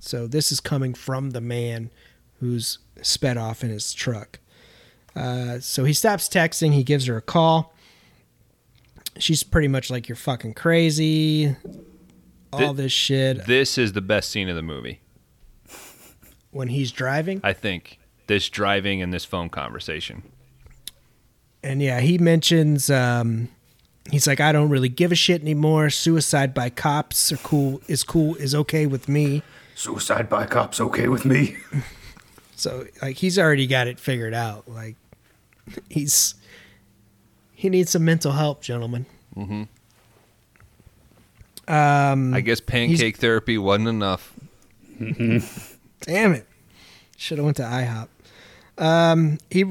[0.00, 1.90] So this is coming from the man
[2.40, 4.40] who's sped off in his truck.
[5.14, 6.72] Uh, so he stops texting.
[6.72, 7.72] He gives her a call
[9.18, 11.54] she's pretty much like you're fucking crazy
[12.52, 15.00] all Thi- this shit This is the best scene of the movie.
[16.50, 20.22] when he's driving I think this driving and this phone conversation.
[21.62, 23.48] and yeah he mentions um
[24.10, 28.04] he's like i don't really give a shit anymore suicide by cops are cool is
[28.04, 29.42] cool is okay with me
[29.74, 31.54] Suicide by cops okay with me?
[32.56, 34.96] so like he's already got it figured out like
[35.90, 36.34] he's
[37.56, 39.06] he needs some mental help gentlemen
[41.68, 44.32] um I guess pancake therapy wasn't enough.
[44.98, 46.46] Damn it.
[47.16, 48.08] Should have went to IHOP.
[48.78, 49.64] Um, he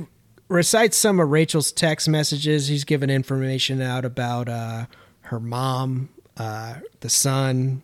[0.47, 2.67] recites some of Rachel's text messages.
[2.67, 4.85] He's giving information out about uh,
[5.21, 7.81] her mom, uh, the son,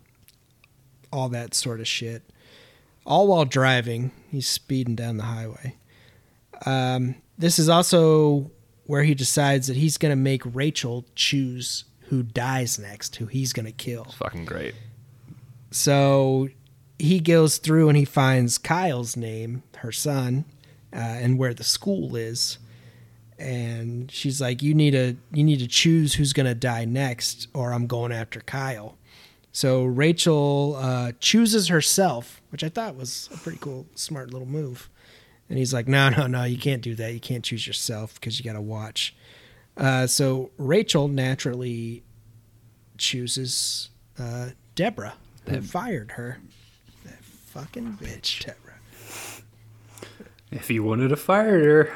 [1.11, 2.23] all that sort of shit.
[3.05, 4.11] All while driving.
[4.29, 5.75] He's speeding down the highway.
[6.65, 8.51] Um, this is also
[8.91, 13.53] where he decides that he's going to make Rachel choose who dies next, who he's
[13.53, 14.03] going to kill.
[14.03, 14.75] Fucking great.
[15.71, 16.49] So
[16.99, 20.43] he goes through and he finds Kyle's name, her son,
[20.93, 22.57] uh, and where the school is.
[23.39, 27.71] And she's like, "You need to you need to choose who's gonna die next, or
[27.71, 28.97] I'm going after Kyle."
[29.53, 34.89] So Rachel uh, chooses herself, which I thought was a pretty cool, smart little move.
[35.51, 37.13] And he's like, "No, no, no, you can't do that.
[37.13, 39.13] You can't choose yourself because you got to watch."
[39.75, 42.03] Uh, so Rachel naturally
[42.97, 45.15] chooses uh, Deborah,
[45.49, 46.37] who fired her.
[47.03, 48.79] That fucking bitch, Deborah.
[50.51, 51.91] if he wanted to fire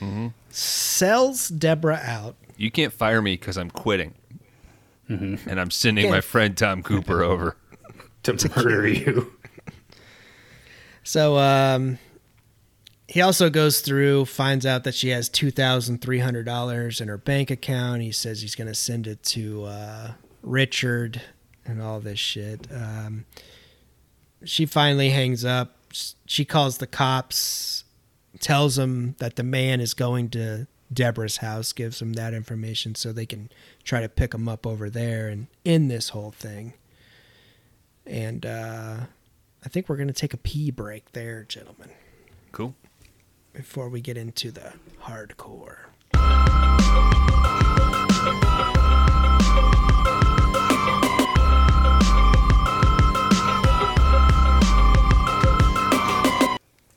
[0.00, 0.30] her.
[0.50, 2.34] Sells Deborah out.
[2.56, 4.14] You can't fire me because I'm quitting.
[5.08, 7.56] And I'm sending my friend Tom Cooper over.
[8.24, 9.33] To murder you.
[11.04, 11.98] So um,
[13.06, 17.08] he also goes through, finds out that she has two thousand three hundred dollars in
[17.08, 18.02] her bank account.
[18.02, 20.12] He says he's going to send it to uh,
[20.42, 21.20] Richard
[21.66, 22.66] and all this shit.
[22.74, 23.26] Um,
[24.44, 25.76] she finally hangs up.
[26.26, 27.84] She calls the cops,
[28.40, 33.12] tells them that the man is going to Deborah's house, gives them that information so
[33.12, 33.50] they can
[33.84, 36.72] try to pick him up over there and end this whole thing.
[38.06, 38.96] And uh,
[39.64, 41.90] I think we're going to take a pee break there, gentlemen,
[42.52, 42.74] Cool.
[43.52, 45.76] before we get into the hardcore.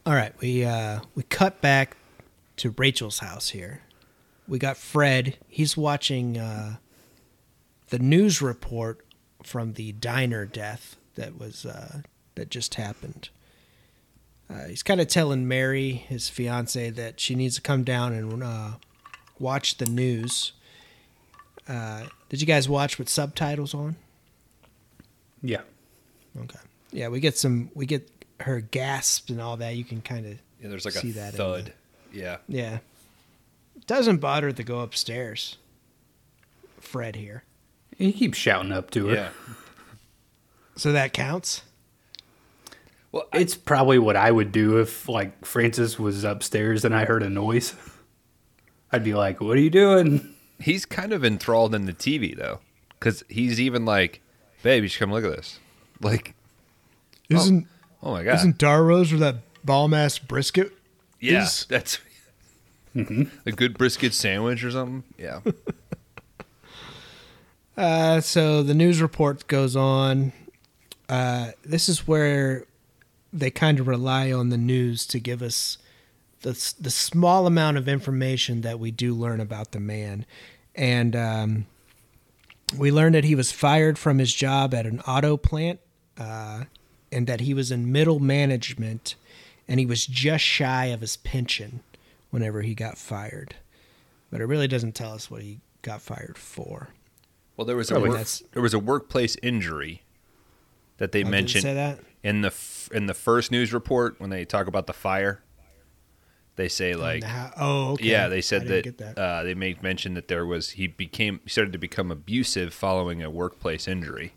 [0.05, 1.97] All right, we uh, we cut back
[2.57, 3.81] to Rachel's house here.
[4.47, 5.35] We got Fred.
[5.49, 6.77] He's watching uh,
[7.89, 9.05] the news report
[9.43, 12.03] from the diner death that was uh,
[12.37, 13.29] that just happened.
[14.49, 18.41] Uh, he's kind of telling Mary, his fiance, that she needs to come down and
[18.41, 18.71] uh,
[19.39, 20.53] watch the news.
[21.67, 23.97] Uh, did you guys watch with subtitles on?
[25.41, 25.61] Yeah.
[26.39, 26.59] Okay.
[26.91, 27.69] Yeah, we get some.
[27.73, 28.09] We get
[28.39, 29.75] her gasps and all that.
[29.75, 31.73] You can kind of Yeah, there's like See a that in thud.
[32.13, 32.37] Yeah.
[32.47, 32.79] yeah.
[33.85, 35.57] Doesn't bother to go upstairs.
[36.79, 37.43] Fred here.
[37.97, 39.13] He keeps shouting up to her.
[39.13, 39.29] Yeah.
[40.77, 41.63] So that counts.
[43.11, 47.05] Well, I, It's probably what I would do if like Francis was upstairs and I
[47.05, 47.75] heard a noise.
[48.91, 52.59] I'd be like, "What are you doing?" he's kind of enthralled in the TV though,
[52.99, 54.21] because he's even like,
[54.63, 55.59] "Babe, you should come look at this."
[56.01, 56.35] Like,
[57.29, 57.67] Isn't
[58.03, 59.35] oh my god, isn't Darrow's where that
[59.65, 60.71] bomb ass brisket?
[61.19, 61.99] yeah, is- that's
[62.95, 65.03] a good brisket sandwich or something.
[65.17, 65.39] Yeah,
[67.77, 70.33] Uh, so the news report goes on.
[71.07, 72.65] Uh, this is where
[73.33, 75.77] they kind of rely on the news to give us
[76.41, 80.25] the the small amount of information that we do learn about the man,
[80.75, 81.65] and um,
[82.77, 85.79] we learned that he was fired from his job at an auto plant,
[86.17, 86.65] uh,
[87.11, 89.15] and that he was in middle management,
[89.67, 91.81] and he was just shy of his pension
[92.29, 93.55] whenever he got fired.
[94.29, 96.89] But it really doesn't tell us what he got fired for.
[97.55, 100.03] well, there was a work, there was a workplace injury
[100.97, 101.99] that they Oh, mentioned say that?
[102.23, 105.43] in the f- in the first news report when they talk about the fire.
[106.55, 108.05] They say like, And how- oh, okay.
[108.05, 109.17] Yeah, they said that, that.
[109.17, 113.21] Uh, they made mention that there was he became he started to become abusive following
[113.21, 114.33] a workplace injury.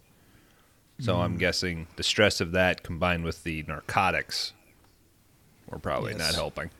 [0.99, 1.21] So Hmm.
[1.23, 4.53] I'm guessing the stress of that combined with the narcotics
[5.67, 6.21] were probably Yes.
[6.21, 6.71] not helping.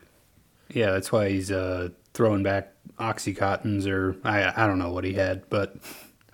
[0.69, 5.13] Yeah, that's why he's uh, throwing back oxycontins or I I don't know what he
[5.13, 5.75] had, but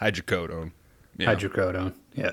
[0.02, 0.72] Hydrocodone.
[1.18, 1.34] Yeah.
[1.34, 1.94] hydrocodone.
[2.14, 2.32] Yeah.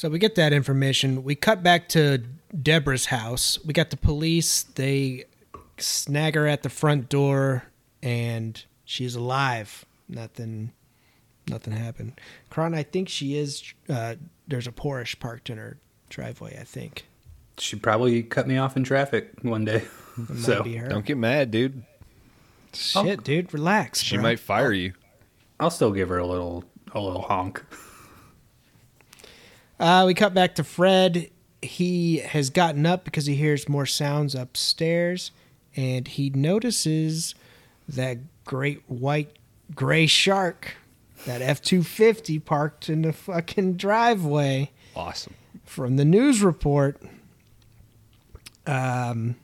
[0.00, 1.24] So we get that information.
[1.24, 2.22] We cut back to
[2.62, 3.58] Deborah's house.
[3.66, 4.62] We got the police.
[4.62, 5.26] They
[5.76, 7.64] snag her at the front door,
[8.02, 9.84] and she's alive.
[10.08, 10.72] Nothing,
[11.50, 12.18] nothing happened.
[12.48, 13.62] Kron, I think she is.
[13.90, 14.14] Uh,
[14.48, 15.76] there's a Porsche parked in her
[16.08, 16.56] driveway.
[16.58, 17.04] I think
[17.58, 19.84] She probably cut me off in traffic one day.
[20.38, 20.62] so.
[20.62, 21.84] Don't get mad, dude.
[22.72, 24.00] Shit, dude, relax.
[24.00, 24.22] She bro.
[24.22, 24.94] might fire you.
[25.60, 26.64] I'll still give her a little
[26.94, 27.62] a little honk.
[29.80, 31.30] Uh, we cut back to Fred.
[31.62, 35.30] He has gotten up because he hears more sounds upstairs,
[35.74, 37.34] and he notices
[37.88, 39.36] that great white
[39.74, 40.74] gray shark,
[41.24, 45.34] that F two fifty parked in the fucking driveway Awesome.
[45.64, 47.00] from the news report.
[48.66, 49.36] Um,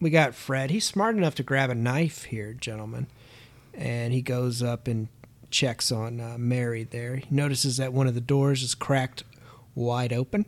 [0.00, 0.70] we got Fred.
[0.70, 3.08] He's smart enough to grab a knife here, gentlemen,
[3.74, 5.08] and he goes up and
[5.52, 6.84] checks on uh, Mary.
[6.84, 9.22] There, he notices that one of the doors is cracked
[9.74, 10.46] wide open.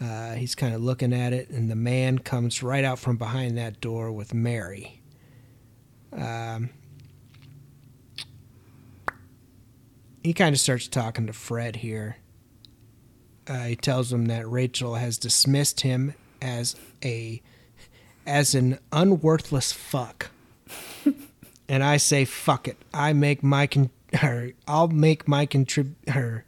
[0.00, 3.56] Uh, he's kind of looking at it, and the man comes right out from behind
[3.56, 5.00] that door with Mary.
[6.12, 6.70] Um,
[10.22, 12.16] he kind of starts talking to Fred here.
[13.46, 17.42] Uh, he tells him that Rachel has dismissed him as a
[18.26, 20.30] as an unworthless fuck.
[21.68, 22.78] and I say fuck it.
[22.92, 23.90] I make my con-
[24.22, 26.44] or I'll make my contrib- her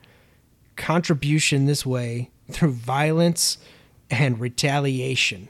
[0.76, 3.58] contribution this way through violence
[4.10, 5.48] and retaliation.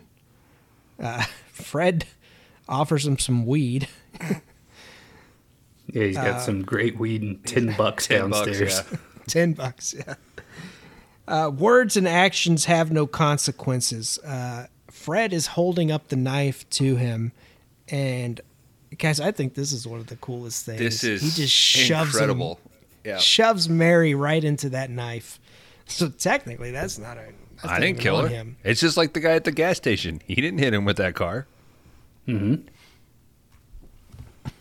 [1.03, 2.07] Uh, Fred
[2.69, 3.89] offers him some weed.
[5.93, 8.83] Yeah, he's got some great weed and ten bucks 10 bucks, downstairs.
[8.91, 8.99] yeah.
[9.29, 10.15] Ten bucks, yeah.
[11.29, 14.19] Uh, words and actions have no consequences.
[14.19, 17.31] Uh, Fred is holding up the knife to him,
[17.89, 18.41] and
[18.99, 20.79] guys, I think this is one of the coolest things.
[20.79, 22.61] This is he just shoves him- incredible.
[23.05, 23.19] Yeah.
[23.19, 25.39] shoves Mary right into that knife.
[25.89, 27.27] So technically, that's not a.
[27.63, 28.27] that's I didn't kill her.
[28.27, 28.57] Him.
[28.65, 30.21] It's just like the guy at the gas station.
[30.27, 31.47] He didn't hit him with that car.
[32.27, 32.57] Hmm.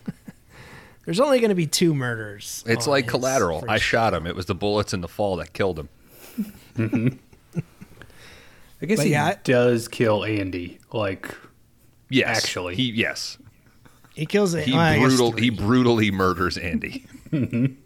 [1.04, 2.62] There's only going to be two murders.
[2.66, 3.64] It's like collateral.
[3.68, 4.24] I first- shot him.
[4.26, 5.88] It was the bullets in the fall that killed him.
[8.80, 10.78] I guess But he yeah, does kill Andy.
[10.92, 11.34] Like
[12.08, 12.36] Yes.
[12.38, 12.76] Actually.
[12.76, 13.38] He yes.
[14.16, 14.64] He kills it.
[14.64, 17.06] He well, brutal he brutally murders Andy.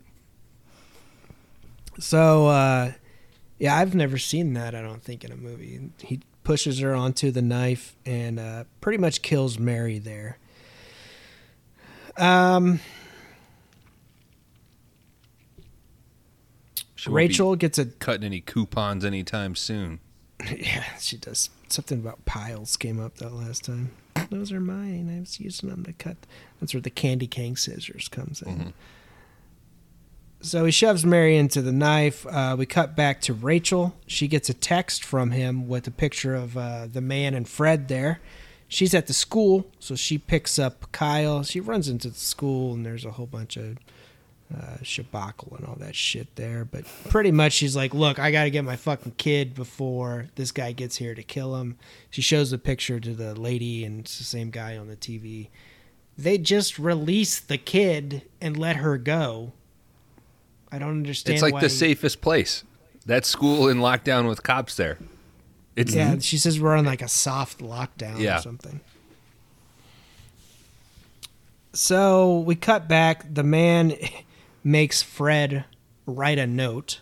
[1.99, 2.93] So, uh,
[3.59, 5.91] yeah, I've never seen that, I don't think, in a movie.
[5.99, 10.39] He pushes her onto the knife and uh, pretty much kills Mary there.
[12.17, 12.81] Um,
[16.97, 17.85] She Rachel gets a.
[17.87, 20.01] cutting any coupons anytime soon.
[20.57, 21.51] Yeah, she does.
[21.69, 23.91] Something about piles came up that last time.
[24.31, 25.13] Those are mine.
[25.15, 26.17] I was using them to cut.
[26.61, 28.73] That's where the candy cane scissors comes in.
[30.41, 32.27] So he shoves Mary into the knife.
[32.27, 33.95] Uh, we cut back to Rachel.
[34.07, 37.89] She gets a text from him with a picture of uh, the man and Fred
[37.89, 38.21] there.
[38.67, 41.43] She's at the school, so she picks up Kyle.
[41.43, 43.79] She runs into the school, and there's a whole bunch of
[44.55, 46.65] uh, and all that shit there.
[46.65, 50.51] But pretty much, she's like, "Look, I got to get my fucking kid before this
[50.53, 51.77] guy gets here to kill him."
[52.11, 55.49] She shows the picture to the lady, and it's the same guy on the TV.
[56.19, 59.53] They just release the kid and let her go.
[60.73, 61.35] I don't understand.
[61.35, 62.65] It's like why- the safest place.
[63.07, 64.99] That school in lockdown with cops there.
[65.75, 68.39] It's Yeah, she says we're on like a soft lockdown Yeah.
[68.39, 68.81] or something.
[71.73, 73.33] So we cut back.
[73.33, 73.95] The man
[74.63, 75.65] makes Fred
[76.07, 77.01] write a note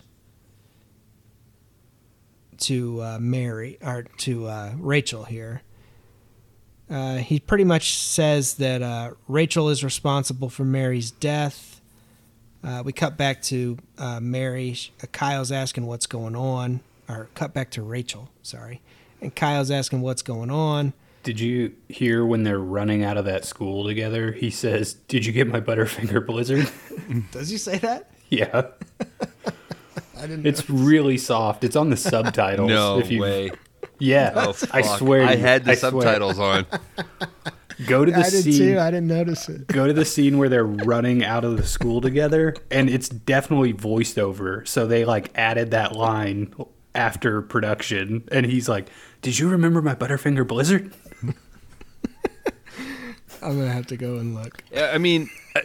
[2.58, 5.62] to uh, Mary or to uh, Rachel here.
[6.90, 11.80] Uh, he pretty much says that uh, Rachel is responsible for Mary's death.
[12.64, 14.76] Uh, we cut back to uh, Mary.
[15.12, 18.30] Kyle's asking what's going on, or cut back to Rachel.
[18.42, 18.80] Sorry,
[19.20, 20.92] and Kyle's asking what's going on.
[21.22, 24.32] Did you hear when they're running out of that school together?
[24.32, 26.70] He says, "Did you get my Butterfinger Blizzard?"
[27.32, 28.10] Does he say that?
[28.30, 28.66] yeah,
[30.16, 30.46] I didn't.
[30.46, 31.64] it's really soft.
[31.64, 32.68] It's on the subtitles.
[32.68, 33.50] No if you- way.
[34.00, 35.24] Yeah, Oh, I swear.
[35.26, 35.90] I had the I swear.
[35.90, 36.66] subtitles on.
[37.88, 38.74] Go to the I did scene.
[38.74, 38.78] too.
[38.78, 39.66] I didn't notice it.
[39.66, 43.72] go to the scene where they're running out of the school together and it's definitely
[43.72, 46.54] voiced over so they like added that line
[46.94, 48.88] after production and he's like
[49.22, 50.92] did you remember my butterfinger blizzard
[53.42, 54.62] I'm gonna have to go and look.
[54.72, 55.60] Yeah, I mean, uh,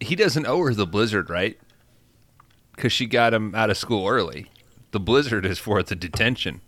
[0.00, 1.58] he doesn't owe her the blizzard, right?
[2.74, 4.46] Because she got him out of school early.
[4.92, 6.60] The blizzard is for the detention.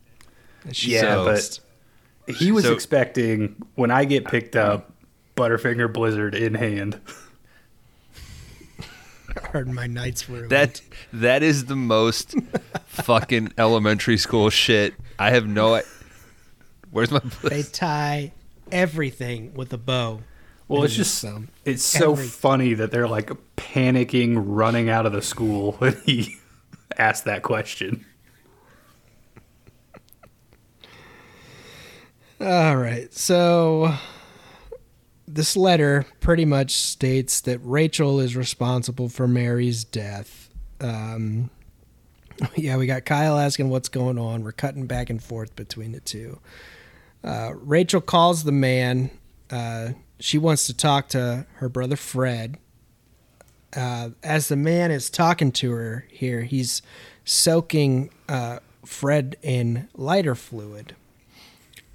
[0.73, 1.61] She yeah So- but
[2.37, 4.91] he was So- expecting when i get picked up
[5.37, 6.99] butterfinger blizzard in hand
[9.53, 10.81] heard my nights were That
[11.13, 12.35] that is the most
[12.87, 14.95] fucking elementary school shit.
[15.19, 15.81] I have no.
[16.91, 18.33] Where's my they tie
[18.75, 20.21] everything with a bow.
[20.69, 25.13] well it's just so it's so every- funny that they're like panicking running out of
[25.13, 26.37] the school when he
[26.99, 28.05] asked that question
[32.41, 33.13] All right.
[33.15, 33.95] So
[35.27, 40.51] this letter pretty much states that Rachel is responsible for Mary's death.
[40.81, 41.49] Um,
[42.57, 44.43] yeah, we got Kyle asking what's going on.
[44.45, 46.39] We're cutting back and forth between the two.
[47.25, 49.11] Uh, Rachel calls the man.
[49.51, 49.91] Uh,
[50.21, 52.59] she wants to talk to her brother Fred.
[53.75, 56.83] Uh, as the man is talking to her here, he's
[57.25, 60.95] soaking uh, Fred in lighter fluid.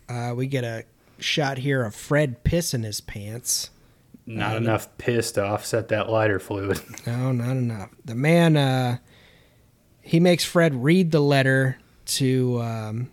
[0.10, 0.84] Uh, we get a
[1.20, 3.70] shot here of Fred pissing his pants.
[4.26, 7.90] not enough piss to offset that lighter fluid No, not enough.
[8.04, 8.98] The man, uh,
[10.02, 13.12] he makes Fred read the letter to um,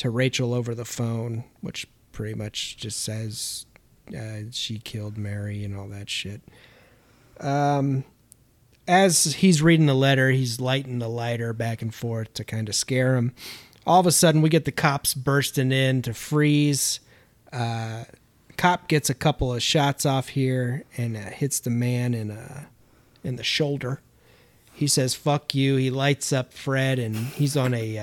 [0.00, 3.66] to Rachel over the phone, which pretty much just says
[4.16, 6.40] uh, she killed Mary and all that shit.
[7.38, 8.04] Um,
[8.88, 12.74] as he's reading the letter, he's lighting the lighter back and forth to kind of
[12.74, 13.34] scare him.
[13.86, 17.00] All of a sudden, we get the cops bursting in to freeze.
[17.52, 18.04] Uh,
[18.56, 22.64] cop gets a couple of shots off here and uh, hits the man in uh,
[23.22, 24.00] in the shoulder.
[24.72, 27.98] He says "fuck you." He lights up Fred, and he's on a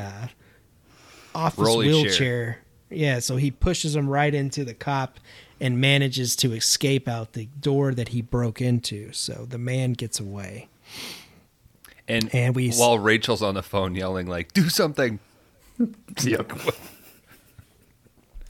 [1.38, 1.94] uh, office Rolly chair.
[2.04, 2.60] wheelchair.
[2.90, 5.20] Yeah, so he pushes him right into the cop
[5.60, 9.12] and manages to escape out the door that he broke into.
[9.12, 10.70] So the man gets away.
[12.08, 15.20] And, And we- while Rachel's on the phone yelling like, "Do something!"
[16.24, 16.52] yep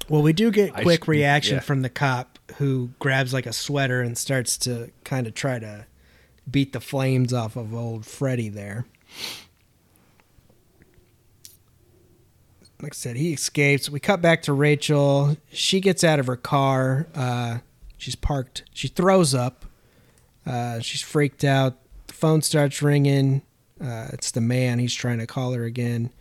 [0.10, 1.62] Well, we do get quick sh- reaction yeah.
[1.62, 5.86] from the cop who grabs like a sweater and starts to kind of try to
[6.50, 8.86] beat the flames off of old Freddy there.
[12.82, 13.90] Like I said, he escapes.
[13.90, 15.36] We cut back to Rachel.
[15.52, 17.08] She gets out of her car.
[17.16, 17.60] Uh,
[17.98, 18.64] she's parked.
[18.74, 19.66] She throws up.
[20.46, 21.76] Uh, she's freaked out.
[22.08, 23.42] The phone starts ringing.
[23.84, 24.78] Uh, it's the man.
[24.80, 26.12] He's trying to call her again.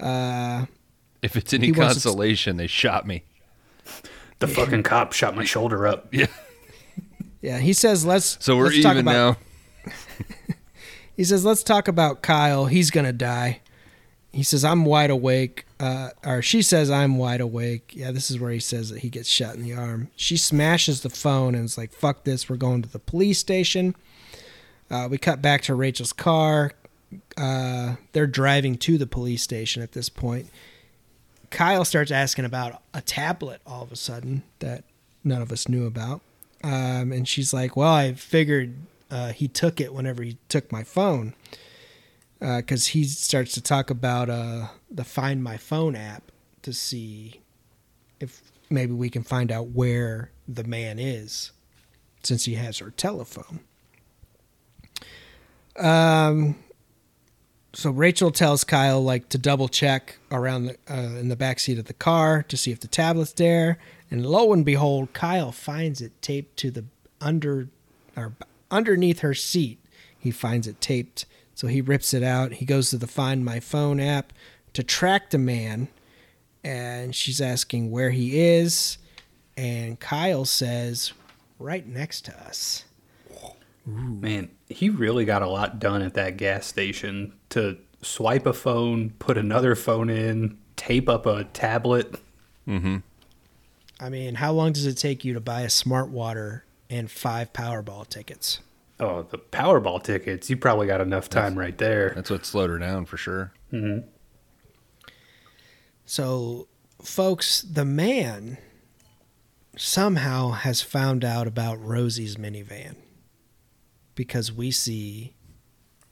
[0.00, 0.66] Uh,
[1.22, 3.24] If it's any He to- consolation, they shot me.
[4.38, 6.14] The fucking cop shot my shoulder up.
[6.14, 6.26] Yeah.
[7.42, 8.38] yeah, he says let's.
[8.40, 9.36] So we're let's talk even about,
[9.86, 9.92] now.
[11.16, 12.66] He says, "Let's talk about Kyle.
[12.66, 13.60] He's gonna die."
[14.32, 18.38] He says, "I'm wide awake." Uh, or she says, "I'm wide awake." Yeah, this is
[18.38, 20.10] where he says that he gets shot in the arm.
[20.16, 22.48] She smashes the phone and is like, "Fuck this!
[22.48, 23.94] We're going to the police station."
[24.90, 26.72] Uh, we cut back to Rachel's car.
[27.36, 30.50] Uh, they're driving to the police station at this point.
[31.50, 34.84] Kyle starts asking about a tablet all of a sudden that
[35.24, 36.20] none of us knew about.
[36.62, 38.74] Um, and she's like, Well, I figured
[39.10, 41.34] uh, he took it whenever he took my phone.
[42.40, 46.30] Because he starts to talk about uh, the Find My Phone app
[46.62, 47.40] to see
[48.20, 51.52] if maybe we can find out where the man is
[52.22, 53.60] since he has her telephone.
[55.76, 56.56] Um,
[57.72, 61.78] so Rachel tells Kyle like to double check around the uh, in the back seat
[61.78, 63.78] of the car to see if the tablet's there,
[64.10, 66.84] and lo and behold, Kyle finds it taped to the
[67.20, 67.68] under
[68.16, 68.32] or
[68.70, 69.78] underneath her seat.
[70.18, 71.26] He finds it taped,
[71.58, 72.52] so he rips it out.
[72.52, 74.32] He goes to the Find My Phone app
[74.74, 75.88] to track the man,
[76.62, 78.96] and she's asking where he is,
[79.56, 81.12] and Kyle says,
[81.58, 82.84] right next to us.
[83.84, 89.10] Man, he really got a lot done at that gas station to swipe a phone,
[89.18, 92.20] put another phone in, tape up a tablet.
[92.68, 92.98] Mm-hmm.
[93.98, 97.52] I mean, how long does it take you to buy a smart water and five
[97.52, 98.60] Powerball tickets?
[99.00, 100.50] Oh, the Powerball tickets.
[100.50, 102.12] You probably got enough time right there.
[102.14, 103.52] That's what slowed her down for sure.
[103.72, 104.08] Mm-hmm.
[106.04, 106.68] So,
[107.02, 108.58] folks, the man
[109.76, 112.96] somehow has found out about Rosie's minivan
[114.16, 115.34] because we see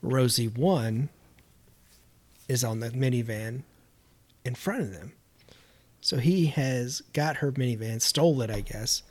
[0.00, 1.08] Rosie 1
[2.48, 3.62] is on the minivan
[4.44, 5.12] in front of them.
[6.00, 9.02] So he has got her minivan, stole it, I guess.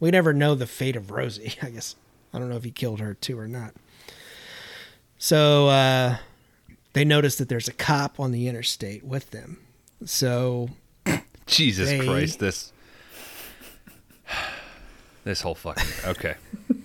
[0.00, 1.94] We never know the fate of Rosie, I guess.
[2.32, 3.74] I don't know if he killed her too or not.
[5.18, 6.16] So uh,
[6.92, 9.58] they notice that there's a cop on the interstate with them.
[10.04, 10.70] So
[11.46, 12.72] Jesus They- Christ, this
[15.24, 16.34] this whole fucking okay.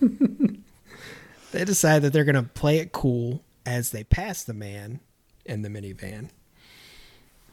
[1.52, 5.00] they decide that they're going to play it cool as they pass the man
[5.44, 6.28] in the minivan.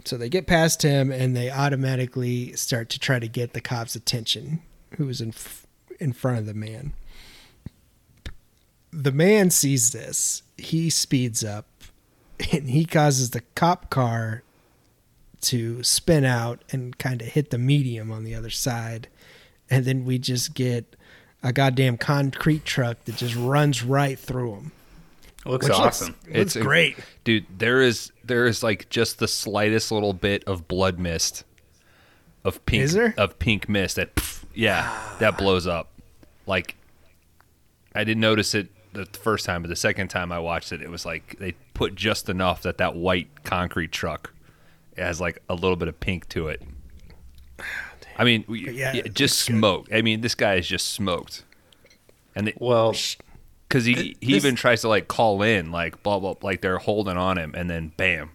[0.04, 3.96] So they get past him and they automatically start to try to get the cop's
[3.96, 4.62] attention,
[4.98, 5.68] who is in f-
[6.00, 6.94] in front of the man.
[8.94, 10.44] The man sees this.
[10.58, 11.66] He speeds up
[12.52, 14.44] and he causes the cop car
[15.42, 19.08] to spin out and kind of hit the medium on the other side.
[19.70, 20.96] And then we just get
[21.42, 24.72] a goddamn concrete truck that just runs right through him.
[25.46, 26.16] Looks Which looks- awesome.
[26.32, 26.98] Looks great.
[27.24, 27.46] dude.
[27.58, 31.44] There is there is like just the slightest little bit of blood mist,
[32.44, 35.90] of pink of pink mist that pff, yeah that blows up.
[36.46, 36.76] Like
[37.96, 40.90] I didn't notice it the first time, but the second time I watched it, it
[40.90, 44.34] was like they put just enough that that white concrete truck
[44.98, 46.62] has like a little bit of pink to it.
[48.18, 49.88] I mean, we, Yeah, yeah, just smoke.
[49.92, 51.44] I mean, this guy is just smoked,
[52.36, 52.94] and they, Well,
[53.68, 56.62] because he Th- he this- even tries to like call in like blah blah like
[56.62, 58.32] they're holding on him and then bam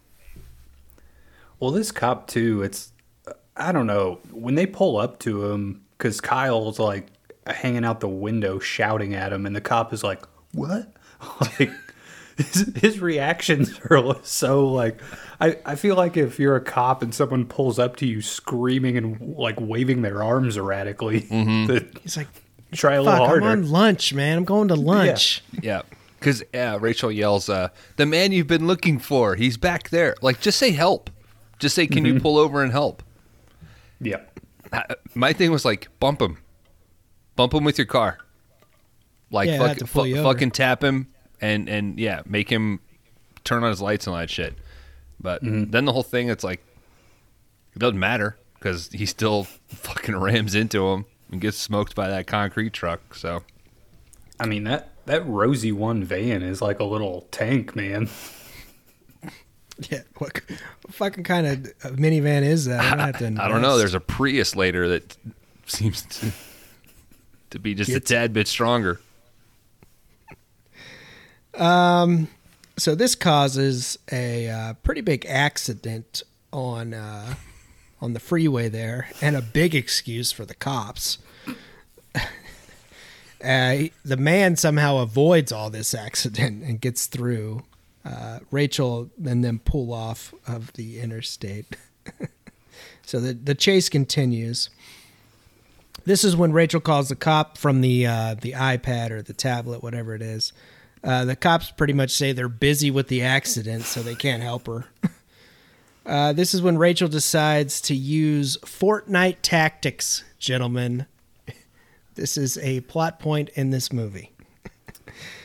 [1.59, 2.63] well, this cop too.
[2.63, 2.93] It's
[3.57, 7.07] I don't know when they pull up to him because Kyle's like
[7.47, 10.23] hanging out the window shouting at him, and the cop is like,
[10.57, 10.93] "What?"
[11.41, 11.71] Like
[12.37, 15.01] his, his reactions are so like.
[15.41, 18.97] I, I feel like if you're a cop and someone pulls up to you screaming
[18.97, 21.67] and like waving their arms erratically, mm-hmm.
[21.67, 22.29] that He's like,
[22.73, 23.47] try a little "Fuck, I'm harder.
[23.47, 24.39] on lunch, man.
[24.39, 25.83] I'm going to lunch." yeah
[26.19, 30.41] because yeah Rachel yells uh the man you've been looking for he's back there like
[30.41, 31.11] just say help
[31.59, 32.23] just say can you mm-hmm.
[32.23, 33.03] pull over and help
[34.01, 34.21] Yeah.
[34.73, 36.39] I- my thing was like bump him
[37.37, 38.19] bump him with your car
[39.37, 41.09] like Yeah, I fuck, fu- fucking tap him
[41.41, 42.81] and and yeah make him
[43.45, 44.55] turn on his lights and all that shit
[45.21, 45.71] but mm-hmm.
[45.71, 46.61] then the whole thing it's like
[47.75, 52.27] it doesn't matter because he still fucking rams into him and gets smoked by that
[52.27, 53.43] concrete truck so
[54.41, 58.09] I mean that that Rosie one van is like a little tank, man.
[59.91, 60.01] Yeah.
[60.17, 60.41] What
[60.89, 62.81] fucking kind of uh, minivan is that?
[62.81, 63.77] I'm gonna have to I don't know.
[63.77, 65.19] There's a Prius later that
[65.67, 66.33] seems to
[67.51, 69.03] to be just a Gets- tad bit stronger.
[72.77, 76.23] So this causes a uh, pretty big accident
[76.53, 77.35] on uh,
[78.01, 81.19] on the freeway there, and a big excuse for the cops.
[82.15, 82.21] uh,
[84.05, 87.65] the man somehow avoids all this accident and gets through.
[88.05, 91.77] Uh, Rachel and then pull off of the interstate.
[93.03, 94.71] so the the chase continues.
[96.05, 99.83] This is when Rachel calls the cop from the uh, the iPad or the tablet,
[99.83, 100.53] whatever it is.
[101.07, 104.67] Uh, the cops pretty much say they're busy with the accident, so they can't help
[104.67, 104.87] her.
[106.05, 111.07] Uh, this is when Rachel decides to use Fortnite tactics, gentlemen.
[112.15, 114.31] This is a plot point in this movie.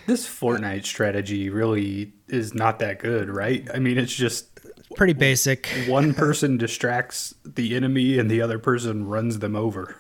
[0.05, 3.67] This Fortnite strategy really is not that good, right?
[3.73, 4.51] I mean, it's just
[4.95, 5.67] Pretty basic.
[5.88, 9.95] one person distracts the enemy and the other person runs them over.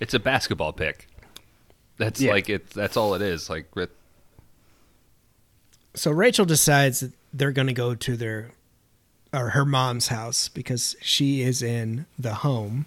[0.00, 1.08] It's a basketball pick.
[2.04, 2.32] That's Yeah.
[2.32, 2.70] like it.
[2.70, 3.48] That's all it is.
[3.50, 3.90] Like it,
[5.94, 8.52] So Rachel decides that they're going to go to their
[9.32, 12.86] or her mom's house because she is in the home.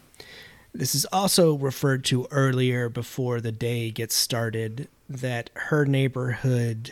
[0.74, 6.92] This is also referred to earlier before the day gets started that her neighborhood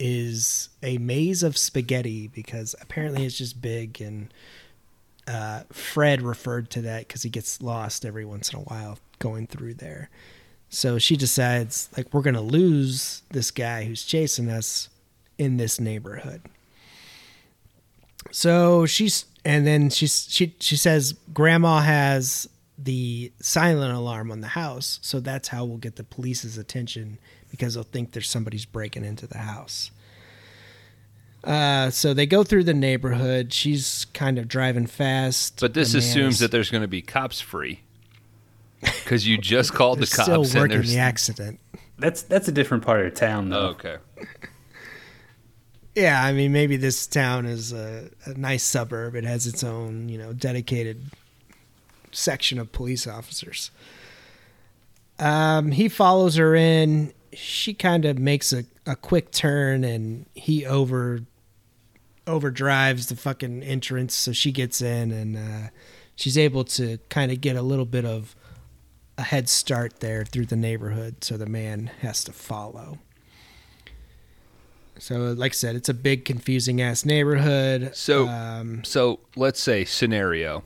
[0.00, 4.32] is a maze of spaghetti because apparently it's just big and
[5.26, 9.46] uh, Fred referred to that because he gets lost every once in a while going
[9.46, 10.08] through there.
[10.70, 14.88] So she decides, like, we're going to lose this guy who's chasing us
[15.38, 16.42] in this neighborhood.
[18.30, 24.48] So she's, and then she's, she, she says, Grandma has the silent alarm on the
[24.48, 24.98] house.
[25.02, 27.18] So that's how we'll get the police's attention
[27.50, 29.90] because they'll think there's somebody's breaking into the house.
[31.44, 33.52] Uh, so they go through the neighborhood.
[33.52, 35.60] She's kind of driving fast.
[35.60, 37.80] But this assumes that there's going to be cops free.
[38.80, 41.60] Because you just called they're the cops still and working there's the accident.
[41.98, 43.58] That's that's a different part of town, though.
[43.58, 43.96] Oh, okay.
[45.94, 49.16] Yeah, I mean, maybe this town is a, a nice suburb.
[49.16, 51.02] It has its own, you know, dedicated
[52.12, 53.72] section of police officers.
[55.18, 57.12] Um, he follows her in.
[57.32, 61.22] She kind of makes a, a quick turn, and he over
[62.28, 65.68] overdrives the fucking entrance, so she gets in, and uh,
[66.14, 68.36] she's able to kind of get a little bit of
[69.18, 71.22] a head start there through the neighborhood.
[71.22, 72.98] So the man has to follow.
[75.00, 77.94] So, like I said, it's a big, confusing ass neighborhood.
[77.94, 80.64] So, um, so let's say scenario,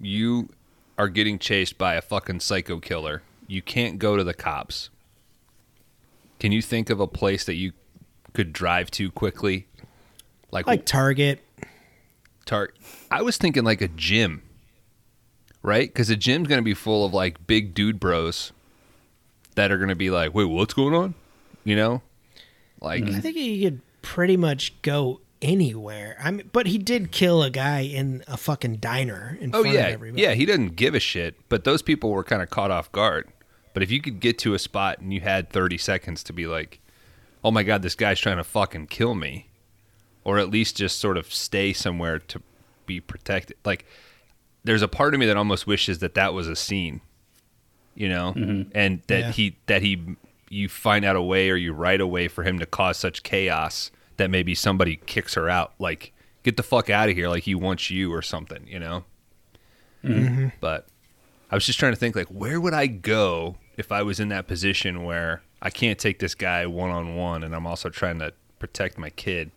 [0.00, 0.48] you
[0.96, 3.22] are getting chased by a fucking psycho killer.
[3.46, 4.88] You can't go to the cops.
[6.38, 7.72] Can you think of a place that you
[8.32, 9.66] could drive to quickly?
[10.50, 11.40] Like, like Target,
[12.46, 12.72] tar-
[13.10, 14.42] I was thinking like a gym,
[15.64, 15.88] right?
[15.88, 18.52] Because the gym's going to be full of like big dude bros
[19.56, 21.14] that are going to be like, "Wait, what's going on?"
[21.64, 22.02] You know,
[22.80, 26.16] like I think he could pretty much go anywhere.
[26.22, 29.74] I mean, but he did kill a guy in a fucking diner in Oh front
[29.74, 30.22] yeah, of everybody.
[30.22, 30.34] yeah.
[30.34, 31.36] He doesn't give a shit.
[31.48, 33.28] But those people were kind of caught off guard.
[33.72, 36.46] But if you could get to a spot and you had thirty seconds to be
[36.46, 36.80] like,
[37.42, 39.48] "Oh my god, this guy's trying to fucking kill me,"
[40.24, 42.40] or at least just sort of stay somewhere to
[42.86, 43.56] be protected.
[43.64, 43.86] Like,
[44.64, 47.00] there's a part of me that almost wishes that that was a scene,
[47.94, 48.70] you know, mm-hmm.
[48.74, 49.30] and that Yeah.
[49.32, 50.16] he that he
[50.50, 53.22] you find out a way or you write a way for him to cause such
[53.22, 55.74] chaos that maybe somebody kicks her out.
[55.78, 56.12] Like,
[56.44, 57.28] get the fuck out of here.
[57.28, 59.04] Like he wants you or something, you know.
[60.04, 60.48] Mm-hmm.
[60.60, 60.86] But
[61.50, 64.28] I was just trying to think like where would I go if I was in
[64.28, 68.18] that position where I can't take this guy one on one and I'm also trying
[68.20, 69.50] to protect my kid.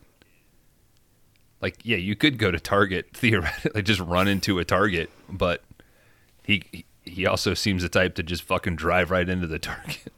[1.60, 5.62] Like yeah, you could go to Target theoretically just run into a Target, but
[6.42, 10.12] he he also seems the type to just fucking drive right into the Target.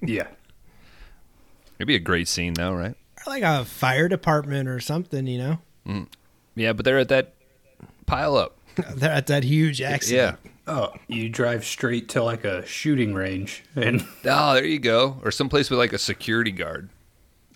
[0.00, 0.26] Yeah.
[1.78, 2.94] It'd be a great scene though, right?
[3.26, 5.26] Like a fire department or something.
[5.26, 6.06] You know, mm.
[6.54, 7.34] Yeah, but they're at that
[8.06, 8.56] pile up.
[8.94, 10.38] they're at that huge accident.
[10.44, 10.50] Yeah.
[10.66, 15.18] Oh, you drive straight to like a shooting range, and Oh, there you go.
[15.24, 16.88] Or someplace with like a security guard.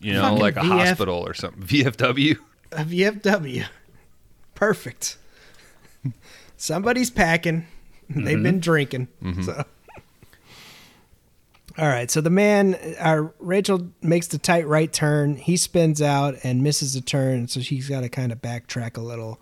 [0.01, 1.63] You know, Fucking like a VF hospital or something.
[1.63, 2.37] VFW.
[2.73, 3.67] A VFW.
[4.55, 5.19] Perfect.
[6.57, 7.67] Somebody's packing.
[8.09, 9.09] They've been drinking.
[9.43, 9.65] So.
[11.79, 12.11] All right.
[12.11, 15.37] So the man, uh, Rachel makes the tight right turn.
[15.37, 17.49] He spins out and misses a turn.
[17.49, 19.39] So she's got to kind of backtrack a little.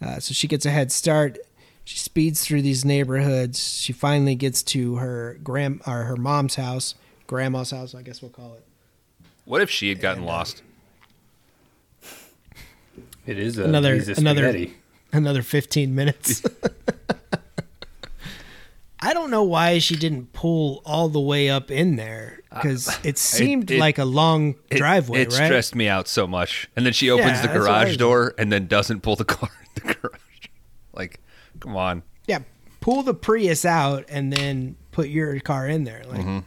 [0.00, 1.38] Uh, so she gets a head start.
[1.84, 3.80] She speeds through these neighborhoods.
[3.80, 6.94] She finally gets to her grand or her mom's house,
[7.26, 8.64] grandma's house, I guess we'll call it.
[9.44, 10.62] What if she had gotten lost?
[13.26, 14.66] It is a Another- another-
[15.12, 16.42] another 15 minutes.
[18.98, 22.88] I don't know why she didn't pull all the way up in there uh, because
[23.04, 25.46] it seemed it- like a long It- driveway, It, right?
[25.46, 26.68] stressed me out so much.
[26.76, 29.16] And then she opens Yeah, the that's what I garage door and then doesn't pull
[29.16, 30.20] the car in the garage.
[30.94, 31.20] Like,
[31.60, 32.02] come on.
[32.26, 32.40] Yeah,
[32.80, 36.02] pull the Prius out and then put your car in there.
[36.08, 36.38] Like, mm-hmm.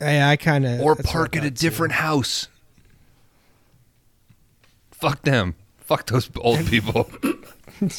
[0.00, 2.46] I, I kind of Or park at a different house.
[4.98, 5.54] Fuck them.
[5.78, 7.10] Fuck those old people.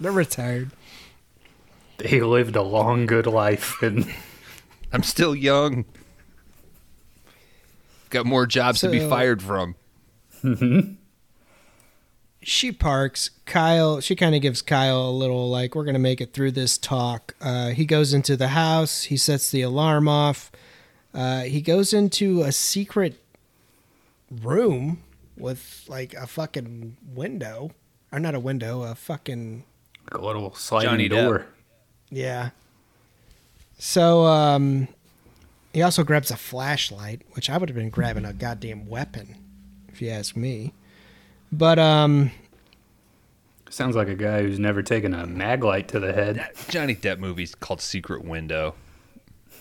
[0.00, 0.70] They're retired.
[1.98, 4.12] They lived a long, good life, and
[4.92, 5.84] I'm still young.
[8.10, 9.74] Got more jobs to be fired from.
[12.42, 16.32] she parks kyle she kind of gives kyle a little like we're gonna make it
[16.32, 20.52] through this talk uh, he goes into the house he sets the alarm off
[21.12, 23.20] uh, he goes into a secret
[24.30, 25.02] room
[25.36, 27.70] with like a fucking window
[28.12, 29.64] or not a window a fucking
[30.12, 31.46] a little sliding Johnny door.
[32.10, 32.50] yeah
[33.78, 34.88] so um
[35.72, 39.36] he also grabs a flashlight which i would have been grabbing a goddamn weapon
[39.88, 40.72] if you ask me
[41.52, 42.30] but um
[43.68, 46.36] Sounds like a guy who's never taken a mag light to the head.
[46.36, 48.74] That Johnny Depp movie's called Secret Window.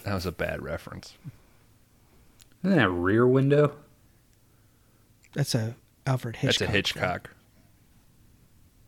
[0.04, 1.16] That was a bad reference.
[2.64, 3.76] Isn't that rear window?
[5.36, 5.76] That's a
[6.08, 6.48] Alfred Hitchcock.
[6.48, 6.74] That's a film.
[6.76, 7.30] Hitchcock.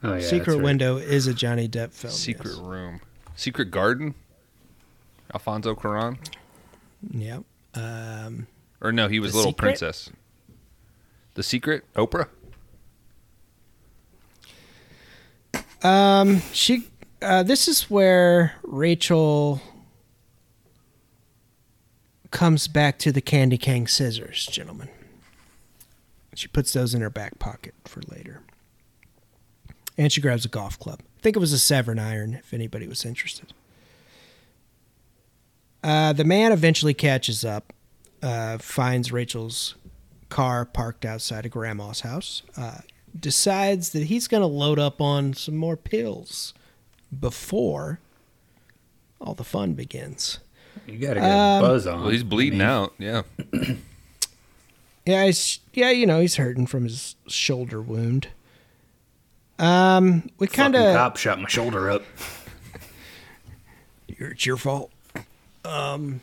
[0.03, 0.63] Oh yeah, Secret right.
[0.63, 2.13] Window is a Johnny Depp film.
[2.13, 3.01] Secret Room.
[3.35, 4.15] Secret Garden?
[5.33, 6.17] Alfonso Cuarón?
[7.11, 7.43] Yep.
[7.75, 8.47] Um,
[8.81, 9.67] Or no, he was The Little Secret?
[9.79, 10.09] Princess.
[11.33, 11.83] The Secret?
[11.95, 12.27] Oprah?
[15.83, 16.87] um, she
[17.21, 19.61] Uh, this is where Rachel
[22.31, 24.89] comes back to the Candy King scissors, gentlemen.
[26.37, 28.41] She puts those in her back pocket for later.
[29.97, 30.99] And she grabs a golf club.
[31.17, 33.53] I think it was a seven iron, if anybody was interested.
[35.83, 37.73] Uh, the man eventually catches up,
[38.21, 39.75] uh, finds Rachel's
[40.29, 42.79] car parked outside of Grandma's house, uh,
[43.19, 46.53] decides that he's going to load up on some more pills
[47.19, 47.99] before
[49.19, 50.39] all the fun begins.
[50.85, 52.01] You gotta get Um, a buzz on.
[52.01, 52.93] Well, he's bleeding out.
[52.99, 53.23] Yeah.
[55.07, 58.27] Yeah, he's yeah, you know, he's hurting from his shoulder wound.
[59.57, 62.03] Um, we kind of cop shot my shoulder up.
[64.09, 64.91] it's your fault.
[65.63, 66.19] Um,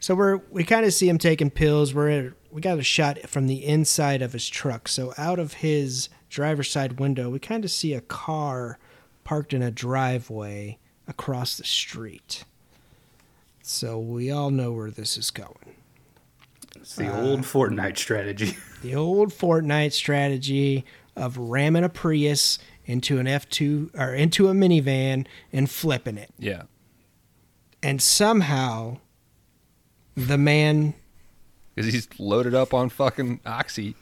[0.00, 1.92] so we're we kind of see him taking pills.
[1.92, 4.88] We're at, we got a shot from the inside of his truck.
[4.88, 8.78] So out of his driver's side window, we kind of see a car
[9.24, 12.44] parked in a driveway across the street.
[13.62, 15.73] So we all know where this is going.
[16.84, 18.58] It's the old Fortnite strategy.
[18.82, 20.84] The old Fortnite strategy
[21.16, 26.28] of ramming a Prius into an F2 or into a minivan and flipping it.
[26.38, 26.64] Yeah.
[27.82, 28.98] And somehow
[30.14, 30.92] the man
[31.74, 33.96] Because he's loaded up on fucking oxy.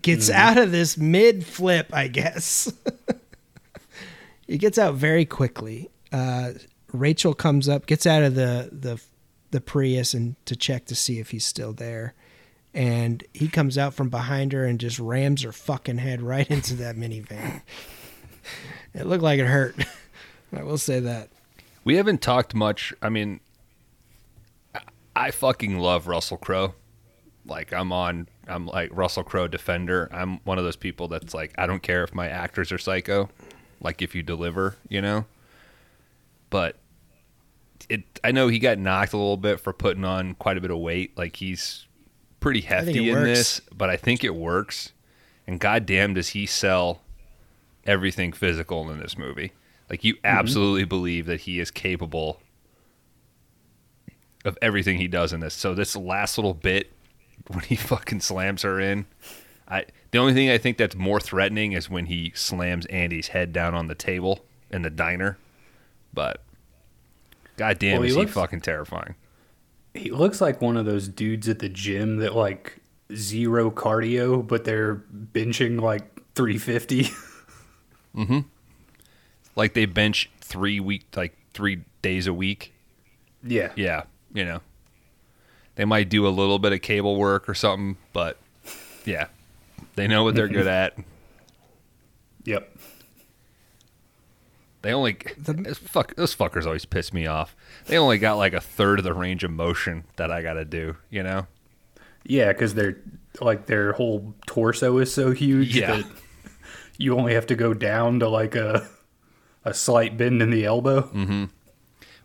[0.00, 2.72] gets out of this mid flip, I guess.
[4.46, 5.90] he gets out very quickly.
[6.10, 6.52] Uh,
[6.94, 8.98] Rachel comes up, gets out of the, the
[9.50, 12.14] the Prius and to check to see if he's still there.
[12.74, 16.74] And he comes out from behind her and just rams her fucking head right into
[16.76, 17.62] that minivan.
[18.94, 19.74] it looked like it hurt.
[20.56, 21.30] I will say that.
[21.84, 22.92] We haven't talked much.
[23.00, 23.40] I mean,
[25.16, 26.74] I- fucking love Russell Crowe.
[27.46, 28.28] Like I'm on.
[28.46, 30.08] I'm like Russell Crowe defender.
[30.12, 33.30] I'm one of those people that's like I don't care if my actors are psycho.
[33.80, 35.24] Like if you deliver, you know.
[36.50, 36.76] But
[37.88, 38.02] it.
[38.22, 40.78] I know he got knocked a little bit for putting on quite a bit of
[40.78, 41.16] weight.
[41.16, 41.86] Like he's
[42.40, 43.26] pretty hefty in works.
[43.26, 44.92] this, but I think it works.
[45.46, 47.02] And goddamn, does he sell
[47.84, 49.52] everything physical in this movie?
[49.88, 52.40] Like you absolutely believe that he is capable
[54.44, 55.54] of everything he does in this.
[55.54, 56.92] So this last little bit
[57.46, 59.06] when he fucking slams her in,
[59.66, 63.52] I the only thing I think that's more threatening is when he slams Andy's head
[63.52, 65.38] down on the table in the diner.
[66.12, 66.42] But
[67.58, 69.14] goddamn, Well, he is he fucking terrifying.
[69.94, 72.80] He looks like one of those dudes at the gym that like
[73.14, 75.02] zero cardio, but they're
[75.32, 76.04] benching like
[76.34, 77.02] 350.
[78.16, 78.38] mm-hmm.
[79.56, 82.72] Like they bench three week, like three days a week.
[83.42, 83.72] yeah.
[83.76, 84.60] Yeah, you know,
[85.74, 88.38] they might do a little bit of cable work or something, but
[89.04, 89.26] yeah,
[89.96, 90.96] they know what they're good at.
[92.44, 92.76] Yep.
[94.82, 97.56] They only it's fuck those fuckers always piss me off.
[97.86, 100.64] They only got like a third of the range of motion that I got to
[100.64, 100.96] do.
[101.10, 101.46] You know?
[102.24, 102.98] Yeah, because they're
[103.40, 105.96] like their whole torso is so huge Yeah.
[105.96, 106.06] that
[106.96, 108.88] you only have to go down to like a
[109.64, 111.02] a slight bend in the elbow.
[111.02, 111.44] Mm-hmm.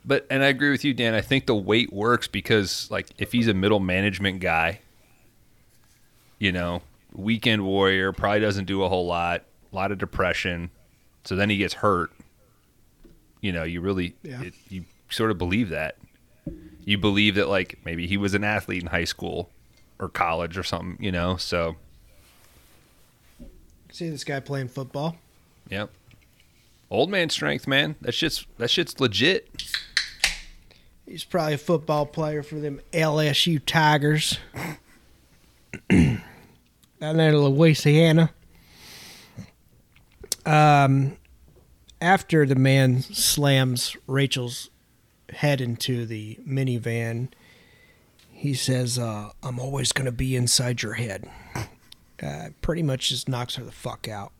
[0.05, 1.13] But and I agree with you, Dan.
[1.13, 4.81] I think the weight works because like if he's a middle management guy,
[6.39, 6.81] you know,
[7.13, 10.69] weekend warrior probably doesn't do a whole lot, a lot of depression.
[11.23, 12.11] So then he gets hurt.
[13.43, 14.41] You know, you really Yeah.
[14.41, 15.97] it, you sort of believe that.
[16.85, 19.49] You believe that like maybe he was an athlete in high school
[19.99, 21.35] or college or something, you know.
[21.37, 21.75] So,
[23.91, 25.17] See this guy playing football.
[25.69, 25.91] yep.
[26.89, 27.95] Old man strength, man.
[28.01, 29.49] That shit's that shit's legit.
[31.05, 34.39] He's probably a football player for them LSU Tigers.
[35.89, 36.21] Down
[36.99, 38.31] there in Louisiana.
[40.45, 41.17] Um,
[42.03, 44.69] after the man slams Rachel's
[45.29, 47.29] head into the minivan,
[48.31, 51.29] he says, uh, I'm always going to be inside your head.
[52.21, 54.33] Uh, pretty much just knocks her the fuck out.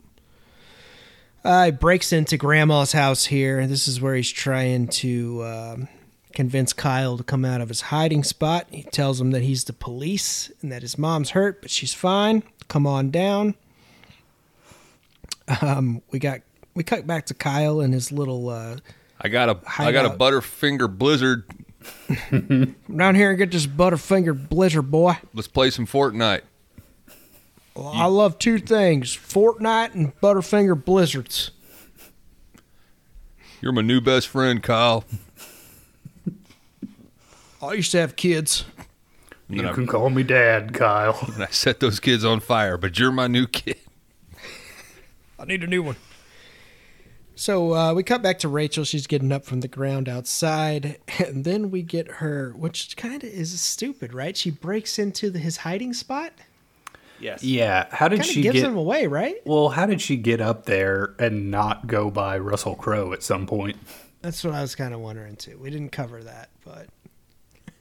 [1.44, 3.66] Uh, he breaks into Grandma's house here.
[3.68, 5.88] This is where he's trying to um,
[6.34, 8.68] convince Kyle to come out of his hiding spot.
[8.72, 12.44] He tells him that he's the police and that his mom's hurt, but she's fine.
[12.68, 13.56] Come on down.
[15.62, 16.42] Um, we got
[16.76, 18.78] we cut back to Kyle and his little uh,
[19.20, 21.44] I got a I got a Butterfinger Blizzard.
[22.30, 25.18] come down here and get this Butterfinger Blizzard boy.
[25.34, 26.42] Let's play some Fortnite.
[27.76, 31.52] Well, I love two things: Fortnite and Butterfinger Blizzards.
[33.62, 35.06] You're my new best friend, Kyle.
[37.62, 38.66] I used to have kids.
[39.48, 41.18] And You then I, can call me dad, Kyle.
[41.34, 43.78] and I set those kids on fire, but you're my new kid.
[45.40, 45.96] I need a new one.
[47.36, 48.84] So uh, we cut back to Rachel.
[48.84, 53.30] She's getting up from the ground outside, and then we get her, which kind of
[53.30, 54.38] is stupid, right?
[54.38, 56.34] She breaks into the, his hiding spot.
[57.20, 57.44] Yes.
[57.44, 57.88] Yeah.
[57.90, 58.66] How did Kind of she gives get?
[58.66, 59.36] him away, right?
[59.46, 63.48] Well, how did she get up there and not go by Russell Crowe at some
[63.48, 63.78] point?
[64.22, 65.58] That's what I was kind of wondering too.
[65.58, 66.88] We didn't cover that, but.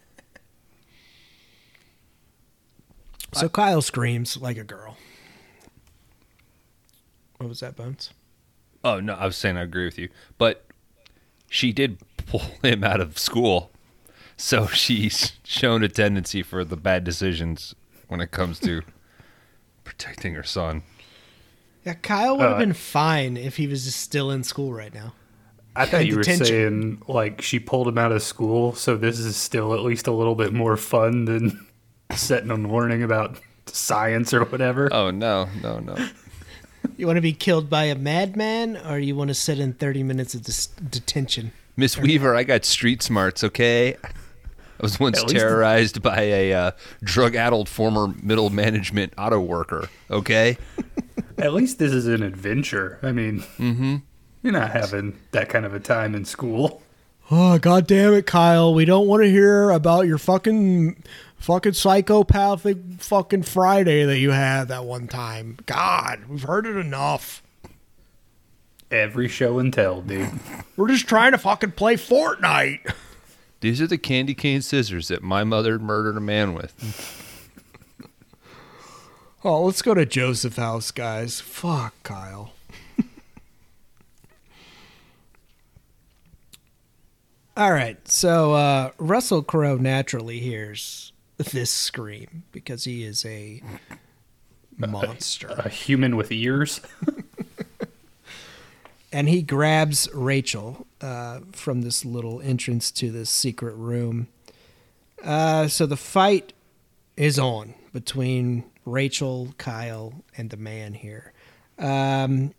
[3.35, 4.99] So Kyle screams like a girl.
[7.39, 8.11] What was that, Bones?
[8.85, 10.65] Oh no, I was saying I agree with you, but
[11.49, 13.71] she did pull him out of school,
[14.37, 17.75] so she's shown a tendency for the bad decisions
[18.09, 18.83] when it comes to
[19.85, 20.83] protecting her son.
[21.85, 24.95] Yeah, Kyle would have Uh, been fine if he was just still in school right
[24.95, 25.15] now.
[25.75, 29.37] I thought you were saying like she pulled him out of school, so this is
[29.37, 31.67] still at least a little bit more fun than
[32.15, 34.89] sitting and learning about science or whatever.
[34.93, 35.95] Oh no, no, no.
[36.97, 40.03] You want to be killed by a madman, or you want to sit in 30
[40.03, 41.53] minutes of dis- detention?
[41.77, 43.43] Miss Weaver, I got street smarts.
[43.43, 44.09] Okay, I
[44.81, 46.71] was once At least- terrorized by a uh,
[47.03, 49.89] drug-addled former middle management auto worker.
[50.11, 50.59] Okay,
[51.39, 52.99] At least this is an adventure.
[53.03, 53.43] I mean,
[54.43, 56.83] you're not having that kind of a time in school.
[57.31, 58.75] Oh, god damn it, Kyle.
[58.75, 61.03] We don't want to hear about your fucking
[61.43, 65.59] fucking psychopathic fucking Friday that you had that one time.
[65.67, 67.43] God, we've heard it enough.
[68.91, 70.31] Every show and tell, dude.
[70.77, 72.95] We're just trying to fucking play Fortnite.
[73.61, 77.19] these are the candy cane scissors that my mother murdered a man with.
[79.45, 81.41] Oh, let's go to Joseph House, guys.
[81.41, 82.53] Fuck, Kyle.
[87.57, 93.63] All right, so uh, Russell Crowe naturally hears this scream because he is a
[94.77, 95.49] monster.
[95.49, 96.81] A human with ears.
[99.13, 104.29] and he grabs Rachel uh, from this little entrance to this secret room.
[105.23, 106.53] Uh, so the fight
[107.17, 111.33] is on between Rachel, Kyle, and the man here.
[111.79, 112.55] Um,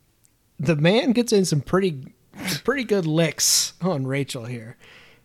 [0.58, 2.14] the man gets in some pretty,
[2.62, 4.76] pretty good licks on Rachel here.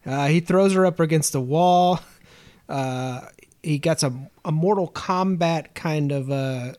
[0.06, 2.00] Uh, he throws her up against the wall.
[3.64, 4.14] He gets a,
[4.46, 6.28] a Mortal Kombat kind of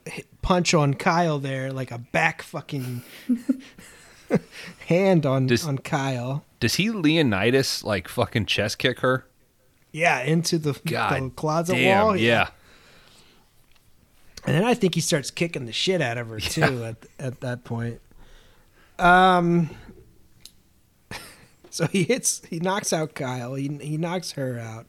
[0.07, 3.02] hit- punch on Kyle there, like a back fucking
[4.86, 6.44] hand on Does- on Kyle.
[6.61, 9.27] Does he Leonidas like fucking chest kick her?
[9.93, 12.16] Yeah, into the, the God, closet damn, wall.
[12.16, 12.48] yeah.
[14.47, 17.40] And then I think he starts kicking the shit out of her too at at
[17.40, 18.01] that point.
[18.98, 19.70] Um
[21.70, 23.55] so he hits he knocks out Kyle.
[23.55, 24.89] He he knocks her out.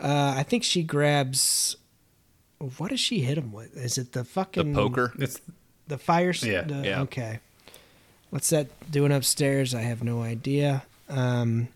[0.00, 1.76] Uh I think she grabs
[2.78, 3.76] what does she hit him with?
[3.76, 5.12] Is it the The fucking poker.
[5.18, 5.40] It's
[5.88, 6.62] The fire Yeah.
[6.62, 7.00] the- Yeah.
[7.02, 7.40] Okay.
[8.30, 9.74] What's that doing upstairs?
[9.74, 10.84] I have no idea.
[11.08, 11.68] Um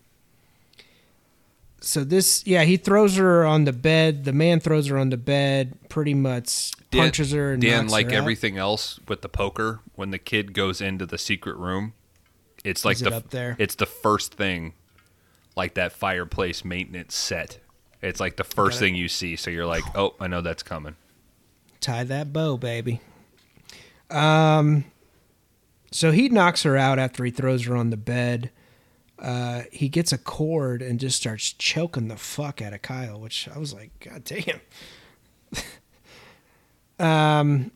[1.81, 4.25] so this yeah, he throws her on the bed.
[4.25, 8.07] The man throws her on the bed, pretty much Dan- punches her and Dan, like
[8.07, 8.17] her out.
[8.17, 11.93] everything else with the poker, when the kid goes into the secret room,
[12.63, 13.55] it's like Is the it up there?
[13.59, 14.73] it's the first thing,
[15.55, 17.59] like that fireplace maintenance set.
[18.01, 20.95] It's like the first thing you see, so you're like, oh, I know that's coming.
[21.79, 23.01] tie that bow, baby.
[24.09, 24.85] Um,
[25.91, 28.51] so he knocks her out after he throws her on the bed.
[29.17, 33.47] Uh, he gets a cord and just starts choking the fuck out of Kyle, which
[33.47, 34.59] I was like, God damn.
[36.99, 37.71] um,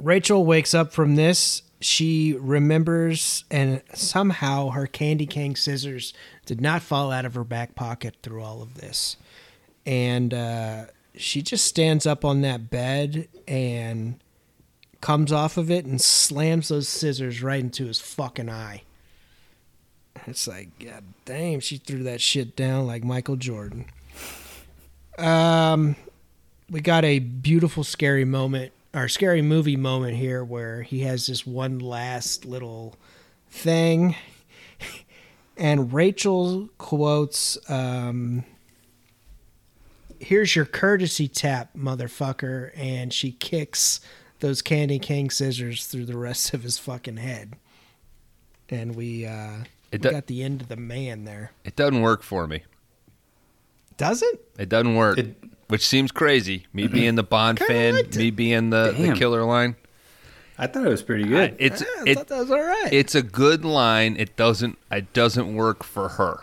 [0.00, 1.62] Rachel wakes up from this.
[1.84, 6.14] She remembers, and somehow her candy cane scissors
[6.46, 9.18] did not fall out of her back pocket through all of this.
[9.84, 10.84] And uh,
[11.14, 14.18] she just stands up on that bed and
[15.02, 18.84] comes off of it and slams those scissors right into his fucking eye.
[20.26, 23.84] It's like, God damn, she threw that shit down like Michael Jordan.
[25.18, 25.96] Um,
[26.70, 31.46] we got a beautiful, scary moment, or scary movie moment here where he has this
[31.46, 32.96] one last little
[33.50, 34.14] thing.
[35.56, 38.44] And Rachel quotes, um,
[40.18, 42.70] here's your courtesy tap, motherfucker.
[42.76, 44.00] And she kicks
[44.40, 47.54] those Candy King scissors through the rest of his fucking head.
[48.68, 49.58] And we, uh,
[49.92, 51.52] It we do- got the end of the man there.
[51.64, 52.62] It doesn't work for me.
[53.96, 54.48] Does it?
[54.58, 55.36] It doesn't work, It-
[55.74, 56.68] which seems crazy.
[56.72, 59.74] Me being the Bond Kinda fan, liked me being the, the killer line.
[60.56, 61.56] I thought it was pretty good.
[61.58, 62.92] It's Yeah, I it, thought that was all right.
[62.92, 64.14] it's a good line.
[64.16, 66.42] It doesn't it doesn't work for her.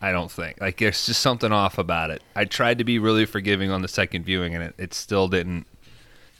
[0.00, 0.60] I don't think.
[0.60, 2.20] Like there's just something off about it.
[2.34, 5.68] I tried to be really forgiving on the second viewing and it, it still didn't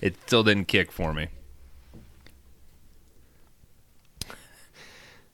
[0.01, 1.29] it still didn't kick for me.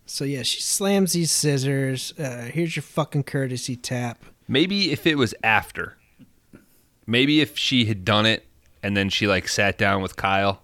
[0.05, 2.13] So yeah, she slams these scissors.
[2.19, 4.23] Uh, here's your fucking courtesy tap.
[4.47, 5.97] Maybe if it was after.
[7.11, 8.47] Maybe if she had done it
[8.83, 10.63] and then she like sat down with Kyle,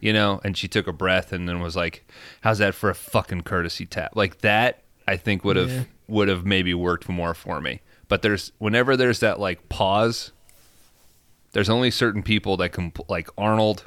[0.00, 2.06] you know, and she took a breath and then was like,
[2.42, 5.84] "How's that for a fucking courtesy tap?" Like that, I think would have Yeah.
[6.08, 7.80] would have maybe worked more for me.
[8.08, 10.30] But there's whenever there's that like pause,
[11.52, 13.84] there's only certain people that can like Arnold,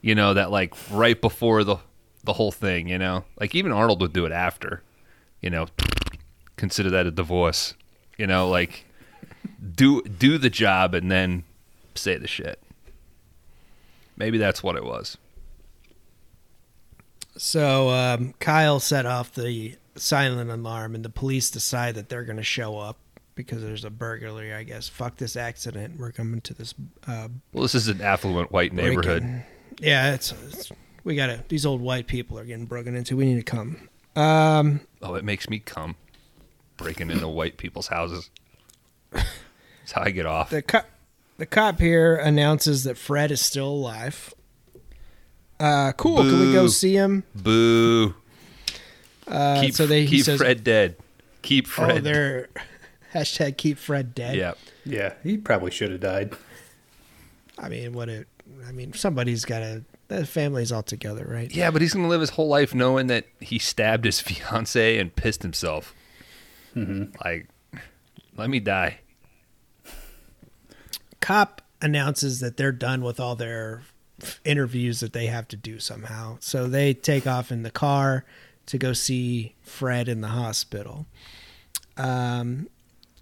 [0.00, 1.76] you know, that like right before the
[2.22, 4.82] the whole thing, you know, like even Arnold would do it after,
[5.40, 5.66] you know,
[6.56, 7.74] consider that a divorce,
[8.18, 8.84] you know, like
[9.74, 11.44] do do the job and then
[11.94, 12.60] say the shit.
[14.16, 15.16] Maybe that's what it was.
[17.36, 22.36] So um, Kyle set off the silent alarm, and the police decide that they're going
[22.36, 22.98] to show up
[23.34, 24.52] because there's a burglary.
[24.52, 24.88] I guess.
[24.88, 25.98] Fuck this accident.
[25.98, 26.74] We're coming to this.
[27.06, 29.22] Uh, Well, this is an affluent white neighborhood.
[29.22, 29.42] break-in.
[29.80, 30.70] Yeah, it's, it's
[31.04, 31.42] we got to.
[31.48, 33.16] These old white people are getting broken into.
[33.16, 33.88] We need to come.
[34.16, 35.94] Um, Oh, it makes me come
[36.76, 38.28] breaking into white people's houses.
[39.12, 40.50] That's how I get off.
[40.50, 40.88] the cop,
[41.38, 44.34] the cop here announces that Fred is still alive.
[45.58, 46.16] Uh, cool.
[46.18, 47.24] Can we go see him?
[47.34, 48.14] Boo.
[49.26, 50.96] Uh, keep so they he keep says, Fred dead.
[51.42, 52.04] Keep "Oh, Fred.
[52.04, 52.48] they're
[53.14, 54.54] hashtag keep Fred dead." yeah.
[54.86, 56.32] Yeah, he probably should have died.
[57.58, 58.26] I mean, what it.
[58.66, 59.84] I mean, somebody's got to.
[60.08, 61.54] The family's all together, right?
[61.54, 65.14] Yeah, but he's gonna live his whole life knowing that he stabbed his fiance and
[65.14, 65.94] pissed himself.
[66.74, 67.48] Like,
[68.40, 69.00] let me die.
[71.20, 73.82] Cop announces that they're done with all their
[74.44, 76.38] interviews that they have to do somehow.
[76.40, 78.24] So they take off in the car
[78.66, 81.06] to go see Fred in the hospital.
[81.96, 82.68] Um,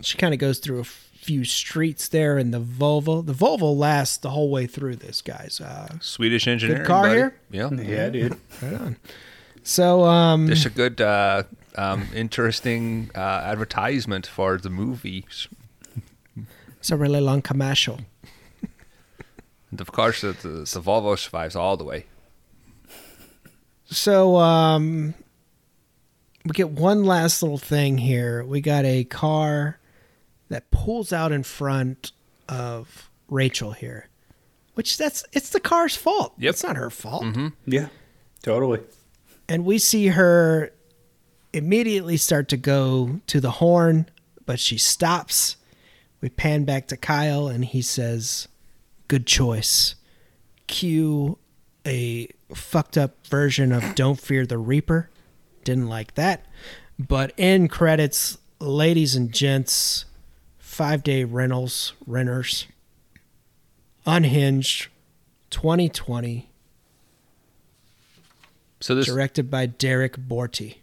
[0.00, 3.26] she kind of goes through a few streets there in the Volvo.
[3.26, 5.60] The Volvo lasts the whole way through this, guys.
[5.60, 6.84] Uh, Swedish engineering.
[6.84, 7.14] car buddy.
[7.16, 7.40] here?
[7.50, 7.70] Yeah.
[7.72, 8.38] Yeah, dude.
[8.62, 8.96] right on.
[9.64, 11.42] So, um, It's a good, uh,
[11.78, 15.48] um, interesting uh, advertisement for the movies.
[16.78, 18.00] it's a really long commercial.
[19.70, 22.06] And of course, the, the, the Volvo survives all the way.
[23.90, 25.14] So um
[26.44, 28.44] we get one last little thing here.
[28.44, 29.78] We got a car
[30.48, 32.12] that pulls out in front
[32.48, 34.08] of Rachel here.
[34.74, 36.34] Which that's it's the car's fault.
[36.38, 36.50] Yep.
[36.50, 37.24] It's not her fault.
[37.66, 37.88] Yeah,
[38.42, 38.80] totally.
[39.48, 40.70] And we see her
[41.52, 44.08] immediately start to go to the horn,
[44.46, 45.56] but she stops.
[46.20, 48.48] We pan back to Kyle and he says,
[49.08, 49.94] Good choice.
[50.66, 51.38] Cue
[51.86, 55.08] a fucked up version of Don't Fear the Reaper.
[55.64, 56.44] Didn't like that.
[56.98, 60.04] But in credits, ladies and gents,
[60.58, 62.66] five day rentals, renters,
[64.04, 64.88] unhinged,
[65.50, 66.50] 2020,
[68.80, 70.76] So this, directed by Derrick Borte.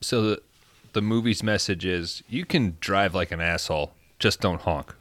[0.00, 0.42] So the,
[0.92, 4.94] the movie's message is: you can drive like an asshole, just don't honk.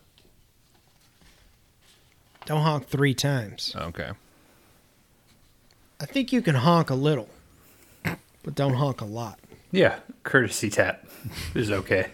[2.46, 3.76] Don't honk three times.
[3.76, 4.12] Okay.
[6.00, 7.28] I think you can honk a little,
[8.04, 9.40] but don't honk a lot.
[9.72, 11.06] Yeah, courtesy tap
[11.56, 12.12] is okay.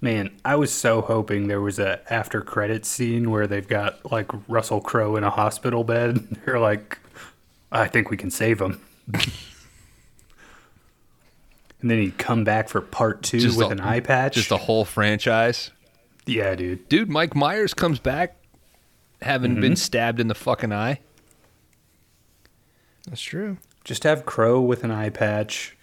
[0.00, 4.30] Man, I was so hoping there was a after credit scene where they've got like
[4.48, 6.18] Russell Crowe in a hospital bed.
[6.44, 6.98] They're like,
[7.70, 8.80] I think we can save him.
[11.82, 14.34] and then he'd come back for part two Just with a- an eye patch.
[14.34, 15.70] Just the whole franchise.
[16.24, 16.88] yeah, dude.
[16.88, 18.36] Dude, Mike Myers comes back
[19.20, 19.74] having been mm-hmm.
[19.74, 21.00] stabbed in the fucking eye.
[23.06, 23.58] That's true.
[23.84, 25.76] Just have Crowe with an eye patch.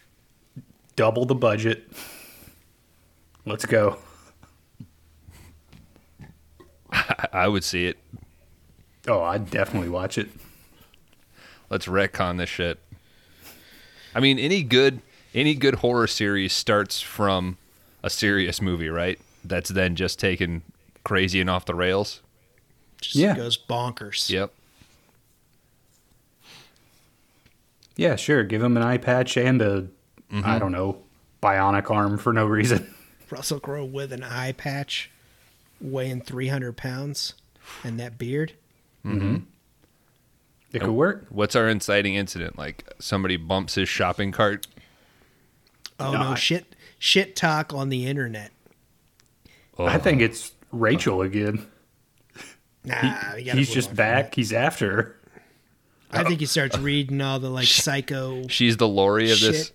[0.95, 1.91] Double the budget.
[3.45, 3.97] Let's go.
[6.91, 7.97] I, I would see it.
[9.07, 10.30] Oh, I'd definitely watch it.
[11.69, 12.80] Let's retcon this shit.
[14.15, 15.01] I mean, any good
[15.34, 17.57] any good horror series starts from
[18.03, 19.19] a serious movie, right?
[19.43, 20.64] That's then just taken
[21.03, 22.22] crazy and off the rails.
[23.01, 23.35] Just Yeah.
[23.35, 24.30] goes bonkers.
[24.30, 24.53] Yep.
[27.95, 28.43] Yeah, sure.
[28.43, 29.88] Give him an eye patch and a,
[30.31, 30.60] I mm-hmm.
[30.60, 31.03] don't know,
[31.43, 32.93] bionic arm for no reason.
[33.30, 35.11] Russell Crowe with an eye patch,
[35.81, 37.34] weighing 300 pounds,
[37.84, 38.53] and that beard.
[39.06, 39.19] Mm-hmm.
[39.19, 39.43] Mm-hmm.
[40.72, 41.26] It could work.
[41.30, 42.57] What's our inciting incident?
[42.57, 44.68] Like somebody bumps his shopping cart.
[45.99, 48.51] Oh No, no, I- shit, shit talk on the internet.
[49.77, 51.65] Oh, I think it's Rachel again.
[52.84, 54.35] Nah, He- he's just back.
[54.35, 55.15] He's after her.
[56.11, 58.47] I think he starts reading all the like psycho.
[58.47, 59.71] she's the Laurie of this Shit.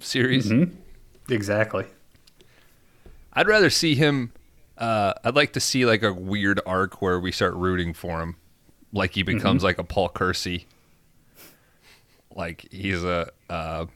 [0.00, 0.50] series.
[1.28, 1.84] Exactly.
[3.34, 4.32] I'd rather see him.
[4.78, 8.36] Uh, I'd like to see like a weird arc where we start rooting for him,
[8.92, 10.66] like he becomes like a Paul Kersey.
[12.34, 13.86] like he's a uh,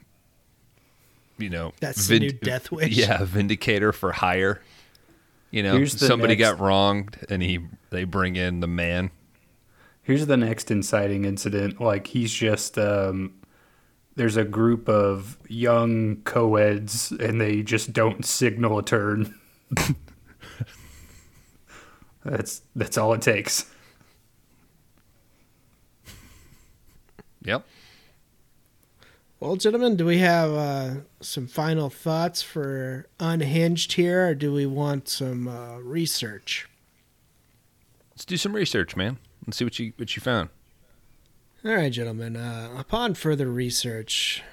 [1.39, 2.95] you know That's the new Death Wish.
[2.97, 4.61] Yeah, vindicator for hire.
[5.51, 7.59] You know, somebody next- got wronged, and he
[7.89, 9.11] they bring in the man.
[10.03, 11.79] Here's the next inciting incident.
[11.79, 13.33] Like he's just um,
[14.15, 19.33] there's a group of young co-eds and they just don't signal a turn.
[22.25, 23.65] that's that's all it takes.
[27.43, 27.65] Yep.
[29.41, 30.89] Well, gentlemen, do we have uh,
[31.21, 36.67] some final thoughts for Unhinged here, or do we want some uh, research?
[38.11, 39.17] Let's do some research, man.
[39.47, 40.49] Let's see what you what you found.
[41.63, 42.35] All right, gentlemen.
[42.35, 44.43] Uh, upon further research,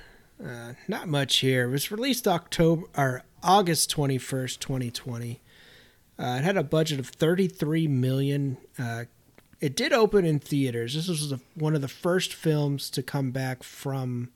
[0.41, 1.65] uh, not much here.
[1.65, 5.41] It was released October or August twenty first, twenty twenty.
[6.17, 8.57] Uh, it had a budget of thirty three million.
[8.79, 9.07] Uh,
[9.61, 10.95] it did open in theaters.
[10.95, 14.29] This was the, one of the first films to come back from,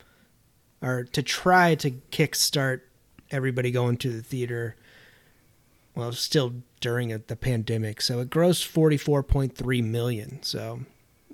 [0.82, 2.80] or to try to kickstart
[3.30, 4.76] everybody going to the theater.
[5.94, 10.42] Well, still during the pandemic, so it grossed forty four point three million.
[10.42, 10.80] So,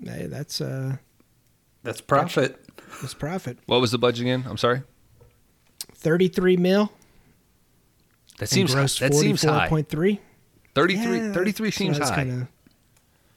[0.03, 0.97] hey, that's uh,
[1.83, 2.65] That's profit.
[3.01, 3.59] that's profit.
[3.67, 4.45] What was the budget again?
[4.49, 4.83] I'm sorry.
[5.95, 6.91] Thirty three mil.
[8.39, 9.69] That seems and grossed that seems high.
[9.69, 10.19] 44.3.
[10.75, 12.25] 33, Yeah, 33 seems that's high.
[12.25, 12.49] kinda-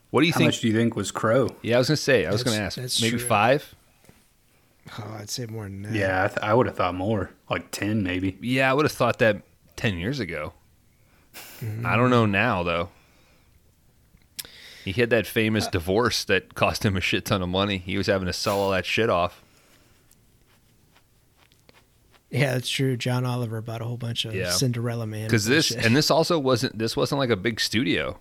[0.10, 0.48] What do you How think?
[0.49, 1.56] much do you think was Crowe?
[1.61, 2.26] yeah, I was gonna say.
[2.26, 3.02] I was That's- gonna ask.
[3.02, 3.26] Maybe true.
[3.27, 3.76] five.
[4.99, 5.93] Oh, I'd say more than that.
[5.93, 8.38] Yeah, I, th- I would have thought more, like ten maybe.
[8.41, 9.41] Yeah, I would have thought that
[9.76, 10.53] ten years ago.
[11.61, 11.85] Mm-hmm.
[11.85, 12.89] I don't know now though.
[14.85, 17.77] He had that famous Uh, divorce that cost him a shit ton of money.
[17.77, 19.43] He was having to sell all that shit off.
[22.31, 22.95] Yeah, that's true.
[22.95, 24.51] John Oliver bought a whole bunch of Yeah.
[24.51, 25.27] Cinderella Man.
[25.27, 25.85] because this bullshit.
[25.85, 28.19] and this also wasn't this wasn't like a big studio.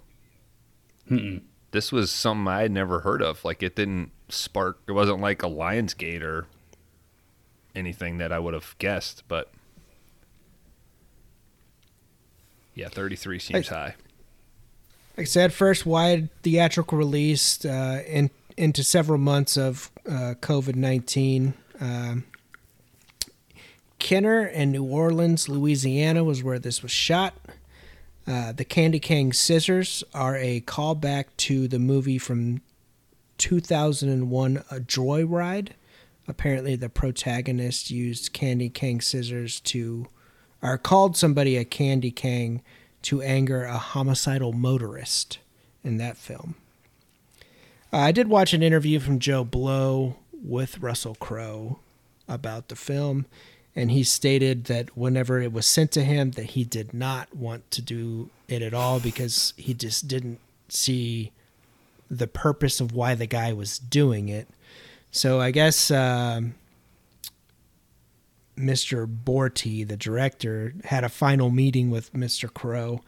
[1.10, 1.42] Mm-mm.
[1.70, 3.44] This was something I had never heard of.
[3.44, 4.78] Like it didn't spark.
[4.86, 6.46] It wasn't like a Lionsgate or
[7.74, 9.24] anything that I would have guessed.
[9.28, 9.50] But
[12.74, 13.94] yeah, thirty three seems high.
[15.16, 20.76] like I said, first wide theatrical release uh, in, into several months of uh, COVID
[20.76, 21.54] nineteen.
[21.80, 22.24] Um,
[23.98, 27.34] Kenner and New Orleans, Louisiana, was where this was shot.
[28.28, 32.60] Uh, the Candy Cane scissors are a callback to the movie from
[33.38, 35.70] 2001, A Joyride.
[36.26, 40.08] Apparently, the protagonist used candy cane scissors to,
[40.62, 42.60] or called somebody a candy cane
[43.00, 45.38] to anger a homicidal motorist
[45.82, 46.54] in that film.
[47.90, 51.78] Uh, I did watch an interview from JoBlo with Russell Crowe
[52.28, 53.24] about the film,
[53.78, 57.70] and he stated that whenever it was sent to him, that he did not want
[57.70, 61.30] to do it at all because he just didn't see
[62.10, 64.48] the purpose of why the guy was doing it.
[65.12, 66.56] So I guess um,
[68.56, 69.06] Mr.
[69.06, 72.52] Borte, the director, had a final meeting with Mr.
[72.52, 73.00] Crowe,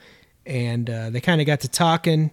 [0.46, 2.30] and uh, they kind of got to talking,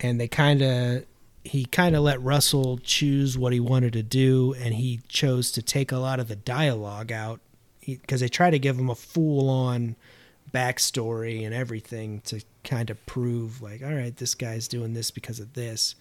[0.00, 1.04] and they kind of
[1.44, 5.62] he kind of let Russell choose what he wanted to do, and he chose to
[5.62, 7.40] take a lot of the dialogue out
[7.84, 9.96] because they try to give him a full on
[10.52, 15.40] backstory and everything to kind of prove like, all right, this guy's doing this because
[15.40, 15.94] of this.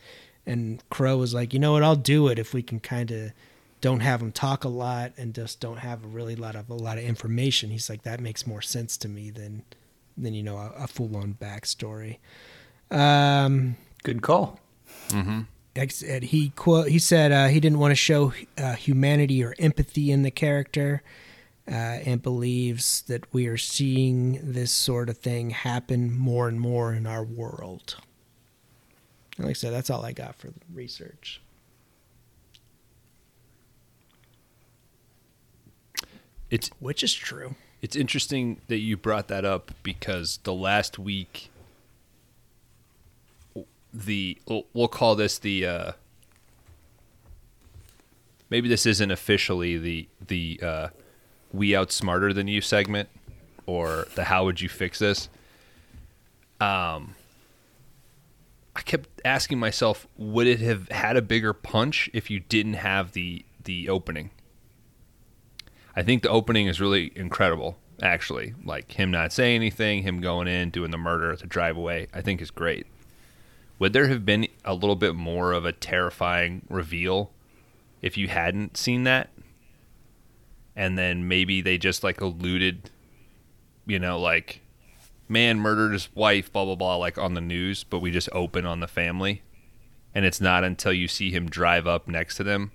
[0.45, 3.31] And Crowe was like, you know what, I'll do it if we can kind of
[3.81, 6.73] don't have him talk a lot and just don't have a really lot of a
[6.73, 7.69] lot of information.
[7.69, 9.63] He's like, that makes more sense to me than
[10.17, 12.17] than you know a, a full on backstory.
[12.91, 14.59] Um, Good call.
[15.09, 15.41] Mm-hmm.
[16.23, 20.23] he quote he said uh, he didn't want to show uh, humanity or empathy in
[20.23, 21.03] the character,
[21.67, 26.93] uh, and believes that we are seeing this sort of thing happen more and more
[26.93, 27.95] in our world.
[29.37, 31.41] And Like I said, that's all I got for research.
[36.49, 37.55] It's Which is true.
[37.81, 41.49] It's interesting that you brought that up because the last week,
[43.93, 44.37] the
[44.73, 45.91] we'll- call this the uh,
[48.49, 50.87] maybe this isn't officially the the uh,
[51.51, 53.09] we out smarter than you segment
[53.65, 55.29] or the how would you fix this.
[56.59, 57.15] Um,
[58.75, 63.11] I kept asking myself, would it have had a bigger punch if you didn't have
[63.13, 64.31] the the opening?
[65.95, 68.53] I think the opening is really incredible, actually.
[68.63, 72.21] Like him not saying anything, him going in, doing the murder to drive away, I
[72.21, 72.87] think is great.
[73.79, 77.31] Would there have been a little bit more of a terrifying reveal
[78.01, 79.29] if you hadn't seen that?
[80.75, 82.89] And then maybe they just like alluded,
[83.85, 84.61] you know, like,
[85.27, 88.65] man murdered his wife, blah, blah, blah, like on the news, but we just open
[88.65, 89.41] on the family.
[90.13, 92.71] And it's not until you see him drive up next to them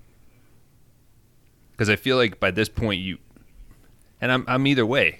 [1.75, 3.17] because I feel like by this point you,
[4.21, 5.19] and I'm I'm either way.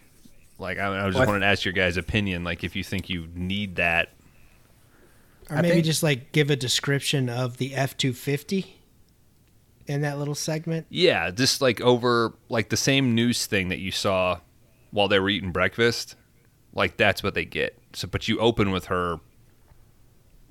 [0.57, 2.43] Like I, I just Well, wanted to ask your guys' opinion.
[2.43, 4.13] Like if you think you need that.
[5.49, 8.81] Or I maybe think- just like give a description of the F two fifty
[9.87, 10.87] in that little segment.
[10.89, 14.39] Yeah, just like over like the same news thing that you saw
[14.91, 16.15] while they were eating breakfast.
[16.73, 17.77] Like that's what they get.
[17.93, 19.19] So, but you open with her,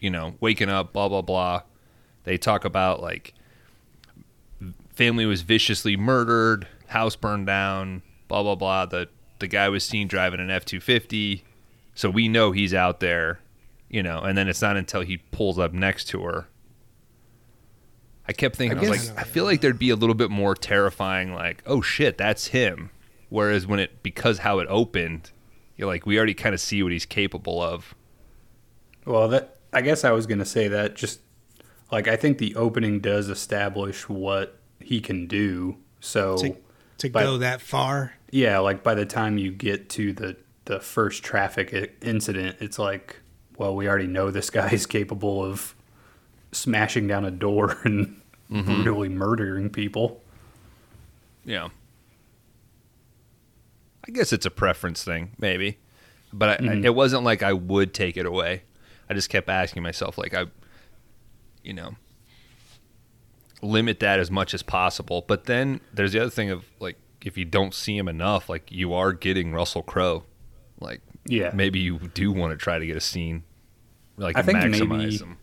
[0.00, 1.62] you know, waking up, blah blah blah.
[2.24, 3.34] They talk about like
[4.94, 8.86] family was viciously murdered, house burned down, blah blah blah.
[8.86, 9.08] The
[9.40, 11.44] the guy was seen driving an F two fifty,
[11.94, 13.40] so we know he's out there,
[13.94, 14.18] you know.
[14.18, 16.48] And then it's not until he pulls up next to her.
[18.26, 20.30] I kept thinking, I, I was like, I feel like there'd be a little bit
[20.30, 22.90] more terrifying, like, oh shit, that's him.
[23.28, 25.30] Whereas when it because how it opened,
[25.76, 27.94] you're like, we already kind of see what he's capable of.
[29.04, 31.20] Well, that I guess I was gonna say that just
[31.92, 35.76] like I think the opening does establish what he can do.
[36.00, 36.56] So To
[36.98, 38.14] to But- go that far.
[38.30, 43.20] yeah, like by the time you get to the the first traffic incident, it's like,
[43.56, 45.74] well, we already know this guy is capable of
[46.52, 48.20] smashing down a door and
[48.50, 48.82] mm-hmm.
[48.82, 50.22] brutally murdering people.
[51.44, 51.68] Yeah.
[54.06, 55.78] I guess it's a preference thing, maybe.
[56.32, 56.84] But I, I, mm-hmm.
[56.84, 58.62] it wasn't like I would take it away.
[59.08, 60.46] I just kept asking myself, like, I,
[61.62, 61.94] you know,
[63.62, 65.24] limit that as much as possible.
[65.26, 68.72] But then there's the other thing of, like, if you don't see him enough, like,
[68.72, 70.24] you are getting Russell Crowe.
[70.80, 71.50] Like, Yeah.
[71.54, 73.44] maybe you do want to try to get a scene,
[74.16, 75.38] like, I think maximize maybe- them.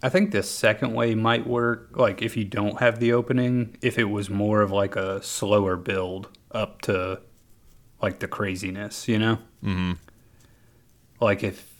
[0.00, 3.98] I think the second way might work, like if you don't have the opening, if
[3.98, 7.20] it was more of like a slower build up to
[8.00, 9.38] like the craziness, you know?
[9.64, 9.94] Mm-hmm.
[11.20, 11.74] Like if,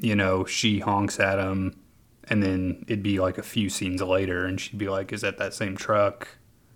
[0.00, 1.78] you know, she honks at him
[2.24, 5.38] and then it'd be like a few scenes later and she'd be like, is that
[5.38, 6.26] that same truck?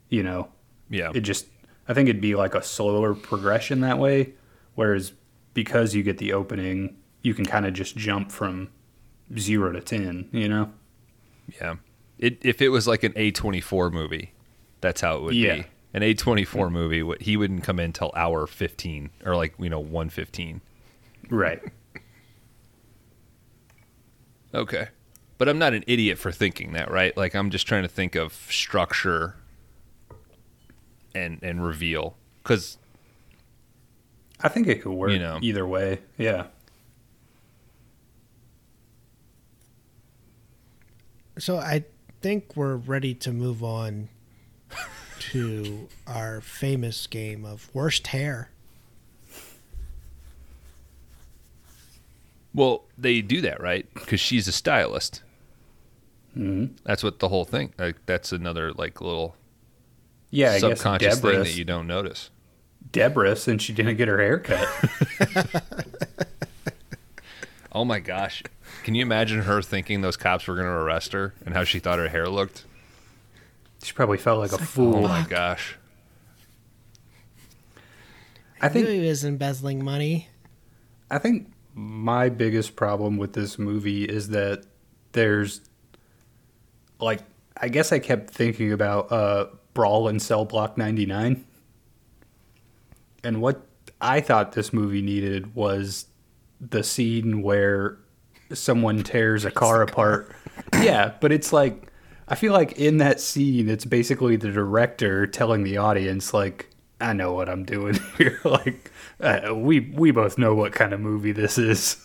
[0.08, 0.50] You know?
[0.88, 1.10] Yeah.
[1.12, 1.46] It just,
[1.88, 4.34] I think it'd be like a slower progression that way.
[4.76, 5.14] Whereas
[5.56, 8.68] because you get the opening, you can kind of just jump from
[9.38, 10.70] zero to 10, you know?
[11.60, 11.76] Yeah.
[12.18, 14.32] It, if it was like an A24 movie,
[14.82, 15.56] that's how it would Yeah.
[15.56, 15.64] be.
[15.94, 19.80] An A24 movie, what- he wouldn't come in till hour 15 or like, you know,
[19.80, 20.60] 115.
[21.30, 21.62] Right.
[24.54, 24.88] Okay.
[25.38, 27.16] But I'm not an idiot for thinking that, right?
[27.16, 29.36] Like I'm just trying to think of structure
[31.14, 32.76] and and reveal cuz
[34.40, 35.38] I think it could work You know.
[35.42, 36.00] either way.
[36.18, 36.46] Yeah.
[41.38, 41.84] So I
[42.22, 44.08] think we're ready to move on
[45.32, 48.50] to our famous game of worst hair.
[52.54, 53.86] well, they do that, right?
[53.94, 55.22] Cuz she's a stylist.
[56.32, 57.74] hmm That's what the whole thing.
[57.78, 59.36] Like that's another like little
[60.30, 62.30] Yeah, subconscious thing that you don't notice.
[62.92, 64.68] Deborah, since she didn't get her hair cut.
[67.76, 68.42] Oh my gosh.
[68.84, 71.78] Can you imagine her thinking those cops were going to arrest her and how she
[71.78, 72.64] thought her hair looked?
[73.82, 75.04] she probably felt like a Oh fool.
[75.04, 75.76] Oh my gosh.
[78.62, 80.28] I I knew think he was embezzling money.
[81.10, 84.64] I think my biggest problem with this movie is that
[85.12, 85.60] there's
[86.98, 87.20] like
[87.58, 91.44] I guess I kept thinking about uh Brawl in Cell Block 99.
[93.26, 93.60] And what
[94.00, 96.06] I thought this movie needed was
[96.60, 97.98] the scene where
[98.52, 100.32] someone tears a car apart.
[100.80, 101.90] Yeah, but it's like
[102.28, 106.70] I feel like in that scene it's basically the director telling the audience like
[107.00, 108.40] I know what I'm doing here.
[108.44, 111.96] like uh, we we both know what kind of movie this is.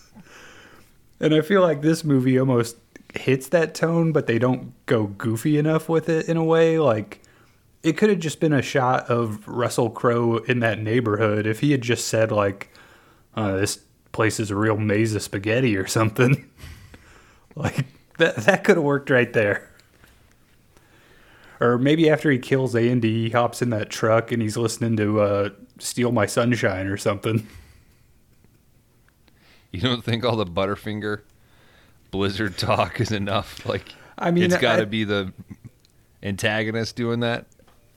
[1.19, 2.77] And I feel like this movie almost
[3.14, 6.80] hits that tone, but they don't go goofy enough with it in a way.
[6.80, 7.20] Like
[7.83, 11.71] it could have just been a shot of Russell Crowe in that neighborhood if he
[11.71, 12.69] had just said like,
[13.35, 13.79] uh, "This
[14.11, 16.49] place is a real maze of spaghetti" or something.
[17.55, 17.85] like
[18.17, 19.67] that that could have worked right there.
[21.59, 25.21] Or maybe after he kills Andy, he hops in that truck and he's listening to
[25.21, 25.49] uh,
[25.79, 27.47] "Steal My Sunshine" or something.
[29.71, 31.21] You don't think all the Butterfinger
[32.11, 33.65] Blizzard talk is enough?
[33.65, 35.31] Like, I mean, it's got to be the
[36.21, 37.45] antagonist doing that.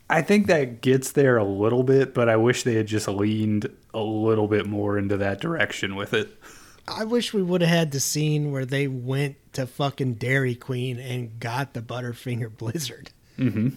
[0.09, 3.69] I think that gets there a little bit, but I wish they had just leaned
[3.93, 6.39] a little bit more into that direction with it.
[6.87, 10.99] I wish we would have had the scene where they went to fucking Dairy Queen
[11.01, 13.11] and got the Butterfinger Blizzard.
[13.39, 13.71] Mm-hmm.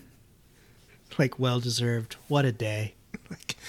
[1.18, 2.18] Like, well deserved.
[2.28, 2.95] What a day.
[3.30, 3.56] like,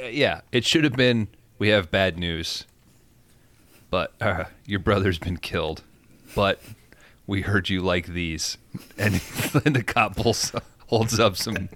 [0.00, 1.28] Uh, yeah, it should have been.
[1.58, 2.66] We have bad news,
[3.90, 5.82] but uh, your brother's been killed.
[6.34, 6.60] But
[7.32, 8.58] we heard you like these,
[8.98, 10.52] and then the cop pulls,
[10.88, 11.70] holds up some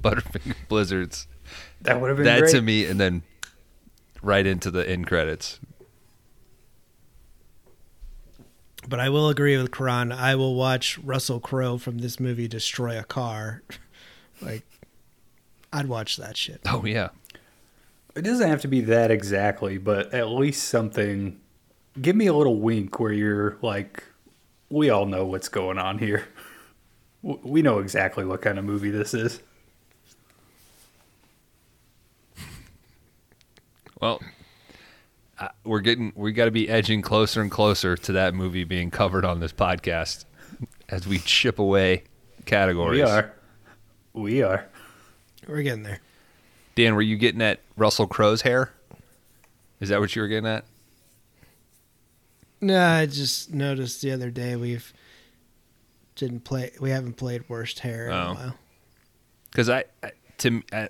[0.00, 1.26] Butterfinger Blizzards.
[1.80, 2.52] That would have been That great.
[2.52, 3.24] to me, and then
[4.22, 5.58] right into the end credits.
[8.88, 10.12] But I will agree with Kron.
[10.12, 13.62] I will watch Russell Crowe from this movie destroy a car.
[14.40, 14.62] like,
[15.72, 16.60] I'd watch that shit.
[16.66, 17.08] Oh yeah,
[18.14, 21.40] It doesn't have to be that exactly, but at least something.
[22.00, 24.04] Give me a little wink where you're like,
[24.72, 26.26] we all know what's going on here.
[27.22, 29.40] We know exactly what kind of movie this is.
[34.00, 34.20] Well,
[35.38, 38.90] uh, we're getting we got to be edging closer and closer to that movie being
[38.90, 40.24] covered on this podcast
[40.88, 42.04] as we chip away
[42.46, 42.98] categories.
[42.98, 43.34] We are.
[44.14, 44.66] We are.
[45.46, 46.00] We're getting there.
[46.74, 48.72] Dan, were you getting at Russell Crowe's hair?
[49.78, 50.64] Is that what you were getting at?
[52.62, 54.92] No, I just noticed the other day we've
[56.14, 56.70] didn't play.
[56.80, 58.16] We haven't played worst hair in Oh.
[58.30, 58.54] a while.
[59.50, 60.88] Because I, I to m- uh,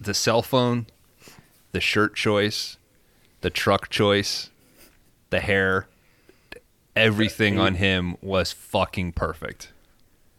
[0.00, 0.86] the cell phone,
[1.72, 2.76] the shirt choice,
[3.40, 4.50] the truck choice,
[5.30, 5.88] the hair,
[6.94, 9.72] everything on him was fucking perfect.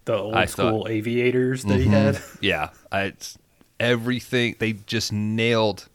[0.05, 2.21] The old I school thought- aviators that he had.
[2.41, 3.37] Yeah, I, it's
[3.79, 5.87] everything they just nailed.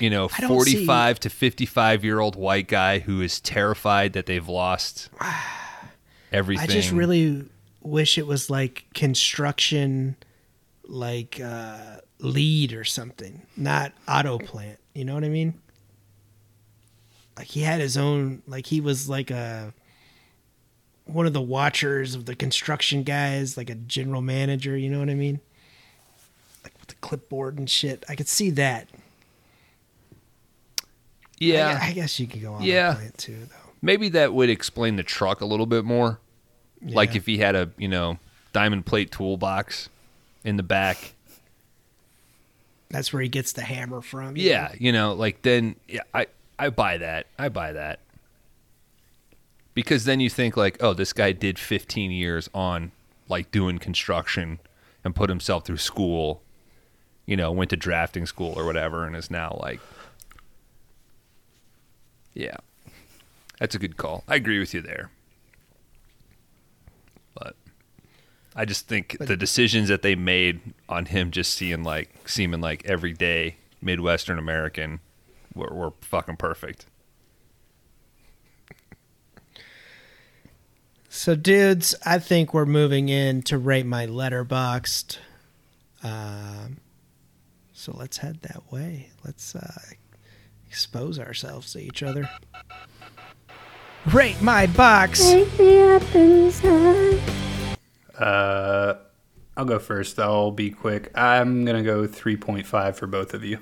[0.00, 4.14] You know, I don't see- forty-five to fifty-five year old white guy who is terrified
[4.14, 5.10] that they've lost
[6.32, 6.70] everything.
[6.70, 7.44] I just really
[7.82, 10.16] wish it was like construction,
[10.86, 14.78] like uh, lead or something, not auto plant.
[14.94, 15.54] You know what I mean?
[17.36, 19.72] Like he had his own, like he was like a
[21.06, 24.76] one of the watchers of the construction guys, like a general manager.
[24.76, 25.40] You know what I mean?
[26.64, 28.04] Like with the clipboard and shit.
[28.08, 28.88] I could see that.
[31.40, 31.78] Yeah.
[31.80, 32.62] I, I guess you could go on.
[32.62, 32.94] Yeah.
[32.94, 33.70] plant too, though.
[33.82, 36.20] Maybe that would explain the truck a little bit more.
[36.82, 38.18] Like if he had a, you know,
[38.52, 39.88] diamond plate toolbox
[40.44, 41.14] in the back.
[42.88, 44.36] That's where he gets the hammer from.
[44.36, 46.26] you Yeah, you know, like then yeah, I
[46.58, 47.26] I buy that.
[47.38, 48.00] I buy that.
[49.74, 52.92] Because then you think like, oh, this guy did 15 years on
[53.28, 54.58] like doing construction
[55.04, 56.42] and put himself through school.
[57.26, 59.80] You know, went to drafting school or whatever and is now like
[62.34, 62.56] Yeah.
[63.58, 64.24] That's a good call.
[64.26, 65.10] I agree with you there.
[67.34, 67.56] But
[68.56, 72.84] I just think the decisions that they made on him just seeing like seeming like
[72.86, 75.00] everyday Midwestern American
[75.54, 76.86] were, were fucking perfect.
[81.12, 85.18] So, dudes, I think we're moving in to rate my Letterboxd.
[86.04, 86.78] Um,
[87.72, 89.10] so let's head that way.
[89.24, 89.80] Let's uh,
[90.70, 92.30] expose ourselves to each other.
[94.12, 95.18] Rate my box.
[95.18, 97.18] Take me up inside.
[98.16, 98.94] Uh,
[99.56, 100.20] I'll go first.
[100.20, 101.10] I'll be quick.
[101.16, 103.58] I'm gonna go 3.5 for both of you.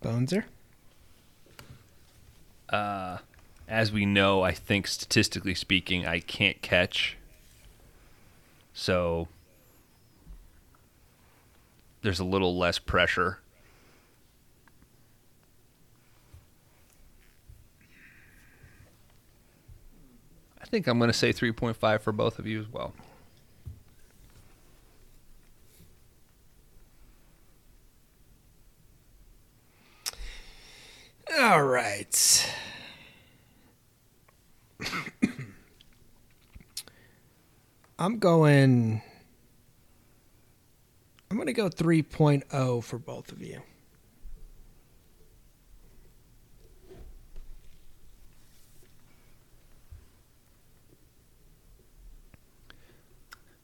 [0.00, 0.44] Boneser.
[3.70, 7.16] As we know, I think statistically speaking, I can't catch.
[8.74, 9.28] So
[12.02, 13.38] there's a little less pressure.
[20.60, 22.92] I think I'm going to say 3.5 for both of you as well.
[31.38, 32.52] All right.
[37.98, 39.02] I'm going.
[41.30, 43.62] I'm going to go 3.0 for both of you.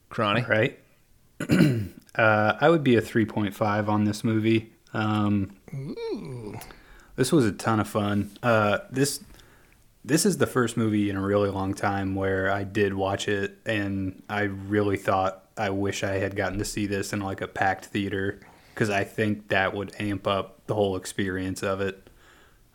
[0.09, 0.45] Cronny?
[0.47, 0.79] Right.
[2.15, 4.71] uh, I would be a 3.5 on this movie.
[4.93, 5.55] Um,
[7.17, 8.31] This was a ton of fun.
[8.43, 9.21] Uh, this
[10.07, 13.57] this is the first movie in a really long time where I did watch it,
[13.65, 17.47] and I really thought I wish I had gotten to see this in like a
[17.47, 18.39] packed theater
[18.73, 22.09] because I think that would amp up the whole experience of it.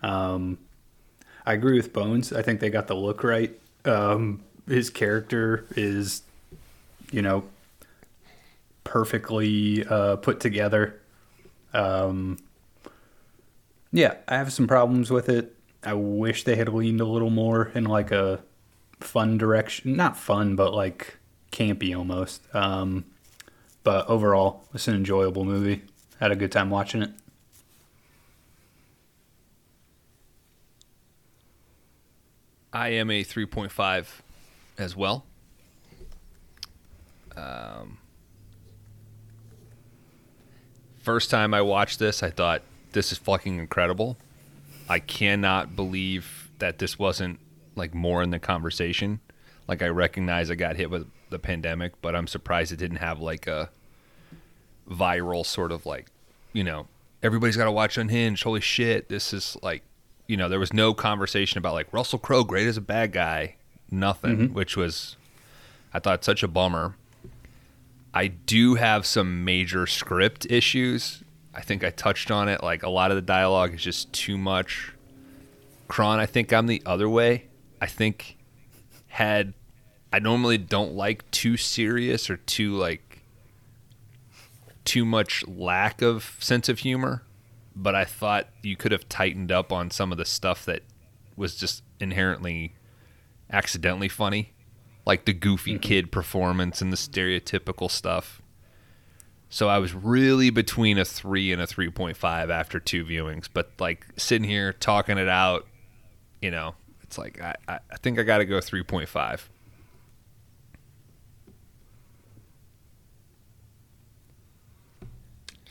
[0.02, 0.58] Um,
[1.46, 2.32] I agree with Bones.
[2.32, 3.58] I think they got the look right.
[3.86, 6.22] Um, his character is,
[7.10, 7.44] you know,
[8.84, 11.00] perfectly uh, put together.
[11.72, 12.38] Um,
[13.90, 15.56] yeah, I have some problems with it.
[15.84, 18.40] I wish they had leaned a little more in like a
[19.00, 19.96] fun direction.
[19.96, 21.16] Not fun, but like
[21.50, 22.42] campy almost.
[22.54, 23.04] Um,
[23.82, 25.82] but overall, it's an enjoyable movie.
[26.20, 27.10] Had a good time watching it.
[32.72, 34.06] I am a 3.5
[34.78, 35.24] as well.
[37.36, 37.98] Um,
[41.02, 44.16] first time I watched this, I thought this is fucking incredible.
[44.92, 47.40] I cannot believe that this wasn't
[47.76, 49.20] like more in the conversation.
[49.66, 53.18] Like I recognize I got hit with the pandemic, but I'm surprised it didn't have
[53.18, 53.70] like a
[54.86, 56.08] viral sort of like,
[56.52, 56.88] you know,
[57.22, 58.42] everybody's got to watch Unhinged.
[58.42, 59.82] Holy shit, this is like,
[60.26, 63.56] you know, there was no conversation about like Russell Crowe great as a bad guy,
[63.90, 64.54] nothing, mm-hmm.
[64.54, 65.16] which was
[65.94, 66.96] I thought such a bummer.
[68.12, 71.22] I do have some major script issues.
[71.54, 72.62] I think I touched on it.
[72.62, 74.92] Like a lot of the dialogue is just too much.
[75.88, 77.46] Kron, I think I'm the other way.
[77.80, 78.38] I think
[79.08, 79.54] had
[80.12, 83.22] I normally don't like too serious or too like
[84.84, 87.22] too much lack of sense of humor,
[87.74, 90.82] but I thought you could have tightened up on some of the stuff that
[91.36, 92.74] was just inherently
[93.50, 94.52] accidentally funny,
[95.06, 95.80] like the goofy mm-hmm.
[95.80, 98.41] kid performance and the stereotypical stuff.
[99.52, 104.06] So I was really between a 3 and a 3.5 after two viewings, but like
[104.16, 105.66] sitting here talking it out,
[106.40, 109.40] you know, it's like I, I I think I got to go 3.5.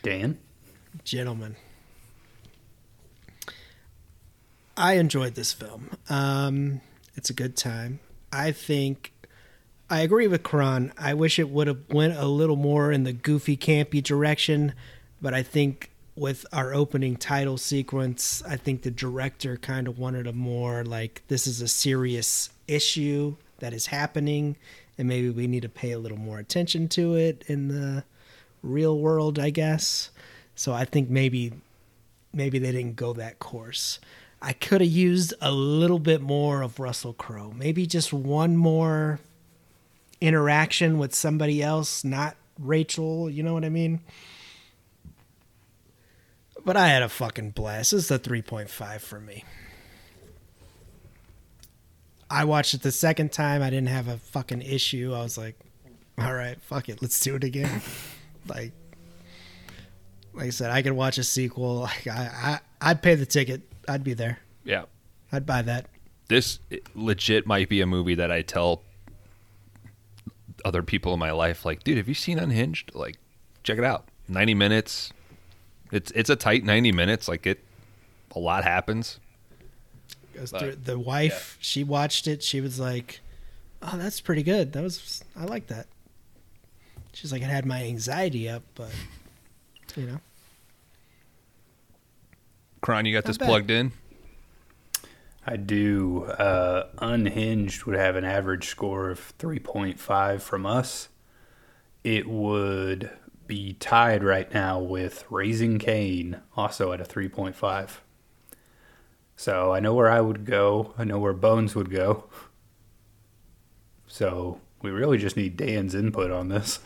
[0.03, 0.37] Dan?
[1.03, 1.55] gentlemen.
[4.77, 5.89] I enjoyed this film.
[6.07, 6.81] Um,
[7.15, 7.99] it's a good time.
[8.31, 9.11] I think
[9.91, 10.93] I agree with Kron.
[10.97, 14.73] I wish it would have went a little more in the goofy, campy direction,
[15.21, 20.27] but I think with our opening title sequence, I think the director kind of wanted
[20.27, 24.55] a more like this is a serious issue that is happening,
[24.97, 28.05] and maybe we need to pay a little more attention to it in the
[28.63, 30.09] real world, I guess.
[30.55, 31.51] So I think maybe
[32.31, 33.99] maybe they didn't go that course.
[34.41, 37.51] I could have used a little bit more of Russell Crowe.
[37.51, 39.19] Maybe just one more
[40.21, 44.01] interaction with somebody else, not Rachel, you know what I mean?
[46.63, 47.91] But I had a fucking blast.
[47.91, 49.43] This is a 3.5 for me.
[52.29, 53.61] I watched it the second time.
[53.61, 55.13] I didn't have a fucking issue.
[55.13, 55.59] I was like,
[56.17, 57.01] all right, fuck it.
[57.01, 57.81] Let's do it again.
[58.47, 58.71] like,
[60.33, 61.79] like I said, I could watch a sequel.
[61.79, 63.63] Like I, I, I'd pay the ticket.
[63.87, 64.39] I'd be there.
[64.63, 64.83] Yeah.
[65.31, 65.87] I'd buy that.
[66.27, 66.59] This
[66.95, 68.83] legit might be a movie that I tell
[70.65, 72.91] other people in my life like, dude, have you seen Unhinged?
[72.93, 73.17] Like,
[73.63, 74.05] check it out.
[74.27, 75.11] 90 minutes.
[75.91, 77.27] It's it's a tight 90 minutes.
[77.27, 77.63] Like it
[78.33, 79.19] a lot happens.
[80.33, 82.41] The, the wife, she watched it.
[82.41, 83.19] She was like,
[83.81, 84.71] "Oh, that's pretty good.
[84.71, 85.87] That was I like that."
[87.13, 88.91] She's like, "It had my anxiety up, but
[89.95, 90.21] you know."
[92.79, 93.47] Kron, you got Not this bad.
[93.47, 93.91] plugged in?
[95.45, 96.25] I do.
[96.25, 101.09] Uh, Unhinged would have an average score of 3.5 from us.
[102.03, 103.11] It would
[103.47, 107.97] be tied right now with Raising Cain, also at a 3.5.
[109.35, 110.93] So I know where I would go.
[110.97, 112.29] I know where Bones would go.
[114.05, 116.79] So we really just need Dan's input on this.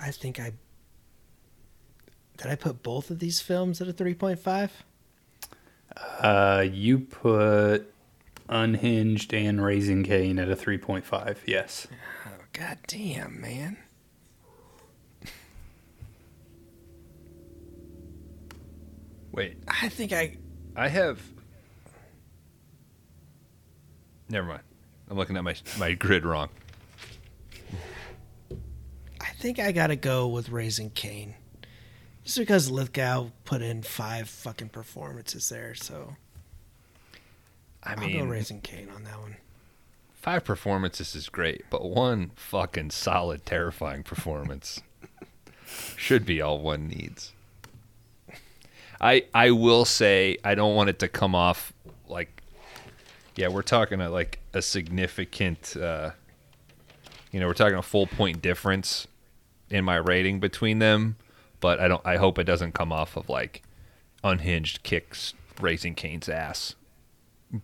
[0.00, 0.52] I think I
[2.36, 2.46] did.
[2.48, 4.84] I put both of these films at a three point five.
[5.96, 7.92] Uh, you put
[8.48, 11.38] Unhinged and Raising Cain at a 3.5.
[11.46, 11.86] Yes.
[12.26, 13.76] Oh god damn, man!
[19.32, 20.36] Wait, I think I
[20.76, 21.20] I have.
[24.28, 24.62] Never mind.
[25.10, 26.48] I'm looking at my my grid wrong.
[29.20, 31.34] I think I gotta go with Raising Cain,
[32.24, 35.74] just because Lithgow put in five fucking performances there.
[35.74, 36.16] So
[37.82, 39.36] I I'll mean, go Raising Cain on that one.
[40.12, 44.80] five performances is great, but one fucking solid, terrifying performance
[45.96, 47.32] should be all one needs.
[49.00, 51.72] I I will say I don't want it to come off
[52.08, 52.42] like,
[53.36, 56.10] yeah, we're talking a, like a significant, uh,
[57.32, 59.06] you know, we're talking a full point difference
[59.68, 61.16] in my rating between them,
[61.64, 62.02] but I don't.
[62.04, 63.62] I hope it doesn't come off of like
[64.22, 66.74] unhinged kicks raising Cain's ass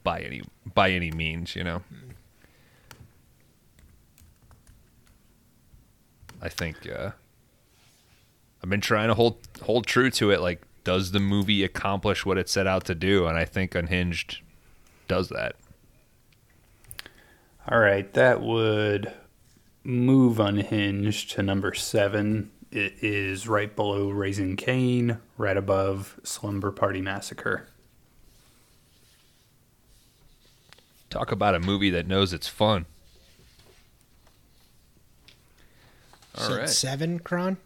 [0.03, 1.83] by any by any means, you know.
[6.41, 7.11] I think uh,
[8.65, 10.41] I've been trying to hold hold true to it.
[10.41, 13.27] Like, does the movie accomplish what it set out to do?
[13.27, 14.41] And I think Unhinged
[15.09, 15.57] does that.
[17.69, 19.13] All right, that would
[19.85, 22.51] move Unhinged to number seven.
[22.73, 27.67] It is right below Raising Cain, right above Slumber Party Massacre.
[31.09, 32.87] Talk about a movie that knows it's fun.
[36.39, 36.69] All So right.
[36.69, 37.57] seven, Kron.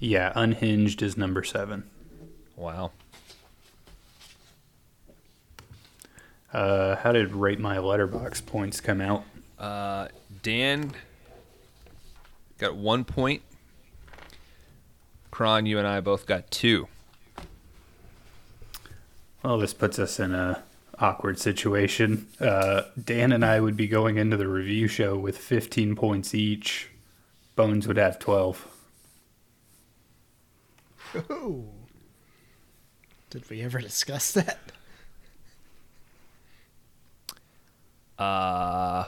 [0.00, 1.88] Yeah, Unhinged is number seven.
[2.56, 2.90] Wow.
[6.52, 9.24] Uh, how did Rate My Letterboxd points come out?
[9.56, 10.08] Uh,
[10.42, 10.92] Dan
[12.58, 13.42] got one point.
[15.36, 16.88] Kron, you and I both got two.
[19.42, 20.62] Well, this puts us in a
[20.98, 22.26] awkward situation.
[22.40, 26.88] Uh, Dan and I would be going into the review show with 15 points each.
[27.54, 28.66] Bones would have 12.
[33.28, 34.58] Did we ever discuss that?
[38.18, 39.04] Uh,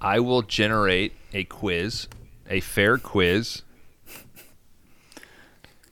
[0.00, 2.06] I will generate a quiz,
[2.52, 3.62] a fair quiz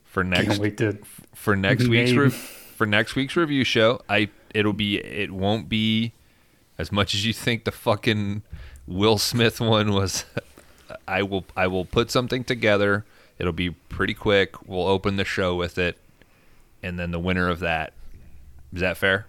[0.05, 0.98] for next wait to.
[1.34, 4.02] for next week's re- for next week's review show.
[4.08, 6.12] I it'll be it won't be
[6.78, 8.42] as much as you think the fucking
[8.86, 10.24] Will Smith one was.
[11.08, 13.05] I will I will put something together.
[13.39, 14.68] It'll be pretty quick.
[14.68, 15.97] We'll open the show with it,
[16.82, 17.94] and then the winner of that.
[18.74, 19.26] Is that fair?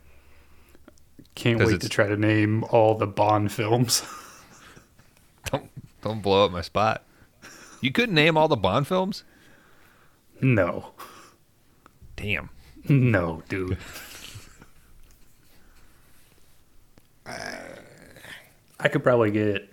[1.34, 4.04] Can't wait to try to name all the Bond films.
[5.46, 5.70] Don't
[6.02, 7.04] don't blow up my spot.
[7.82, 9.24] You couldn't name all the Bond films?
[10.42, 10.92] no.
[12.16, 12.50] Damn.
[12.88, 13.78] No, dude.
[17.26, 19.70] I could probably get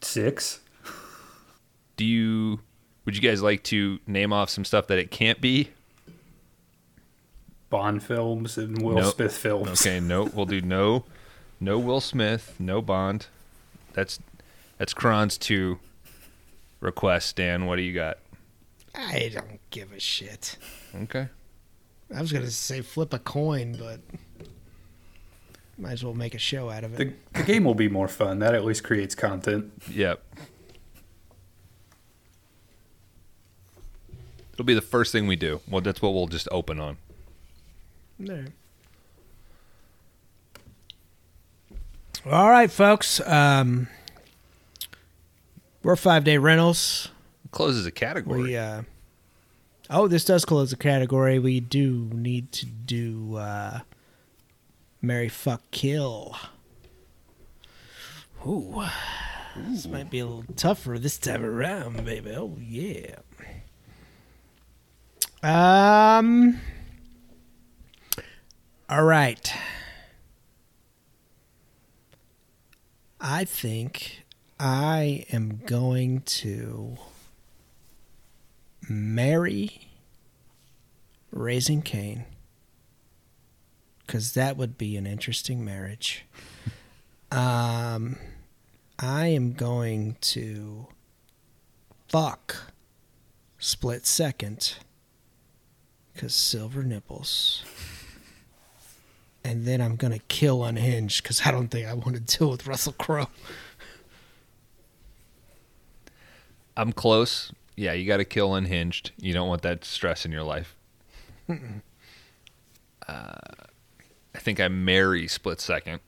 [0.00, 0.60] six.
[1.96, 2.60] Do you
[3.04, 5.70] would you guys like to name off some stuff that it can't be?
[7.70, 9.14] Bond films and Will Nope.
[9.16, 9.80] Smith films.
[9.86, 11.04] Okay, no, we'll do no,
[11.60, 13.26] no Will Smith, no Bond.
[13.92, 14.18] That's
[14.78, 15.78] that's Kron's two
[16.84, 17.32] requests.
[17.32, 18.18] Dan, what do you got?
[18.94, 20.56] I don't give a shit.
[20.94, 21.28] Okay,
[22.14, 24.00] I was gonna say flip a coin, but
[25.76, 27.16] might as well make a show out of it.
[27.32, 28.38] The, the game will be more fun.
[28.38, 29.72] That at least creates content.
[29.90, 30.22] yep.
[34.52, 35.60] It'll be the first thing we do.
[35.68, 36.96] Well, that's what we'll just open on.
[38.20, 38.46] There.
[42.30, 43.20] All right, folks.
[43.26, 43.88] Um,
[45.84, 47.10] we're five day rentals.
[47.52, 48.42] Closes a category.
[48.42, 48.82] We uh,
[49.90, 51.38] oh, this does close a category.
[51.38, 53.80] We do need to do uh,
[55.00, 56.36] Mary Fuck Kill.
[58.46, 58.82] Ooh,
[59.56, 62.32] this might be a little tougher this time around, baby.
[62.32, 63.16] Oh yeah.
[65.42, 66.60] Um.
[68.88, 69.52] All right.
[73.20, 74.23] I think
[74.64, 76.96] I am going to
[78.88, 79.88] marry
[81.30, 82.24] Raising Cain
[84.06, 86.24] because that would be an interesting marriage.
[87.30, 88.16] um,
[88.98, 90.86] I am going to
[92.08, 92.72] fuck
[93.58, 94.76] Split Second
[96.14, 97.64] because silver nipples.
[99.44, 102.66] And then I'm gonna kill Unhinged because I don't think I want to deal with
[102.66, 103.28] Russell Crowe.
[106.76, 107.52] I'm close.
[107.76, 109.12] Yeah, you got to kill unhinged.
[109.16, 110.76] You don't want that stress in your life.
[111.48, 111.54] uh,
[113.08, 116.00] I think I marry split second,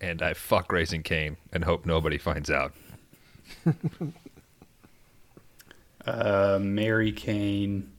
[0.00, 2.72] and I fuck raising Cain and hope nobody finds out.
[6.06, 7.90] Uh, Mary Cain.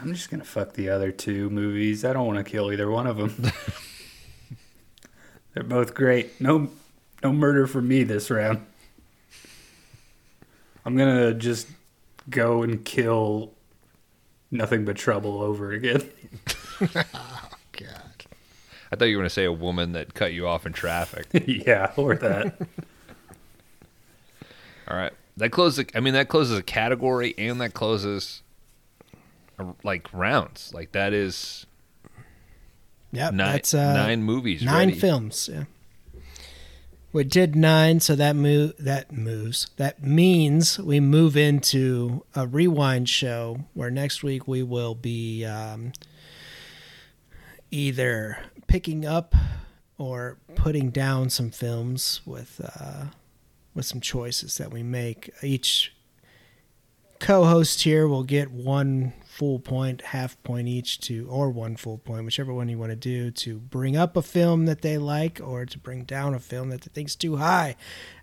[0.00, 2.04] I'm just gonna fuck the other two movies.
[2.04, 3.34] I don't want to kill either one of them.
[5.54, 6.40] They're both great.
[6.40, 6.70] No,
[7.22, 8.64] no murder for me this round.
[10.84, 11.68] I'm gonna just
[12.28, 13.52] go and kill
[14.50, 16.08] nothing but trouble over again.
[16.80, 17.04] God.
[18.92, 21.28] I thought you were going to say a woman that cut you off in traffic.
[21.46, 22.58] yeah, or that.
[24.88, 25.84] All right, that closes.
[25.94, 28.42] I mean, that closes a category, and that closes
[29.60, 30.72] uh, like rounds.
[30.74, 31.66] Like that is
[33.12, 34.62] Yep, nine that's uh, nine movies.
[34.62, 34.98] nine ready.
[35.00, 35.48] films.
[35.52, 35.64] Yeah,
[37.12, 39.68] we did nine, so that move that moves.
[39.76, 45.92] That means we move into a rewind show where next week we will be um,
[47.70, 49.34] either picking up
[49.98, 53.06] or putting down some films with uh,
[53.74, 55.92] with some choices that we make each
[57.18, 62.26] co-host here will get one full point, half point each to, or one full point,
[62.26, 65.64] whichever one you want to do, to bring up a film that they like or
[65.64, 67.74] to bring down a film that they think's too high,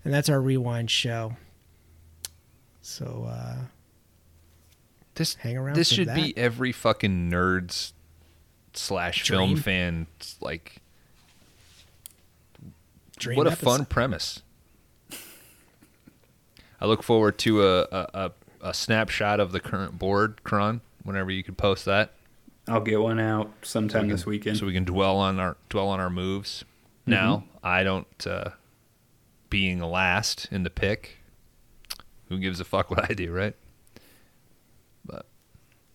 [0.05, 1.35] and that's our rewind show.
[2.83, 3.55] So uh,
[5.15, 6.15] This Hang around This should that.
[6.15, 7.93] be every fucking nerds
[8.73, 9.57] slash film Dream.
[9.63, 10.07] fan
[10.39, 10.75] like.
[13.17, 13.65] dream what a episode.
[13.65, 14.43] fun premise!
[16.79, 18.31] I look forward to a, a, a,
[18.69, 20.81] a snapshot of the current board, Kron.
[21.07, 22.11] Whenever you could post that,
[22.67, 24.57] I'll get one out sometime this weekend.
[24.57, 26.65] so we can dwell on our dwell on our moves.
[27.05, 28.27] Now, I don't.
[28.27, 28.49] Uh,
[29.49, 31.19] being last in the pick,
[32.27, 33.55] who gives a fuck what I do, right?
[35.05, 35.25] But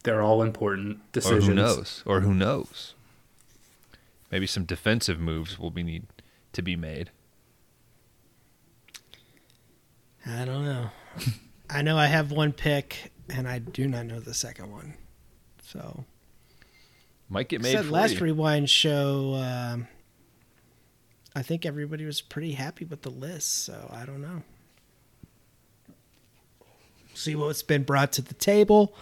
[0.05, 1.45] They're all important decisions.
[1.45, 2.03] or who knows?
[2.07, 2.95] Or who knows?
[4.31, 6.05] Maybe some defensive moves will be need
[6.55, 7.11] to be made.
[10.25, 10.89] I don't know.
[11.71, 14.95] I know I have one pick, and I do not know the second one.
[15.73, 16.05] So
[17.31, 18.21] Might get made said last you.
[18.25, 19.35] rewind show.
[19.35, 19.89] Um,
[21.35, 24.43] I think everybody was pretty happy with the list, so I don't know.
[27.15, 28.95] See what's been brought to the table.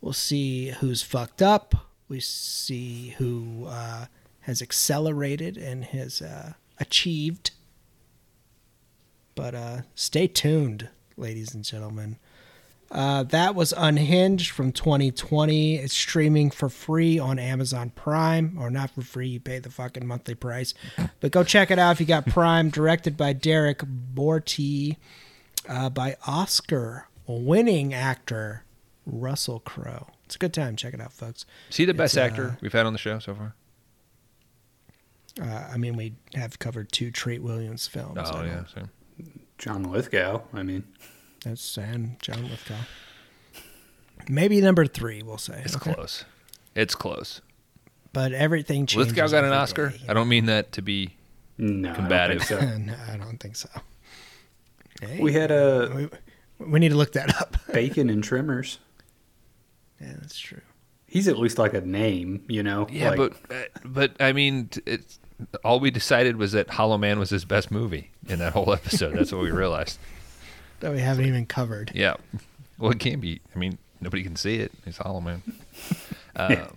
[0.00, 1.74] We'll see who's fucked up.
[2.08, 4.06] We see who uh,
[4.42, 7.50] has accelerated and has uh, achieved.
[9.34, 12.16] But uh, stay tuned, ladies and gentlemen.
[12.90, 15.76] Uh, that was Unhinged from 2020.
[15.76, 19.28] It's streaming for free on Amazon Prime, or not for free.
[19.28, 20.74] You pay the fucking monthly price.
[21.20, 22.68] But go check it out if you got Prime.
[22.68, 23.82] Directed by Derrick
[24.14, 24.96] Borte,
[25.68, 28.64] uh, by Oscar winning actor
[29.06, 30.08] Russell Crowe.
[30.24, 30.74] It's a good time.
[30.74, 31.46] Check it out, folks.
[31.70, 33.54] Is he the best It's, uh, actor we've had on the show so far?
[35.40, 38.18] Uh, I mean, we have covered two Treat Williams films.
[38.32, 38.88] Oh yeah, so.
[39.58, 40.42] John Lithgow.
[40.52, 40.84] I mean,
[41.44, 42.74] That's and John Lithgow.
[44.28, 45.62] Maybe number three, we'll say.
[45.64, 45.94] It's okay?
[45.94, 46.24] close.
[46.74, 47.40] It's close.
[48.12, 49.08] But everything changes.
[49.14, 49.90] Lithgow got an Oscar.
[49.90, 51.14] day, you I don't mean that to be.
[51.58, 52.42] no, Combative.
[52.42, 53.68] I don't think no, I don't think so.
[55.00, 56.08] Hey, we had a
[56.58, 57.56] we, we need to look that up.
[57.72, 58.78] bacon and Tremors.
[60.00, 60.60] yeah, that's true.
[61.06, 62.86] He's at least like a name, you know.
[62.90, 65.18] Yeah, like, but uh, but I mean, it's
[65.64, 69.16] all we decided was that Hollow Man was his best movie in that whole episode.
[69.16, 69.98] That's what we realized.
[70.80, 71.92] That we haven't even covered.
[71.94, 72.14] Yeah.
[72.78, 73.40] Well, it can't be.
[73.54, 74.72] I mean, nobody can see it.
[74.86, 75.42] It's Hollow Man.
[76.36, 76.68] Um,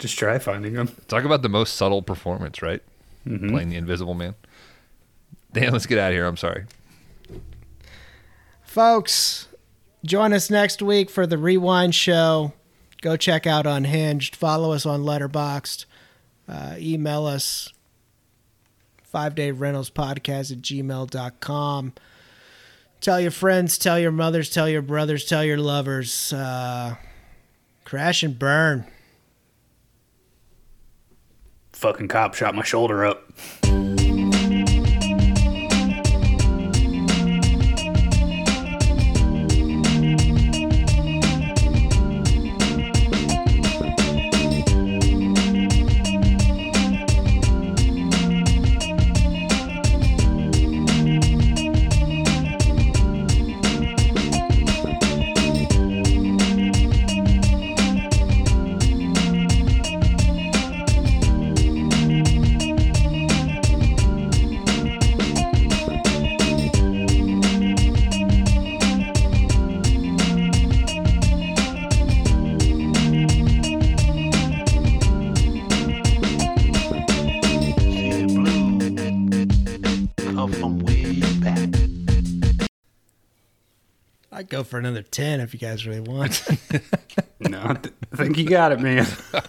[0.00, 0.88] just try finding them.
[1.06, 2.82] talk about the most subtle performance, right?
[3.26, 3.50] Mm-hmm.
[3.50, 4.34] Playing the Invisible Man.
[5.52, 6.26] Dan, let's get out of here.
[6.26, 6.64] I'm sorry.
[8.62, 9.48] Folks,
[10.04, 12.52] join us next week for the Rewind Show.
[13.00, 14.36] Go check out Unhinged.
[14.36, 15.86] Follow us on Letterboxd.
[16.48, 17.72] Uh, email us
[19.02, 21.92] five day rentals podcast at gmail.com.
[23.00, 26.32] Tell your friends, tell your mothers, tell your brothers, tell your lovers.
[26.32, 26.96] Uh,
[27.84, 28.86] crash and burn.
[31.72, 33.32] Fucking cop shot my shoulder up.
[85.16, 86.42] Go for another 10 if you guys really want.
[87.38, 88.98] No, I th- think you got it, man.
[89.00, 89.44] I was like,